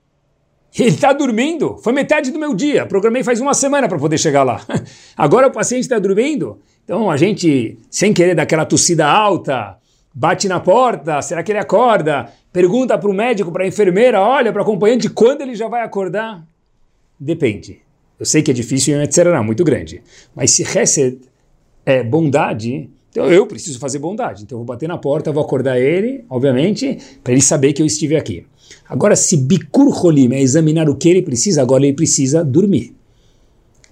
Ele 0.79 0.91
está 0.91 1.13
dormindo. 1.13 1.79
Foi 1.83 1.93
metade 1.93 2.31
do 2.31 2.39
meu 2.39 2.55
dia. 2.55 2.87
Programei 2.87 3.25
faz 3.25 3.41
uma 3.41 3.55
semana 3.55 3.89
para 3.89 3.99
poder 3.99 4.19
chegar 4.19 4.45
lá. 4.45 4.65
Agora 5.17 5.49
o 5.49 5.53
paciente 5.53 5.83
está 5.83 5.99
dormindo. 5.99 6.61
Então 6.85 7.11
a 7.11 7.17
gente, 7.17 7.79
sem 7.91 8.13
querer 8.13 8.35
dar 8.35 8.45
aquela 8.45 8.65
tossida 8.65 9.07
alta, 9.07 9.77
bate 10.15 10.49
na 10.49 10.61
porta. 10.61 11.21
Será 11.23 11.43
que 11.43 11.51
ele 11.51 11.59
acorda? 11.59 12.33
Pergunta 12.53 12.97
para 12.97 13.11
o 13.11 13.15
médico, 13.15 13.53
para 13.53 13.65
a 13.65 13.67
enfermeira, 13.67 14.21
olha, 14.21 14.53
para 14.53 14.61
o 14.61 14.63
acompanhante, 14.63 15.09
quando 15.09 15.41
ele 15.41 15.55
já 15.55 15.69
vai 15.69 15.83
acordar? 15.83 16.45
Depende. 17.19 17.81
Eu 18.19 18.27
sei 18.27 18.43
que 18.43 18.51
é 18.51 18.55
difícil 18.55 18.95
e 18.95 18.99
um 18.99 19.03
etc. 19.03 19.41
muito 19.43 19.65
grande. 19.65 20.03
Mas 20.35 20.51
se 20.51 20.63
Hesed 20.63 21.21
é 21.87 22.03
bondade, 22.03 22.91
então 23.11 23.31
eu 23.31 23.47
preciso 23.47 23.79
fazer 23.79 23.99
bondade. 23.99 24.45
Então 24.45 24.57
eu 24.57 24.65
vou 24.65 24.67
bater 24.67 24.89
na 24.89 24.97
porta, 24.97 25.33
vou 25.33 25.43
acordar 25.43 25.79
ele, 25.79 26.25
obviamente, 26.31 26.99
para 27.23 27.33
ele 27.33 27.43
saber 27.43 27.73
que 27.73 27.83
eu 27.83 27.87
estive 27.87 28.17
aqui. 28.17 28.47
Agora, 28.89 29.17
se 29.17 29.37
Bikur 29.37 30.05
Holim 30.05 30.33
é 30.33 30.41
examinar 30.41 30.89
o 30.89 30.95
que 30.95 31.09
ele 31.09 31.23
precisa, 31.23 31.61
agora 31.61 31.85
ele 31.85 31.95
precisa 31.95 32.45
dormir. 32.45 32.95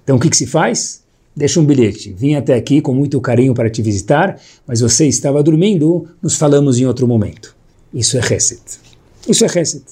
Então 0.05 0.17
o 0.17 0.21
que, 0.21 0.31
que 0.31 0.37
se 0.37 0.47
faz? 0.47 1.03
Deixa 1.35 1.61
um 1.61 1.65
bilhete. 1.65 2.13
Vim 2.13 2.35
até 2.35 2.55
aqui 2.55 2.81
com 2.81 2.95
muito 2.95 3.21
carinho 3.21 3.55
para 3.55 3.69
te 3.69 3.83
visitar, 3.83 4.41
mas 4.67 4.81
você 4.81 5.07
estava 5.07 5.43
dormindo, 5.43 6.09
nos 6.23 6.37
falamos 6.37 6.79
em 6.79 6.87
outro 6.87 7.07
momento. 7.07 7.55
Isso 7.93 8.17
é 8.17 8.21
Reset. 8.21 8.61
Isso 9.29 9.45
é 9.45 9.49
Reset. 9.49 9.85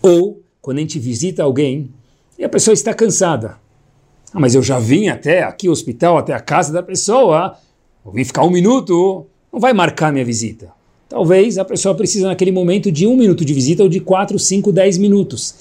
Ou, 0.00 0.40
quando 0.60 0.78
a 0.78 0.80
gente 0.80 0.98
visita 0.98 1.42
alguém 1.42 1.90
e 2.38 2.44
a 2.44 2.48
pessoa 2.48 2.72
está 2.72 2.94
cansada. 2.94 3.56
Ah, 4.32 4.40
mas 4.40 4.54
eu 4.54 4.62
já 4.62 4.78
vim 4.78 5.08
até 5.08 5.42
aqui, 5.42 5.68
o 5.68 5.72
hospital, 5.72 6.18
até 6.18 6.32
a 6.32 6.40
casa 6.40 6.72
da 6.72 6.82
pessoa, 6.82 7.56
vou 8.08 8.14
vir 8.14 8.24
ficar 8.24 8.42
um 8.42 8.50
minuto, 8.50 9.26
não 9.52 9.60
vai 9.60 9.74
marcar 9.74 10.10
minha 10.10 10.24
visita. 10.24 10.72
Talvez 11.08 11.58
a 11.58 11.64
pessoa 11.64 11.94
precise 11.94 12.24
naquele 12.24 12.50
momento 12.50 12.90
de 12.90 13.06
um 13.06 13.16
minuto 13.16 13.44
de 13.44 13.52
visita 13.52 13.82
ou 13.82 13.88
de 13.88 14.00
quatro, 14.00 14.38
cinco, 14.38 14.72
dez 14.72 14.96
minutos. 14.96 15.54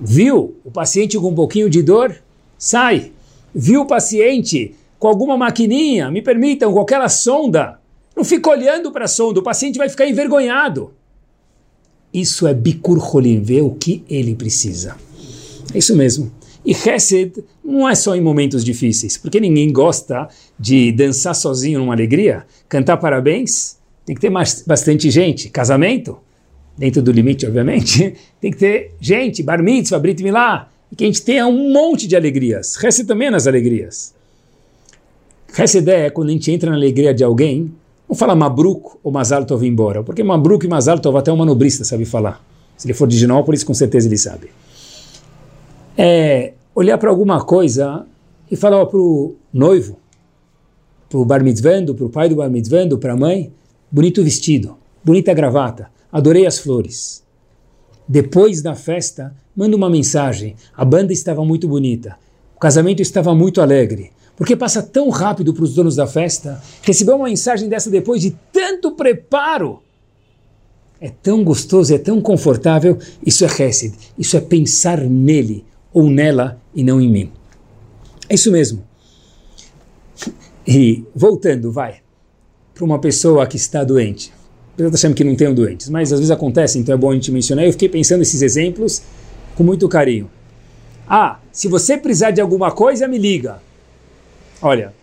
Viu 0.00 0.56
o 0.64 0.70
paciente 0.70 1.18
com 1.18 1.28
um 1.28 1.34
pouquinho 1.34 1.68
de 1.68 1.82
dor? 1.82 2.16
Sai. 2.56 3.12
Viu 3.54 3.82
o 3.82 3.86
paciente 3.86 4.74
com 4.98 5.08
alguma 5.08 5.36
maquininha? 5.36 6.10
Me 6.10 6.22
permitam, 6.22 6.72
com 6.72 6.80
aquela 6.80 7.08
sonda? 7.08 7.78
Não 8.16 8.24
fica 8.24 8.50
olhando 8.50 8.90
para 8.90 9.04
a 9.04 9.08
sonda, 9.08 9.40
o 9.40 9.42
paciente 9.42 9.78
vai 9.78 9.88
ficar 9.88 10.06
envergonhado. 10.06 10.92
Isso 12.12 12.46
é 12.46 12.54
Bikur 12.54 12.98
Holim, 13.14 13.42
ver 13.42 13.62
o 13.62 13.70
que 13.70 14.02
ele 14.08 14.34
precisa. 14.34 14.96
É 15.74 15.78
isso 15.78 15.94
mesmo. 15.94 16.32
E 16.68 16.72
Hesed 16.72 17.42
não 17.64 17.88
é 17.88 17.94
só 17.94 18.14
em 18.14 18.20
momentos 18.20 18.62
difíceis, 18.62 19.16
porque 19.16 19.40
ninguém 19.40 19.72
gosta 19.72 20.28
de 20.60 20.92
dançar 20.92 21.34
sozinho 21.34 21.78
numa 21.78 21.94
alegria, 21.94 22.44
cantar 22.68 22.98
parabéns 22.98 23.78
tem 24.04 24.14
que 24.14 24.20
ter 24.20 24.28
mais, 24.28 24.62
bastante 24.66 25.10
gente. 25.10 25.48
Casamento, 25.48 26.18
dentro 26.76 27.00
do 27.00 27.10
limite, 27.10 27.46
obviamente, 27.46 28.14
tem 28.38 28.50
que 28.50 28.58
ter 28.58 28.94
gente, 29.00 29.42
bar 29.42 29.62
mitzvah, 29.62 29.98
brit 29.98 30.22
milá, 30.22 30.68
e 30.92 30.96
que 30.96 31.04
a 31.04 31.06
gente 31.06 31.22
tenha 31.22 31.46
um 31.46 31.72
monte 31.72 32.06
de 32.06 32.14
alegrias. 32.14 32.76
Rece 32.76 33.04
também 33.04 33.30
nas 33.30 33.46
alegrias. 33.46 34.14
Ideia 35.74 36.08
é 36.08 36.10
quando 36.10 36.28
a 36.28 36.32
gente 36.32 36.52
entra 36.52 36.68
na 36.68 36.76
alegria 36.76 37.14
de 37.14 37.24
alguém, 37.24 37.72
não 38.06 38.14
fala 38.14 38.36
Mabruk 38.36 38.98
ou 39.02 39.10
Mazal 39.10 39.46
Tov 39.46 39.66
embora, 39.66 40.02
porque 40.02 40.22
Mabruk 40.22 40.66
e 40.66 40.68
Mazal 40.68 40.98
Tov 40.98 41.16
até 41.16 41.32
um 41.32 41.36
manobrista 41.36 41.82
sabe 41.82 42.04
falar. 42.04 42.44
Se 42.76 42.86
ele 42.86 42.92
for 42.92 43.08
de 43.08 43.16
Ginópolis, 43.16 43.64
com 43.64 43.72
certeza 43.72 44.06
ele 44.06 44.18
sabe. 44.18 44.50
É 45.96 46.52
olhar 46.78 46.96
para 46.96 47.10
alguma 47.10 47.44
coisa 47.44 48.06
e 48.48 48.54
fala 48.54 48.86
para 48.86 49.00
o 49.00 49.34
noivo, 49.52 49.98
para 51.08 51.18
o 51.18 51.24
bar 51.24 51.42
mitzvando, 51.42 51.92
para 51.92 52.06
o 52.06 52.08
pai 52.08 52.28
do 52.28 52.36
bar 52.36 52.48
mitzvando, 52.48 52.96
para 52.96 53.14
a 53.14 53.16
mãe, 53.16 53.52
bonito 53.90 54.22
vestido, 54.22 54.76
bonita 55.04 55.34
gravata, 55.34 55.90
adorei 56.12 56.46
as 56.46 56.60
flores. 56.60 57.24
Depois 58.06 58.62
da 58.62 58.76
festa, 58.76 59.34
manda 59.56 59.74
uma 59.76 59.90
mensagem, 59.90 60.54
a 60.72 60.84
banda 60.84 61.12
estava 61.12 61.44
muito 61.44 61.66
bonita, 61.66 62.16
o 62.54 62.60
casamento 62.60 63.02
estava 63.02 63.34
muito 63.34 63.60
alegre, 63.60 64.12
porque 64.36 64.54
passa 64.54 64.80
tão 64.80 65.08
rápido 65.08 65.52
para 65.52 65.64
os 65.64 65.74
donos 65.74 65.96
da 65.96 66.06
festa, 66.06 66.62
receber 66.82 67.10
uma 67.10 67.26
mensagem 67.26 67.68
dessa 67.68 67.90
depois 67.90 68.22
de 68.22 68.36
tanto 68.52 68.92
preparo, 68.92 69.82
é 71.00 71.08
tão 71.08 71.42
gostoso, 71.42 71.92
é 71.92 71.98
tão 71.98 72.20
confortável, 72.20 72.98
isso 73.26 73.44
é 73.44 73.48
Hesed, 73.48 73.94
isso 74.16 74.36
é 74.36 74.40
pensar 74.40 75.00
nele 75.00 75.66
ou 75.92 76.10
nela 76.10 76.60
e 76.74 76.82
não 76.82 77.00
em 77.00 77.10
mim. 77.10 77.32
É 78.28 78.34
isso 78.34 78.52
mesmo. 78.52 78.86
E 80.66 81.04
voltando, 81.14 81.72
vai, 81.72 82.00
para 82.74 82.84
uma 82.84 82.98
pessoa 82.98 83.46
que 83.46 83.56
está 83.56 83.82
doente. 83.82 84.32
Eu 84.76 84.88
estou 84.90 85.14
que 85.14 85.24
não 85.24 85.34
tenham 85.34 85.52
doentes, 85.52 85.88
mas 85.88 86.12
às 86.12 86.20
vezes 86.20 86.30
acontece, 86.30 86.78
então 86.78 86.94
é 86.94 86.98
bom 86.98 87.10
a 87.10 87.14
gente 87.14 87.32
mencionar. 87.32 87.64
Eu 87.64 87.72
fiquei 87.72 87.88
pensando 87.88 88.22
esses 88.22 88.42
exemplos 88.42 89.02
com 89.56 89.64
muito 89.64 89.88
carinho. 89.88 90.30
Ah, 91.08 91.40
se 91.50 91.66
você 91.66 91.96
precisar 91.96 92.30
de 92.30 92.40
alguma 92.40 92.70
coisa, 92.70 93.08
me 93.08 93.18
liga. 93.18 93.60
Olha, 94.62 94.94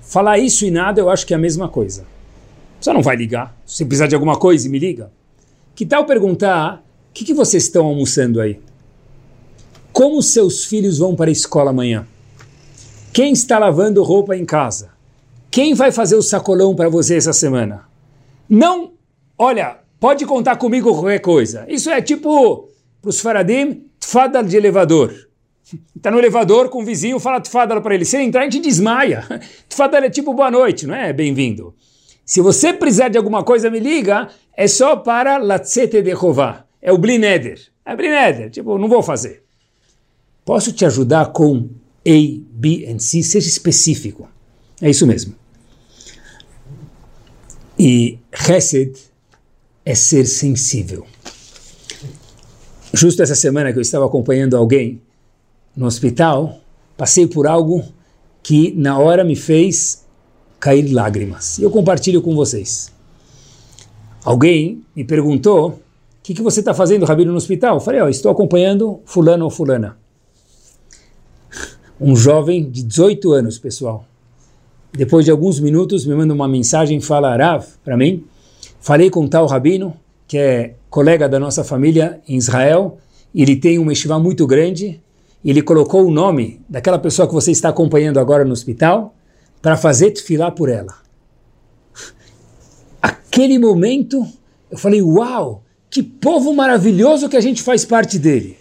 falar 0.00 0.38
isso 0.38 0.64
e 0.64 0.70
nada 0.70 1.00
eu 1.00 1.10
acho 1.10 1.26
que 1.26 1.34
é 1.34 1.36
a 1.36 1.40
mesma 1.40 1.68
coisa. 1.68 2.06
Você 2.80 2.92
não 2.92 3.02
vai 3.02 3.16
ligar. 3.16 3.54
Se 3.66 3.84
precisar 3.84 4.06
de 4.06 4.14
alguma 4.14 4.36
coisa, 4.36 4.68
me 4.68 4.78
liga. 4.78 5.10
Que 5.74 5.84
tal 5.84 6.06
perguntar 6.06 6.82
o 7.10 7.12
que, 7.12 7.24
que 7.24 7.34
vocês 7.34 7.64
estão 7.64 7.84
almoçando 7.84 8.40
aí? 8.40 8.58
Como 9.92 10.22
seus 10.22 10.64
filhos 10.64 10.98
vão 10.98 11.14
para 11.14 11.30
a 11.30 11.32
escola 11.32 11.70
amanhã? 11.70 12.06
Quem 13.12 13.34
está 13.34 13.58
lavando 13.58 14.02
roupa 14.02 14.34
em 14.34 14.44
casa? 14.44 14.90
Quem 15.50 15.74
vai 15.74 15.92
fazer 15.92 16.16
o 16.16 16.22
sacolão 16.22 16.74
para 16.74 16.88
você 16.88 17.16
essa 17.16 17.32
semana? 17.34 17.84
Não, 18.48 18.92
olha, 19.36 19.80
pode 20.00 20.24
contar 20.24 20.56
comigo 20.56 20.94
qualquer 20.94 21.18
coisa. 21.18 21.66
Isso 21.68 21.90
é 21.90 22.00
tipo, 22.00 22.70
para 23.02 23.10
os 23.10 23.20
faradim, 23.20 23.84
tfadal 24.00 24.42
de 24.42 24.56
elevador. 24.56 25.12
Está 25.94 26.08
no 26.10 26.18
elevador 26.18 26.70
com 26.70 26.80
o 26.80 26.84
vizinho, 26.84 27.20
fala 27.20 27.38
tfadal 27.38 27.82
para 27.82 27.94
ele. 27.94 28.06
Se 28.06 28.16
ele 28.16 28.24
entrar, 28.24 28.40
a 28.40 28.44
gente 28.44 28.60
desmaia. 28.60 29.26
Tfadal 29.68 30.04
é 30.04 30.10
tipo 30.10 30.32
boa 30.32 30.50
noite, 30.50 30.86
não 30.86 30.94
é? 30.94 31.12
Bem-vindo. 31.12 31.74
Se 32.24 32.40
você 32.40 32.72
precisar 32.72 33.08
de 33.08 33.18
alguma 33.18 33.44
coisa, 33.44 33.70
me 33.70 33.78
liga. 33.78 34.28
É 34.56 34.66
só 34.66 34.96
para 34.96 35.36
latzete 35.36 36.00
de 36.00 36.10
Jehová. 36.10 36.64
É 36.80 36.90
o 36.92 36.98
blineder. 36.98 37.60
É 37.84 37.94
blineder. 37.94 38.50
Tipo, 38.50 38.78
não 38.78 38.88
vou 38.88 39.02
fazer. 39.02 39.42
Posso 40.44 40.72
te 40.72 40.84
ajudar 40.84 41.32
com 41.32 41.68
a, 42.06 42.42
B 42.52 42.86
and 42.90 42.98
C, 42.98 43.22
seja 43.22 43.48
específico. 43.48 44.28
É 44.80 44.90
isso 44.90 45.06
mesmo. 45.06 45.34
E 47.78 48.18
Hesed 48.48 48.96
é 49.84 49.94
ser 49.94 50.26
sensível. 50.26 51.06
Justo 52.92 53.22
essa 53.22 53.34
semana 53.34 53.72
que 53.72 53.78
eu 53.78 53.82
estava 53.82 54.04
acompanhando 54.04 54.56
alguém 54.56 55.00
no 55.74 55.86
hospital, 55.86 56.60
passei 56.96 57.26
por 57.26 57.46
algo 57.46 57.84
que 58.42 58.72
na 58.76 58.98
hora 58.98 59.24
me 59.24 59.36
fez 59.36 60.04
cair 60.60 60.92
lágrimas. 60.92 61.58
E 61.58 61.62
eu 61.62 61.70
compartilho 61.70 62.20
com 62.20 62.34
vocês. 62.34 62.92
Alguém 64.24 64.84
me 64.94 65.04
perguntou: 65.04 65.68
o 65.70 65.80
que, 66.22 66.34
que 66.34 66.42
você 66.42 66.60
está 66.60 66.74
fazendo, 66.74 67.06
Rabino, 67.06 67.30
no 67.30 67.38
hospital? 67.38 67.76
Eu 67.76 67.80
falei: 67.80 68.02
oh, 68.02 68.08
estou 68.08 68.30
acompanhando 68.30 69.00
Fulano 69.04 69.44
ou 69.44 69.50
Fulana 69.50 70.01
um 72.02 72.16
jovem 72.16 72.68
de 72.68 72.82
18 72.82 73.32
anos, 73.32 73.58
pessoal. 73.58 74.04
Depois 74.92 75.24
de 75.24 75.30
alguns 75.30 75.60
minutos, 75.60 76.04
me 76.04 76.14
manda 76.14 76.34
uma 76.34 76.48
mensagem, 76.48 77.00
fala 77.00 77.36
Rav 77.36 77.64
para 77.84 77.96
mim. 77.96 78.24
Falei 78.80 79.08
com 79.08 79.26
tal 79.28 79.46
rabino, 79.46 79.94
que 80.26 80.36
é 80.36 80.74
colega 80.90 81.28
da 81.28 81.38
nossa 81.38 81.62
família 81.62 82.20
em 82.28 82.36
Israel, 82.36 82.98
ele 83.34 83.56
tem 83.56 83.78
uma 83.78 83.92
yeshiva 83.92 84.18
muito 84.18 84.46
grande, 84.46 85.00
ele 85.44 85.62
colocou 85.62 86.06
o 86.06 86.10
nome 86.10 86.60
daquela 86.68 86.98
pessoa 86.98 87.26
que 87.26 87.32
você 87.32 87.50
está 87.50 87.68
acompanhando 87.68 88.18
agora 88.18 88.44
no 88.44 88.52
hospital 88.52 89.14
para 89.62 89.76
fazer 89.76 90.10
tefilá 90.10 90.50
por 90.50 90.68
ela. 90.68 90.94
Aquele 93.00 93.58
momento, 93.58 94.26
eu 94.70 94.76
falei, 94.76 95.00
uau, 95.00 95.62
que 95.88 96.02
povo 96.02 96.52
maravilhoso 96.52 97.28
que 97.28 97.36
a 97.36 97.40
gente 97.40 97.62
faz 97.62 97.84
parte 97.84 98.18
dele. 98.18 98.56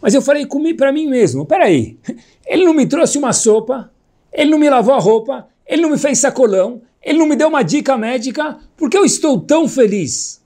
Mas 0.00 0.14
eu 0.14 0.22
falei 0.22 0.46
para 0.76 0.92
mim 0.92 1.06
mesmo, 1.06 1.44
peraí, 1.44 1.98
ele 2.46 2.64
não 2.64 2.74
me 2.74 2.86
trouxe 2.86 3.18
uma 3.18 3.32
sopa, 3.32 3.90
ele 4.32 4.50
não 4.50 4.58
me 4.58 4.70
lavou 4.70 4.94
a 4.94 5.00
roupa, 5.00 5.48
ele 5.66 5.82
não 5.82 5.90
me 5.90 5.98
fez 5.98 6.18
sacolão, 6.18 6.82
ele 7.02 7.18
não 7.18 7.26
me 7.26 7.36
deu 7.36 7.48
uma 7.48 7.62
dica 7.62 7.96
médica, 7.96 8.58
porque 8.76 8.96
eu 8.96 9.04
estou 9.04 9.40
tão 9.40 9.68
feliz. 9.68 10.40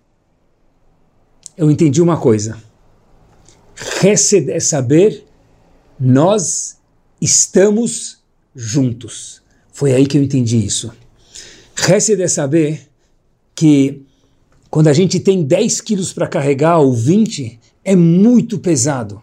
Eu 1.56 1.70
entendi 1.70 2.00
uma 2.00 2.16
coisa. 2.16 2.56
Hesed 4.02 4.50
é 4.50 4.60
saber, 4.60 5.24
nós 5.98 6.78
estamos 7.20 8.22
juntos. 8.54 9.42
Foi 9.72 9.92
aí 9.92 10.06
que 10.06 10.18
eu 10.18 10.22
entendi 10.22 10.64
isso. 10.64 10.92
Hesed 11.88 12.20
é 12.20 12.28
saber 12.28 12.88
que 13.54 14.02
quando 14.70 14.88
a 14.88 14.92
gente 14.92 15.20
tem 15.20 15.42
10 15.42 15.80
quilos 15.80 16.12
para 16.12 16.26
carregar 16.26 16.78
ou 16.78 16.94
20, 16.94 17.58
é 17.84 17.94
muito 17.94 18.58
pesado. 18.58 19.22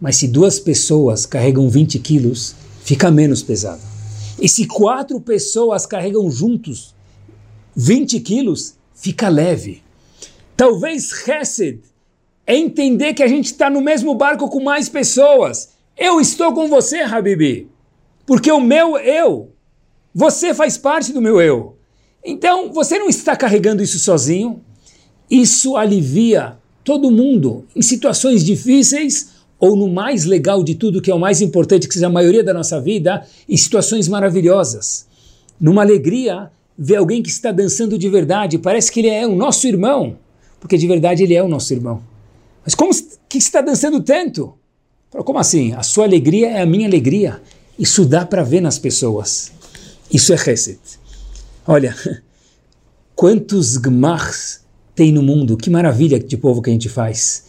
Mas 0.00 0.16
se 0.16 0.28
duas 0.28 0.60
pessoas 0.60 1.24
carregam 1.24 1.68
20 1.68 1.98
quilos, 1.98 2.54
fica 2.82 3.10
menos 3.10 3.42
pesado. 3.42 3.80
E 4.40 4.48
se 4.48 4.66
quatro 4.66 5.20
pessoas 5.20 5.86
carregam 5.86 6.30
juntos 6.30 6.94
20 7.74 8.20
quilos, 8.20 8.74
fica 8.94 9.28
leve. 9.28 9.82
Talvez 10.56 11.10
Hesed 11.28 11.80
é 12.46 12.56
entender 12.56 13.12
que 13.12 13.22
a 13.22 13.28
gente 13.28 13.46
está 13.46 13.68
no 13.68 13.82
mesmo 13.82 14.14
barco 14.14 14.48
com 14.48 14.62
mais 14.62 14.88
pessoas. 14.88 15.70
Eu 15.96 16.20
estou 16.20 16.54
com 16.54 16.68
você, 16.68 17.00
Habibi, 17.00 17.68
porque 18.24 18.50
o 18.50 18.60
meu 18.60 18.96
eu, 18.96 19.52
você 20.14 20.54
faz 20.54 20.78
parte 20.78 21.12
do 21.12 21.20
meu 21.20 21.40
eu. 21.40 21.76
Então, 22.24 22.72
você 22.72 22.98
não 22.98 23.08
está 23.08 23.36
carregando 23.36 23.82
isso 23.82 23.98
sozinho. 23.98 24.62
Isso 25.30 25.76
alivia 25.76 26.56
todo 26.82 27.10
mundo 27.10 27.66
em 27.74 27.82
situações 27.82 28.44
difíceis 28.44 29.35
ou 29.58 29.74
no 29.74 29.88
mais 29.88 30.24
legal 30.24 30.62
de 30.62 30.74
tudo, 30.74 31.00
que 31.00 31.10
é 31.10 31.14
o 31.14 31.18
mais 31.18 31.40
importante, 31.40 31.88
que 31.88 31.94
seja 31.94 32.06
a 32.06 32.10
maioria 32.10 32.44
da 32.44 32.52
nossa 32.52 32.80
vida, 32.80 33.26
em 33.48 33.56
situações 33.56 34.08
maravilhosas. 34.08 35.06
Numa 35.58 35.82
alegria, 35.82 36.50
ver 36.78 36.96
alguém 36.96 37.22
que 37.22 37.30
está 37.30 37.50
dançando 37.50 37.98
de 37.98 38.08
verdade, 38.08 38.58
parece 38.58 38.92
que 38.92 39.00
ele 39.00 39.08
é 39.08 39.26
o 39.26 39.34
nosso 39.34 39.66
irmão, 39.66 40.18
porque 40.60 40.76
de 40.76 40.86
verdade 40.86 41.22
ele 41.22 41.34
é 41.34 41.42
o 41.42 41.48
nosso 41.48 41.72
irmão. 41.72 42.02
Mas 42.64 42.74
como 42.74 42.92
que 43.28 43.38
está 43.38 43.60
dançando 43.60 44.00
tanto? 44.02 44.54
Como 45.10 45.38
assim? 45.38 45.72
A 45.72 45.82
sua 45.82 46.04
alegria 46.04 46.50
é 46.50 46.60
a 46.60 46.66
minha 46.66 46.86
alegria. 46.86 47.40
Isso 47.78 48.04
dá 48.04 48.26
para 48.26 48.42
ver 48.42 48.60
nas 48.60 48.78
pessoas. 48.78 49.52
Isso 50.12 50.32
é 50.32 50.36
Hesed. 50.36 50.78
Olha, 51.66 51.96
quantos 53.14 53.76
gmachs 53.76 54.60
tem 54.94 55.12
no 55.12 55.22
mundo, 55.22 55.56
que 55.56 55.70
maravilha 55.70 56.18
de 56.18 56.36
povo 56.36 56.60
que 56.60 56.70
a 56.70 56.72
gente 56.72 56.88
faz 56.88 57.44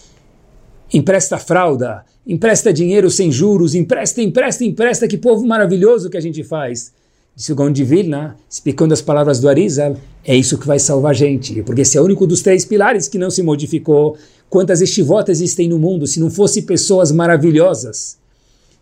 empresta 0.93 1.37
fralda, 1.37 2.05
empresta 2.25 2.71
dinheiro 2.73 3.09
sem 3.09 3.31
juros, 3.31 3.75
empresta, 3.75 4.21
empresta, 4.21 4.63
empresta, 4.63 5.07
que 5.07 5.17
povo 5.17 5.45
maravilhoso 5.45 6.09
que 6.09 6.17
a 6.17 6.21
gente 6.21 6.43
faz. 6.43 6.91
Disse 7.35 7.51
o 7.51 7.55
Gaon 7.55 7.71
Vilna, 7.71 8.35
explicando 8.49 8.93
as 8.93 9.01
palavras 9.01 9.39
do 9.39 9.47
Arizal, 9.47 9.95
é 10.25 10.35
isso 10.35 10.57
que 10.57 10.65
vai 10.65 10.79
salvar 10.79 11.11
a 11.11 11.13
gente, 11.13 11.61
porque 11.61 11.81
esse 11.81 11.97
é 11.97 12.01
o 12.01 12.03
único 12.03 12.25
dos 12.25 12.41
três 12.41 12.65
pilares 12.65 13.07
que 13.07 13.17
não 13.17 13.29
se 13.29 13.43
modificou. 13.43 14.17
Quantas 14.49 14.81
estivotas 14.81 15.39
existem 15.39 15.69
no 15.69 15.77
mundo 15.77 16.07
se 16.07 16.19
não 16.19 16.31
fosse 16.31 16.63
pessoas 16.63 17.11
maravilhosas, 17.11 18.17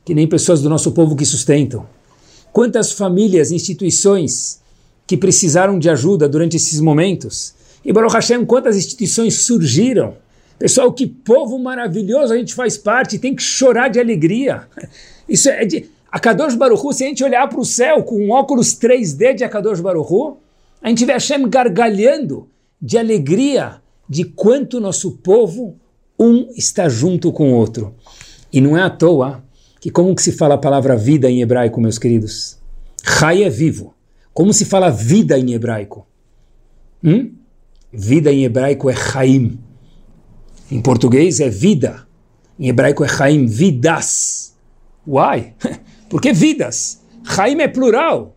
que 0.06 0.14
nem 0.14 0.28
pessoas 0.28 0.62
do 0.62 0.70
nosso 0.70 0.92
povo 0.92 1.16
que 1.16 1.26
sustentam? 1.26 1.86
Quantas 2.54 2.94
famílias, 2.94 3.52
instituições 3.52 4.62
que 5.06 5.18
precisaram 5.18 5.78
de 5.78 5.90
ajuda 5.90 6.30
durante 6.30 6.56
esses 6.56 6.80
momentos? 6.80 7.54
E 7.84 7.92
Baruch 7.92 8.14
Hashem, 8.14 8.46
quantas 8.46 8.78
instituições 8.78 9.42
surgiram 9.42 10.16
Pessoal, 10.58 10.92
que 10.94 11.06
povo 11.06 11.60
maravilhoso 11.60 12.34
a 12.34 12.38
gente 12.38 12.54
faz 12.54 12.78
parte, 12.78 13.20
tem 13.20 13.36
que 13.36 13.44
chorar 13.44 13.90
de 13.90 14.00
alegria. 14.00 14.68
Isso 15.28 15.50
é 15.50 15.66
de. 15.66 15.90
A 16.12 16.20
Kadosh 16.20 16.56
Baruchu, 16.56 16.94
se 16.94 17.04
a 17.04 17.08
gente 17.08 17.24
olhar 17.24 17.48
para 17.50 17.60
o 17.60 17.66
céu 17.66 18.02
com 18.04 18.16
um 18.16 18.32
óculos 18.32 18.74
3D 18.74 19.36
de 19.36 19.44
Akadosh 19.44 19.82
Baruchu, 19.82 20.38
a 20.82 20.88
gente 20.88 21.04
vê 21.04 21.12
Hashem 21.12 21.50
gargalhando 21.50 22.48
de 22.82 22.98
alegria 22.98 23.82
de 24.08 24.24
quanto 24.24 24.80
nosso 24.80 25.18
povo 25.18 25.78
um 26.18 26.48
está 26.56 26.88
junto 26.88 27.34
com 27.34 27.52
o 27.52 27.56
outro. 27.56 27.94
E 28.54 28.62
não 28.62 28.78
é 28.78 28.82
à 28.82 28.90
toa 28.90 29.44
que 29.82 29.90
como 29.90 30.16
que 30.16 30.22
se 30.22 30.32
fala 30.32 30.56
a 30.56 30.58
palavra 30.58 30.96
vida 30.96 31.30
em 31.30 31.42
hebraico, 31.42 31.82
meus 31.82 32.00
queridos? 32.00 32.58
Chai 33.04 33.44
é 33.44 33.50
vivo. 33.50 33.94
Como 34.34 34.54
se 34.54 34.64
fala 34.64 34.90
vida 34.90 35.38
em 35.38 35.54
hebraico? 35.54 36.08
Hum? 37.04 37.34
Vida 37.92 38.32
em 38.32 38.46
hebraico 38.46 38.90
é 38.90 38.96
Chaim. 38.96 39.60
Em 40.72 40.82
português 40.82 41.40
é 41.40 41.50
vida. 41.50 42.08
Em 42.60 42.70
hebraico 42.70 43.04
é 43.04 43.08
Chaim, 43.08 43.46
vidas. 43.46 44.56
Uai! 45.08 45.54
Porque 46.10 46.34
vidas. 46.34 47.02
Haim 47.38 47.62
é 47.62 47.68
plural. 47.68 48.36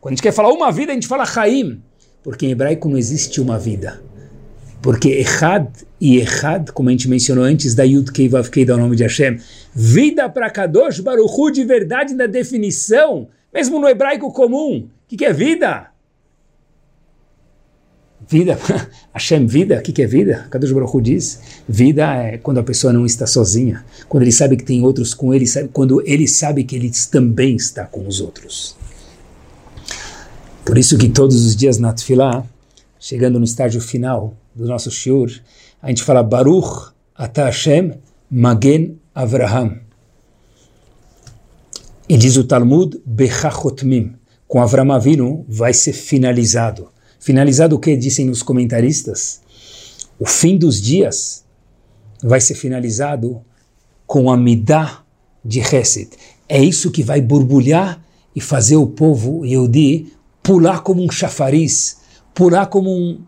Quando 0.00 0.12
a 0.12 0.14
gente 0.16 0.22
quer 0.22 0.32
falar 0.32 0.52
uma 0.52 0.70
vida, 0.72 0.92
a 0.92 0.94
gente 0.94 1.06
fala 1.06 1.24
Haim. 1.36 1.80
Porque 2.22 2.46
em 2.46 2.50
hebraico 2.50 2.88
não 2.88 2.96
existe 2.96 3.40
uma 3.40 3.58
vida. 3.58 4.02
Porque 4.82 5.10
Echad 5.10 5.66
e 6.00 6.18
Echad, 6.18 6.70
como 6.72 6.88
a 6.88 6.92
gente 6.92 7.08
mencionou 7.08 7.44
antes, 7.44 7.74
da 7.74 7.84
Yud 7.84 8.12
Kei 8.12 8.28
Vav 8.28 8.50
Kei, 8.50 8.64
do 8.64 8.76
nome 8.76 8.96
de 8.96 9.02
Hashem, 9.02 9.38
vida 9.74 10.28
para 10.28 10.50
Kadosh 10.50 11.00
Baruchu 11.00 11.50
de 11.50 11.64
verdade 11.64 12.14
na 12.14 12.26
definição, 12.26 13.28
mesmo 13.52 13.78
no 13.78 13.88
hebraico 13.88 14.32
comum. 14.32 14.80
O 14.80 15.08
que, 15.08 15.16
que 15.16 15.24
é 15.24 15.32
vida? 15.32 15.93
Vida, 18.28 18.58
Hashem, 19.12 19.46
vida, 19.46 19.78
o 19.78 19.82
que, 19.82 19.92
que 19.92 20.02
é 20.02 20.06
vida? 20.06 20.46
Kadosh 20.50 20.72
Baruch 20.72 20.96
Hu 20.96 21.00
diz, 21.00 21.40
vida 21.68 22.14
é 22.16 22.38
quando 22.38 22.58
a 22.58 22.62
pessoa 22.62 22.92
não 22.92 23.04
está 23.04 23.26
sozinha, 23.26 23.84
quando 24.08 24.22
ele 24.22 24.32
sabe 24.32 24.56
que 24.56 24.64
tem 24.64 24.82
outros 24.82 25.12
com 25.14 25.34
ele, 25.34 25.44
quando 25.72 26.02
ele 26.06 26.26
sabe 26.26 26.64
que 26.64 26.74
ele 26.74 26.90
também 27.10 27.56
está 27.56 27.84
com 27.84 28.06
os 28.06 28.20
outros. 28.20 28.76
Por 30.64 30.78
isso 30.78 30.96
que 30.96 31.08
todos 31.08 31.44
os 31.44 31.54
dias 31.54 31.78
na 31.78 31.92
Tfilah, 31.92 32.44
chegando 32.98 33.38
no 33.38 33.44
estágio 33.44 33.80
final 33.80 34.34
do 34.54 34.66
nosso 34.66 34.90
shiur, 34.90 35.30
a 35.82 35.88
gente 35.88 36.02
fala 36.02 36.22
Baruch 36.22 36.92
Ata 37.14 37.44
Hashem 37.44 37.92
Magen 38.30 38.98
Avraham. 39.14 39.80
E 42.08 42.16
diz 42.16 42.36
o 42.36 42.44
Talmud, 42.44 43.00
Bechachotmim, 43.04 44.14
com 44.46 44.60
Avram 44.60 44.92
Avinu 44.92 45.44
vai 45.48 45.72
ser 45.72 45.92
finalizado. 45.92 46.88
Finalizado 47.24 47.74
o 47.74 47.78
que 47.78 47.96
dizem 47.96 48.28
os 48.28 48.42
comentaristas? 48.42 49.40
O 50.20 50.26
fim 50.26 50.58
dos 50.58 50.78
dias 50.78 51.42
vai 52.22 52.38
ser 52.38 52.54
finalizado 52.54 53.40
com 54.06 54.30
a 54.30 54.36
Midah 54.36 55.02
de 55.42 55.58
Hesed. 55.58 56.10
É 56.46 56.62
isso 56.62 56.90
que 56.90 57.02
vai 57.02 57.22
borbulhar 57.22 57.98
e 58.36 58.42
fazer 58.42 58.76
o 58.76 58.86
povo 58.86 59.42
Yehudi 59.42 60.12
pular 60.42 60.82
como 60.82 61.02
um 61.02 61.10
chafariz, 61.10 61.96
pular 62.34 62.66
como 62.66 62.94
um 62.94 63.18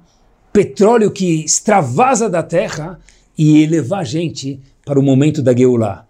petróleo 0.52 1.10
que 1.10 1.42
extravasa 1.42 2.28
da 2.28 2.42
terra 2.42 3.00
e 3.38 3.62
elevar 3.62 4.00
a 4.00 4.04
gente 4.04 4.60
para 4.84 5.00
o 5.00 5.02
momento 5.02 5.40
da 5.40 5.56
Geulah. 5.56 6.05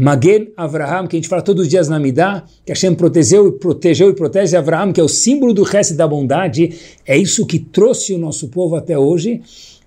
Magen 0.00 0.50
Avraham, 0.56 1.06
que 1.06 1.14
a 1.14 1.18
gente 1.18 1.28
fala 1.28 1.42
todos 1.42 1.64
os 1.64 1.68
dias 1.68 1.86
na 1.86 2.00
Midah, 2.00 2.42
que 2.64 2.72
Hashem 2.72 2.94
protegeu 2.94 3.52
protegeu 3.52 4.08
e 4.08 4.14
protege 4.14 4.56
Avraham, 4.56 4.94
que 4.94 5.00
é 5.00 5.04
o 5.04 5.08
símbolo 5.08 5.52
do 5.52 5.62
resto 5.62 5.92
da 5.92 6.08
bondade, 6.08 6.74
é 7.06 7.18
isso 7.18 7.44
que 7.44 7.58
trouxe 7.58 8.14
o 8.14 8.18
nosso 8.18 8.48
povo 8.48 8.76
até 8.76 8.98
hoje. 8.98 9.42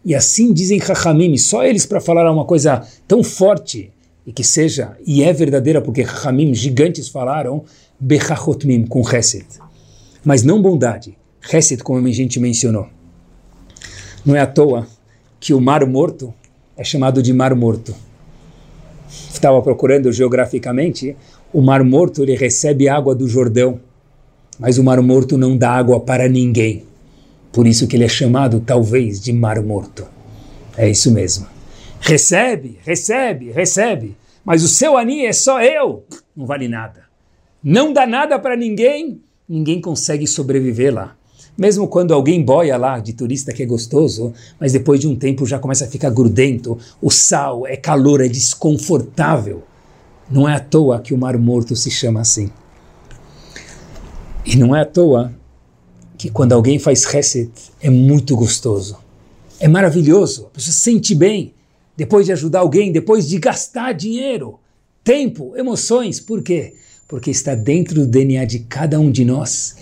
E 0.05 0.14
assim 0.14 0.53
dizem 0.53 0.80
Chachamim, 0.80 1.36
só 1.36 1.66
eles 1.66 1.88
para 1.88 1.99
falar 1.99 2.32
uma 2.32 2.45
coisa 2.45 2.88
tão 3.07 3.24
forte 3.24 3.91
e 4.24 4.32
que 4.32 4.43
seja, 4.43 4.95
e 5.03 5.24
é 5.24 5.34
verdadeira, 5.34 5.82
porque 5.82 6.05
Chachamim 6.05 6.53
gigantes 6.53 7.09
falaram, 7.09 7.64
Bechachotmim, 7.99 8.86
com 8.86 9.03
Chesed. 9.03 9.47
Mas 10.24 10.43
não 10.43 10.61
bondade, 10.61 11.18
Chesed, 11.41 11.82
como 11.82 12.07
a 12.07 12.11
gente 12.11 12.39
mencionou. 12.39 12.88
Não 14.24 14.36
é 14.36 14.41
à 14.41 14.45
toa 14.45 14.86
que 15.39 15.55
o 15.55 15.59
Mar 15.59 15.84
Morto 15.88 16.32
é 16.78 16.84
chamado 16.84 17.20
de 17.20 17.34
Mar 17.34 17.55
Morto 17.55 17.95
estava 19.32 19.61
procurando 19.61 20.11
geograficamente, 20.11 21.16
o 21.51 21.61
Mar 21.61 21.84
Morto 21.84 22.24
ele 22.24 22.36
recebe 22.36 22.89
água 22.89 23.14
do 23.14 23.28
Jordão, 23.28 23.80
mas 24.59 24.78
o 24.78 24.84
Mar 24.84 25.01
Morto 25.01 25.38
não 25.38 25.57
dá 25.57 25.72
água 25.72 25.99
para 25.99 26.28
ninguém. 26.28 26.84
Por 27.51 27.68
isso 27.68 27.88
que 27.88 27.95
ele 27.95 28.05
é 28.05 28.09
chamado 28.09 28.59
talvez 28.59 29.22
de 29.22 29.32
Mar 29.32 29.61
Morto. 29.61 30.05
É 30.76 30.89
isso 30.89 31.11
mesmo. 31.11 31.45
Recebe, 31.99 32.80
recebe, 32.84 33.51
recebe, 33.51 34.18
mas 34.43 34.64
o 34.64 34.68
seu 34.68 34.97
ani 34.97 35.26
é 35.26 35.32
só 35.32 35.61
eu. 35.61 36.03
Não 36.36 36.45
vale 36.45 36.68
nada. 36.68 37.03
Não 37.64 37.93
dá 37.93 38.05
nada 38.05 38.38
para 38.39 38.57
ninguém, 38.57 39.22
ninguém 39.47 39.80
consegue 39.80 40.28
sobreviver 40.28 40.93
lá. 40.93 41.16
Mesmo 41.58 41.88
quando 41.88 42.14
alguém 42.14 42.43
boia 42.43 42.78
lá 42.78 42.99
de 42.99 43.14
turista 43.14 43.54
que 43.54 43.62
é 43.62 43.66
gostoso, 43.66 44.34
mas 44.60 44.74
depois 44.74 44.99
de 44.99 45.08
um 45.08 45.16
tempo 45.16 45.45
já 45.45 45.60
começa 45.60 45.86
a 45.86 45.88
ficar 45.88 46.10
grudento, 46.10 46.78
o 47.01 47.12
sal 47.12 47.68
é 47.68 47.78
calor, 47.78 48.22
é 48.22 48.28
desconfortável. 48.28 49.62
Não 50.32 50.49
é 50.49 50.56
à 50.56 50.60
toa 50.60 50.99
que 50.99 51.14
o 51.14 51.18
Mar 51.18 51.38
Morto 51.38 51.76
se 51.76 51.91
chama 51.91 52.22
assim. 52.22 52.49
E 54.45 54.56
não 54.56 54.76
é 54.76 54.82
à 54.82 54.86
toa 54.86 55.32
que 56.18 56.30
quando 56.30 56.54
alguém 56.54 56.80
faz 56.80 57.04
reset 57.04 57.51
é 57.82 57.89
muito 57.89 58.36
gostoso. 58.36 58.97
É 59.60 59.68
maravilhoso, 59.68 60.47
a 60.47 60.49
pessoa 60.56 60.74
se 60.74 60.80
sente 60.80 61.14
bem 61.14 61.54
depois 61.95 62.26
de 62.26 62.32
ajudar 62.32 62.60
alguém, 62.60 62.91
depois 62.91 63.28
de 63.28 63.38
gastar 63.38 63.93
dinheiro, 63.93 64.60
tempo, 65.04 65.54
emoções. 65.56 66.20
Por 66.20 66.41
quê? 66.41 66.74
Porque 67.08 67.30
está 67.30 67.54
dentro 67.54 67.95
do 67.95 68.08
DNA 68.08 68.45
de 68.45 68.60
cada 68.60 68.99
um 68.99 69.12
de 69.12 69.24
nós 69.24 69.76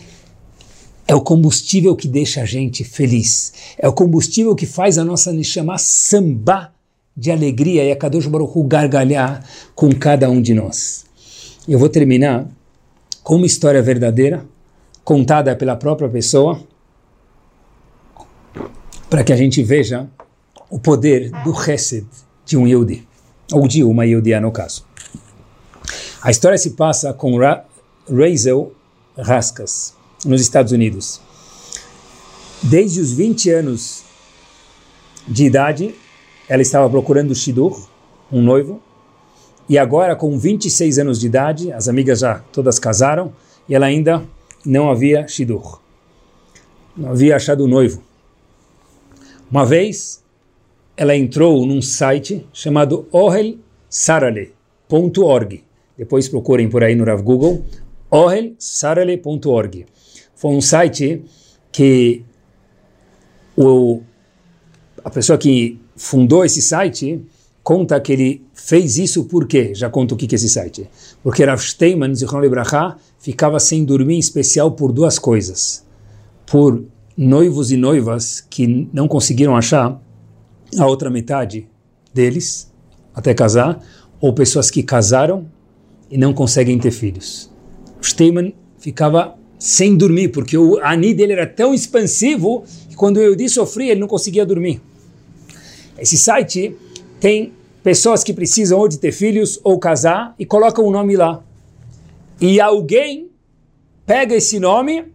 é 1.12 1.14
o 1.14 1.20
combustível 1.20 1.94
que 1.94 2.08
deixa 2.08 2.42
a 2.42 2.46
gente 2.46 2.86
feliz. 2.86 3.52
É 3.78 3.86
o 3.86 3.92
combustível 3.92 4.56
que 4.56 4.66
faz 4.66 4.98
a 4.98 5.04
nossa 5.04 5.44
chamar 5.44 5.78
samba 5.78 6.74
de 7.18 7.30
alegria 7.30 7.84
e 7.84 7.92
a 7.92 7.98
Kadosh 7.98 8.28
Baruch 8.28 8.58
Hu 8.58 8.64
gargalhar 8.64 9.44
com 9.76 9.94
cada 9.94 10.30
um 10.30 10.42
de 10.42 10.54
nós. 10.54 11.06
Eu 11.68 11.78
vou 11.78 11.90
terminar 11.90 12.48
com 13.24 13.36
uma 13.36 13.46
história 13.46 13.82
verdadeira, 13.82 14.46
contada 15.04 15.54
pela 15.54 15.76
própria 15.76 16.08
pessoa, 16.08 16.64
para 19.10 19.22
que 19.22 19.34
a 19.34 19.36
gente 19.36 19.62
veja 19.62 20.08
o 20.70 20.80
poder 20.80 21.30
do 21.44 21.54
Chesed 21.54 22.08
de 22.46 22.56
um 22.56 22.66
Yehudi, 22.66 23.06
ou 23.52 23.68
de 23.68 23.84
uma 23.84 24.06
Yehudiá 24.06 24.40
no 24.40 24.50
caso. 24.50 24.86
A 26.22 26.32
história 26.32 26.58
se 26.58 26.70
passa 26.70 27.14
com 27.14 27.38
Ra 27.38 27.66
Razel 28.10 28.72
Raskas 29.18 30.00
nos 30.26 30.42
Estados 30.42 30.72
Unidos. 30.72 31.20
Desde 32.62 33.00
os 33.00 33.12
20 33.12 33.50
anos 33.50 34.04
de 35.28 35.46
idade, 35.46 35.96
ela 36.48 36.62
estava 36.62 36.90
procurando 36.90 37.34
Shidur, 37.34 37.88
um 38.32 38.42
noivo, 38.42 38.82
e 39.68 39.78
agora, 39.78 40.16
com 40.16 40.38
26 40.38 41.00
anos 41.00 41.20
de 41.20 41.28
idade, 41.28 41.72
as 41.72 41.88
amigas 41.88 42.20
já 42.20 42.40
todas 42.52 42.78
casaram, 42.78 43.34
e 43.68 43.76
ela 43.76 43.86
ainda 43.86 44.24
não 44.66 44.92
havia 44.92 45.28
Shidur. 45.28 45.80
Não 46.96 47.12
havia 47.12 47.36
achado 47.36 47.64
o 47.64 47.68
noivo. 47.68 48.04
Uma 49.50 49.66
vez, 49.66 50.24
ela 50.96 51.16
entrou 51.16 51.66
num 51.66 51.82
site 51.82 52.46
chamado 52.54 53.08
ohelsarale.org. 53.12 55.64
Depois 55.98 56.28
procurem 56.28 56.70
por 56.70 56.84
aí 56.84 56.96
no 56.96 57.06
Rav 57.06 57.22
Google, 57.22 57.64
ohelsarale.org 58.10 59.86
foi 60.42 60.56
um 60.56 60.60
site 60.60 61.24
que 61.72 62.26
o, 63.56 64.02
a 65.04 65.10
pessoa 65.12 65.38
que 65.38 65.80
fundou 65.96 66.44
esse 66.44 66.64
site 66.64 67.24
conta 67.62 68.02
que 68.02 68.12
ele 68.12 68.46
fez 68.52 68.98
isso 68.98 69.26
porque, 69.26 69.76
já 69.76 69.88
conta 69.88 70.16
o 70.16 70.18
que, 70.18 70.26
que 70.26 70.34
é 70.34 70.38
esse 70.38 70.50
site, 70.50 70.90
porque 71.22 71.46
Rav 71.46 71.62
Steinman, 71.62 72.16
Zichron 72.16 72.42
Libraha, 72.42 72.98
ficava 73.20 73.60
sem 73.60 73.86
dormir 73.86 74.16
em 74.16 74.20
especial 74.20 74.72
por 74.72 74.92
duas 74.92 75.20
coisas, 75.20 75.86
por 76.48 76.84
noivos 77.16 77.70
e 77.70 77.78
noivas 77.78 78.42
que 78.42 78.90
não 78.92 79.08
conseguiram 79.08 79.56
achar 79.56 80.02
a 80.76 80.88
outra 80.88 81.12
metade 81.12 81.70
deles 82.12 82.68
até 83.14 83.32
casar, 83.36 83.80
ou 84.20 84.34
pessoas 84.34 84.72
que 84.72 84.82
casaram 84.82 85.46
e 86.10 86.18
não 86.18 86.34
conseguem 86.34 86.80
ter 86.80 86.90
filhos. 86.90 87.52
Steinman 88.02 88.56
ficava 88.80 89.40
sem 89.62 89.96
dormir, 89.96 90.30
porque 90.30 90.58
o 90.58 90.80
ani 90.84 91.14
dele 91.14 91.34
era 91.34 91.46
tão 91.46 91.72
expansivo 91.72 92.64
que 92.90 92.96
quando 92.96 93.18
o 93.18 93.22
Yehudi 93.22 93.48
sofria, 93.48 93.92
ele 93.92 94.00
não 94.00 94.08
conseguia 94.08 94.44
dormir. 94.44 94.82
Esse 96.00 96.18
site 96.18 96.76
tem 97.20 97.54
pessoas 97.84 98.24
que 98.24 98.34
precisam 98.34 98.80
ou 98.80 98.88
de 98.88 98.98
ter 98.98 99.12
filhos 99.12 99.60
ou 99.64 99.78
casar 99.78 100.34
e 100.40 100.48
colocam 100.48 100.84
o 100.84 100.88
um 100.88 100.92
nome 100.92 101.16
lá. 101.16 101.44
E 102.42 102.60
alguém 102.60 103.30
pega 104.04 104.34
esse 104.34 104.60
nome 104.60 105.06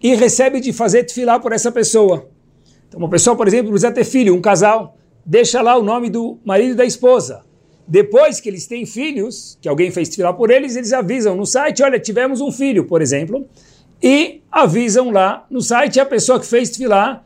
e 0.00 0.14
recebe 0.14 0.60
de 0.60 0.72
fazer 0.72 1.02
tefilá 1.02 1.40
por 1.40 1.52
essa 1.52 1.72
pessoa. 1.72 2.28
Então, 2.86 3.00
uma 3.00 3.10
pessoa, 3.10 3.34
por 3.34 3.48
exemplo, 3.48 3.72
precisa 3.72 3.90
ter 3.90 4.04
filho, 4.04 4.32
um 4.32 4.40
casal, 4.40 4.96
deixa 5.26 5.60
lá 5.60 5.76
o 5.76 5.82
nome 5.82 6.08
do 6.08 6.38
marido 6.44 6.74
e 6.74 6.76
da 6.76 6.84
esposa. 6.84 7.42
Depois 7.90 8.38
que 8.38 8.48
eles 8.48 8.68
têm 8.68 8.86
filhos, 8.86 9.58
que 9.60 9.68
alguém 9.68 9.90
fez 9.90 10.08
tefilá 10.08 10.32
por 10.32 10.48
eles, 10.48 10.76
eles 10.76 10.92
avisam 10.92 11.34
no 11.34 11.44
site, 11.44 11.82
olha, 11.82 11.98
tivemos 11.98 12.40
um 12.40 12.52
filho, 12.52 12.84
por 12.84 13.02
exemplo, 13.02 13.48
e 14.00 14.42
avisam 14.48 15.10
lá 15.10 15.44
no 15.50 15.60
site 15.60 15.98
a 15.98 16.06
pessoa 16.06 16.38
que 16.38 16.46
fez 16.46 16.70
tefilá 16.70 17.24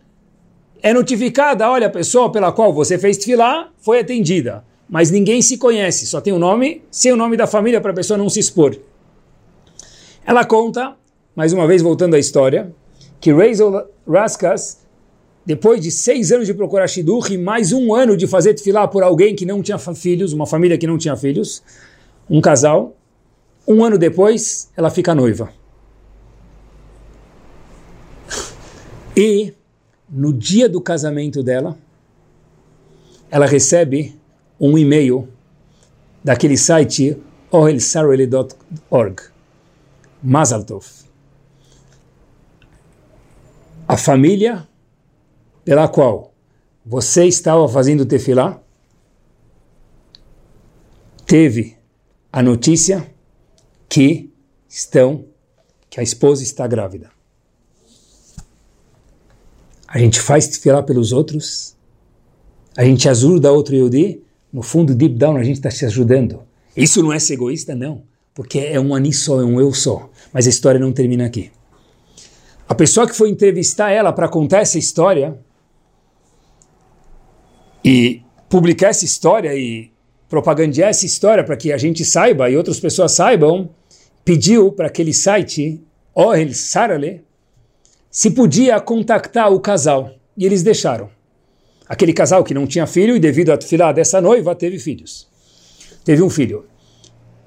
é 0.83 0.95
notificada, 0.95 1.71
olha, 1.71 1.89
a 1.89 1.91
pessoa 1.91 2.33
pela 2.33 2.51
qual 2.51 2.73
você 2.73 2.97
fez 2.97 3.19
tefilá 3.19 3.69
foi 3.77 4.01
atendida, 4.01 4.65
mas 4.89 5.11
ninguém 5.11 5.43
se 5.43 5.59
conhece, 5.59 6.07
só 6.07 6.19
tem 6.19 6.33
o 6.33 6.39
nome, 6.39 6.83
sem 6.91 7.13
o 7.13 7.17
nome 7.17 7.37
da 7.37 7.47
família 7.47 7.79
para 7.79 7.91
a 7.91 7.95
pessoa 7.95 8.17
não 8.17 8.31
se 8.31 8.41
expor. 8.41 8.75
Ela 10.25 10.47
conta, 10.47 10.97
mais 11.37 11.53
uma 11.53 11.67
vez 11.67 11.83
voltando 11.83 12.15
à 12.15 12.19
história, 12.19 12.75
que 13.21 13.31
Razel 13.31 13.87
Raskas 14.09 14.84
depois 15.47 15.81
de 15.81 15.91
seis 15.91 16.33
anos 16.33 16.47
de 16.47 16.55
procurar 16.55 16.89
Shidduch 16.89 17.33
e 17.33 17.39
mais 17.39 17.73
um 17.73 17.95
ano 17.95 18.17
de 18.17 18.27
fazer 18.27 18.55
tefilá 18.55 18.89
por 18.89 19.03
alguém 19.03 19.35
que 19.35 19.45
não 19.45 19.63
tinha 19.63 19.79
filhos, 19.79 20.33
uma 20.33 20.47
família 20.47 20.79
que 20.79 20.87
não 20.87 20.97
tinha 20.97 21.17
filhos, 21.17 21.63
um 22.29 22.41
casal, 22.41 22.97
Um 23.67 23.83
ano 23.83 23.97
depois, 23.97 24.71
ela 24.77 24.91
fica 24.91 25.15
noiva. 25.15 25.51
E 29.17 29.55
no 30.11 30.35
dia 30.35 30.69
do 30.69 30.81
casamento 30.83 31.43
dela, 31.43 31.79
ela 33.31 33.47
recebe 33.47 34.15
um 34.61 34.77
e-mail 34.77 35.27
daquele 36.23 36.59
site 36.59 37.17
oelsareli.org. 37.51 39.23
Mazaltov. 40.23 40.87
A 43.87 43.97
família 43.97 44.67
pela 45.65 45.89
qual 45.89 46.35
você 46.85 47.25
estava 47.25 47.67
fazendo 47.69 48.05
tefilá 48.05 48.61
teve 51.27 51.77
a 52.33 52.43
notícia 52.43 53.11
que 53.89 54.31
estão 54.69 55.25
que 55.89 56.01
a 56.01 56.03
esposa 56.03 56.43
está 56.43 56.67
grávida. 56.67 57.11
A 59.87 59.99
gente 59.99 60.21
faz 60.21 60.49
tefilá 60.49 60.83
pelos 60.83 61.13
outros, 61.13 61.77
a 62.77 62.85
gente 62.85 63.09
ajuda 63.09 63.53
outro 63.53 63.77
Yodi, 63.77 64.21
no 64.53 64.61
fundo, 64.61 64.95
deep 64.95 65.15
down, 65.15 65.37
a 65.37 65.45
gente 65.45 65.57
está 65.57 65.71
se 65.71 65.87
ajudando. 65.87 66.43
Isso 66.77 67.01
não 67.01 67.13
é 67.13 67.21
ser 67.21 67.35
egoísta, 67.35 67.77
não, 67.77 68.03
porque 68.35 68.59
é 68.59 68.81
um 68.81 68.93
ani 68.93 69.13
só, 69.13 69.41
é 69.41 69.45
um 69.45 69.61
eu 69.61 69.73
só. 69.73 70.11
Mas 70.33 70.47
a 70.47 70.51
história 70.51 70.81
não 70.81 70.93
termina 70.93 71.25
aqui. 71.25 71.53
A 72.69 72.75
pessoa 72.75 73.07
que 73.07 73.15
foi 73.15 73.31
entrevistar 73.31 73.91
ela 73.91 74.13
para 74.13 74.29
contar 74.29 74.61
essa 74.61 74.79
história 74.79 75.39
e 77.85 78.23
publicar 78.49 78.89
essa 78.89 79.05
história 79.05 79.55
e 79.55 79.91
propagandear 80.29 80.91
essa 80.91 81.07
história 81.07 81.45
para 81.45 81.57
que 81.57 81.73
a 81.73 81.77
gente 81.77 82.05
saiba 82.05 82.51
e 82.51 82.57
outras 82.57 82.81
pessoas 82.81 83.13
saibam, 83.13 83.71
pediu 84.25 84.73
para 84.73 84.87
aquele 84.87 85.13
site, 85.13 85.81
Ohel 86.15 86.53
Sarale, 86.55 87.23
se 88.11 88.31
podia 88.31 88.81
contactar 88.81 89.53
o 89.53 89.61
casal. 89.61 90.11
E 90.37 90.45
eles 90.47 90.63
deixaram. 90.63 91.11
Aquele 91.89 92.13
casal 92.13 92.43
que 92.43 92.55
não 92.55 92.67
tinha 92.67 92.87
filho 92.87 93.15
e 93.15 93.21
devido 93.21 93.51
à 93.51 93.61
filha 93.61 93.93
dessa 93.93 94.21
noiva 94.21 94.55
teve 94.55 94.79
filhos. 94.79 95.29
Teve 96.05 96.23
um 96.23 96.31
filho. 96.31 96.65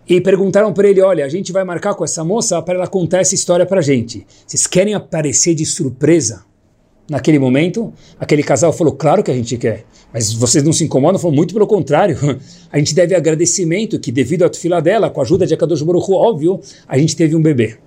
E 0.08 0.22
perguntaram 0.22 0.72
para 0.72 0.88
ele, 0.88 1.02
olha, 1.02 1.26
a 1.26 1.30
gente 1.30 1.52
vai 1.52 1.64
marcar 1.64 1.94
com 1.96 2.04
essa 2.04 2.24
moça 2.24 2.62
para 2.62 2.76
ela 2.76 2.88
contar 2.88 3.20
essa 3.20 3.36
história 3.36 3.66
para 3.66 3.80
a 3.80 3.84
gente. 3.84 4.26
Vocês 4.46 4.66
querem 4.66 4.94
aparecer 4.94 5.54
de 5.54 5.66
surpresa 5.66 6.46
naquele 7.10 7.40
momento? 7.40 7.94
Aquele 8.18 8.44
casal 8.44 8.72
falou, 8.72 8.94
claro 8.94 9.22
que 9.22 9.32
a 9.32 9.34
gente 9.34 9.58
quer. 9.58 9.86
Mas 10.18 10.34
vocês 10.34 10.64
não 10.64 10.74
se 10.74 10.84
incomodam? 10.84 11.20
Falou, 11.20 11.36
muito 11.36 11.54
pelo 11.54 11.68
contrário. 11.68 12.18
A 12.74 12.80
gente 12.80 12.96
deve 12.96 13.14
agradecimento 13.14 14.00
que 14.00 14.12
devido 14.12 14.46
à 14.46 14.52
fila 14.52 14.82
dela, 14.82 15.12
com 15.12 15.20
a 15.20 15.24
ajuda 15.24 15.46
de 15.46 15.54
Akadosh 15.54 15.84
Baruch 15.84 16.12
óbvio, 16.12 16.60
a 16.88 16.98
gente 16.98 17.16
teve 17.16 17.36
um 17.36 17.42
bebê. 17.42 17.78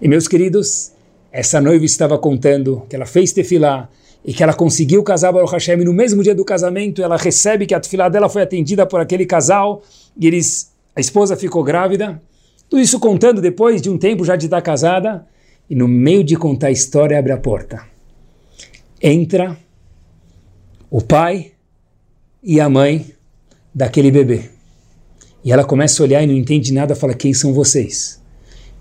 E 0.00 0.08
meus 0.08 0.26
queridos, 0.26 0.92
essa 1.30 1.60
noiva 1.60 1.84
estava 1.84 2.16
contando 2.16 2.84
que 2.88 2.96
ela 2.96 3.04
fez 3.04 3.32
tefilá 3.32 3.86
e 4.24 4.32
que 4.32 4.42
ela 4.42 4.54
conseguiu 4.54 5.02
casar 5.02 5.30
Baruch 5.30 5.52
Hashem 5.52 5.82
e 5.82 5.84
no 5.84 5.92
mesmo 5.92 6.22
dia 6.22 6.34
do 6.34 6.42
casamento 6.42 7.02
ela 7.02 7.18
recebe 7.18 7.66
que 7.66 7.74
a 7.74 7.80
tefilá 7.80 8.08
dela 8.08 8.30
foi 8.30 8.42
atendida 8.42 8.86
por 8.86 8.98
aquele 8.98 9.26
casal 9.26 9.82
e 10.18 10.26
eles, 10.26 10.72
a 10.96 11.00
esposa 11.00 11.36
ficou 11.36 11.62
grávida. 11.62 12.20
Tudo 12.70 12.80
isso 12.80 12.98
contando 12.98 13.42
depois 13.42 13.82
de 13.82 13.90
um 13.90 13.98
tempo 13.98 14.24
já 14.24 14.36
de 14.36 14.46
estar 14.46 14.62
casada 14.62 15.26
e 15.68 15.74
no 15.74 15.86
meio 15.86 16.24
de 16.24 16.34
contar 16.34 16.68
a 16.68 16.72
história 16.72 17.18
abre 17.18 17.32
a 17.32 17.36
porta. 17.36 17.82
Entra 19.02 19.54
o 20.90 21.02
pai 21.02 21.52
e 22.42 22.60
a 22.60 22.68
mãe 22.68 23.12
daquele 23.74 24.10
bebê. 24.10 24.50
E 25.44 25.52
ela 25.52 25.64
começa 25.64 26.02
a 26.02 26.04
olhar 26.04 26.22
e 26.22 26.26
não 26.26 26.34
entende 26.34 26.72
nada, 26.72 26.94
fala: 26.94 27.14
Quem 27.14 27.32
são 27.32 27.52
vocês? 27.52 28.22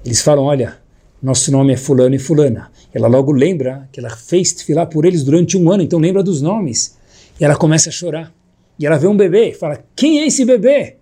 Eles 0.03 0.21
falam: 0.21 0.45
Olha, 0.45 0.77
nosso 1.21 1.51
nome 1.51 1.73
é 1.73 1.77
Fulano 1.77 2.15
e 2.15 2.19
Fulana. 2.19 2.71
Ela 2.93 3.07
logo 3.07 3.31
lembra 3.31 3.87
que 3.91 3.99
ela 3.99 4.09
fez 4.09 4.61
filar 4.61 4.87
por 4.87 5.05
eles 5.05 5.23
durante 5.23 5.57
um 5.57 5.71
ano, 5.71 5.83
então 5.83 5.99
lembra 5.99 6.23
dos 6.23 6.41
nomes. 6.41 6.97
E 7.39 7.45
ela 7.45 7.55
começa 7.55 7.89
a 7.89 7.91
chorar. 7.91 8.33
E 8.79 8.85
ela 8.85 8.97
vê 8.97 9.07
um 9.07 9.17
bebê 9.17 9.49
e 9.49 9.53
fala: 9.53 9.83
Quem 9.95 10.19
é 10.19 10.27
esse 10.27 10.45
bebê? 10.45 10.97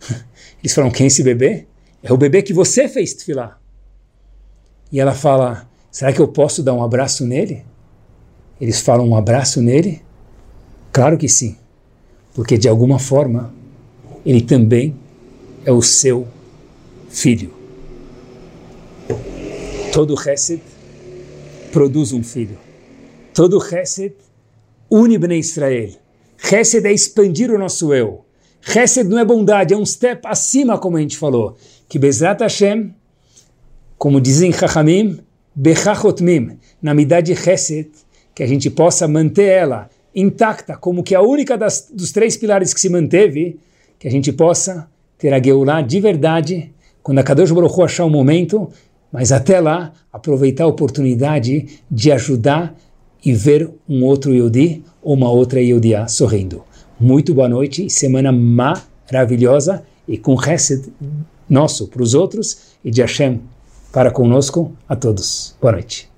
Eles 0.62 0.74
falam: 0.74 0.90
Quem 0.90 1.04
é 1.04 1.06
esse 1.08 1.22
bebê? 1.22 1.66
É 2.02 2.12
o 2.12 2.16
bebê 2.16 2.42
que 2.42 2.52
você 2.52 2.88
fez 2.88 3.14
filar. 3.22 3.60
E 4.92 5.00
ela 5.00 5.14
fala: 5.14 5.68
Será 5.90 6.12
que 6.12 6.20
eu 6.20 6.28
posso 6.28 6.62
dar 6.62 6.74
um 6.74 6.82
abraço 6.82 7.26
nele? 7.26 7.64
Eles 8.60 8.80
falam 8.80 9.08
um 9.08 9.16
abraço 9.16 9.60
nele? 9.60 10.03
Claro 10.94 11.18
que 11.18 11.28
sim, 11.28 11.56
porque 12.34 12.56
de 12.56 12.68
alguma 12.68 13.00
forma 13.00 13.52
ele 14.24 14.40
também 14.40 14.94
é 15.64 15.72
o 15.72 15.82
seu 15.82 16.24
filho. 17.08 17.52
Todo 19.92 20.14
Hesed 20.14 20.62
produz 21.72 22.12
um 22.12 22.22
filho. 22.22 22.56
Todo 23.34 23.58
Hesed 23.58 24.14
une 24.88 25.18
Bnei 25.18 25.40
Israel. 25.40 25.90
Hesed 26.40 26.86
é 26.86 26.92
expandir 26.92 27.50
o 27.50 27.58
nosso 27.58 27.92
eu. 27.92 28.24
Hesed 28.64 29.08
não 29.08 29.18
é 29.18 29.24
bondade, 29.24 29.74
é 29.74 29.76
um 29.76 29.84
step 29.84 30.24
acima, 30.24 30.78
como 30.78 30.96
a 30.96 31.00
gente 31.00 31.18
falou. 31.18 31.56
Que 31.88 31.98
Bezrat 31.98 32.40
Hashem, 32.40 32.94
como 33.98 34.20
dizem 34.20 34.52
Chachamim, 34.52 35.18
Bechachotmim, 35.56 36.56
na 36.80 36.94
midade 36.94 37.32
Hesed, 37.32 37.90
que 38.32 38.44
a 38.44 38.46
gente 38.46 38.70
possa 38.70 39.08
manter 39.08 39.48
ela 39.48 39.90
intacta, 40.14 40.76
como 40.76 41.02
que 41.02 41.14
a 41.14 41.20
única 41.20 41.56
das, 41.56 41.90
dos 41.92 42.12
três 42.12 42.36
pilares 42.36 42.72
que 42.72 42.80
se 42.80 42.88
manteve, 42.88 43.58
que 43.98 44.06
a 44.06 44.10
gente 44.10 44.32
possa 44.32 44.88
ter 45.18 45.32
a 45.32 45.42
Geulah 45.42 45.82
de 45.82 46.00
verdade, 46.00 46.72
quando 47.02 47.18
a 47.18 47.22
Kadosh 47.22 47.50
Baruch 47.50 47.78
Hu 47.78 47.84
achar 47.84 48.04
o 48.04 48.10
momento, 48.10 48.68
mas 49.12 49.32
até 49.32 49.60
lá 49.60 49.92
aproveitar 50.12 50.64
a 50.64 50.68
oportunidade 50.68 51.80
de 51.90 52.12
ajudar 52.12 52.74
e 53.24 53.32
ver 53.32 53.70
um 53.88 54.04
outro 54.04 54.34
Yodi 54.34 54.82
ou 55.02 55.14
uma 55.14 55.30
outra 55.30 55.60
Yodia 55.60 56.06
sorrindo. 56.08 56.62
Muito 56.98 57.34
boa 57.34 57.48
noite, 57.48 57.88
semana 57.90 58.30
maravilhosa 58.32 59.84
e 60.06 60.18
com 60.18 60.34
Hesed 60.34 60.92
nosso 61.48 61.88
para 61.88 62.02
os 62.02 62.14
outros 62.14 62.74
e 62.84 62.90
de 62.90 63.00
Hashem 63.00 63.40
para 63.92 64.10
conosco 64.10 64.72
a 64.88 64.96
todos. 64.96 65.56
Boa 65.60 65.72
noite. 65.72 66.13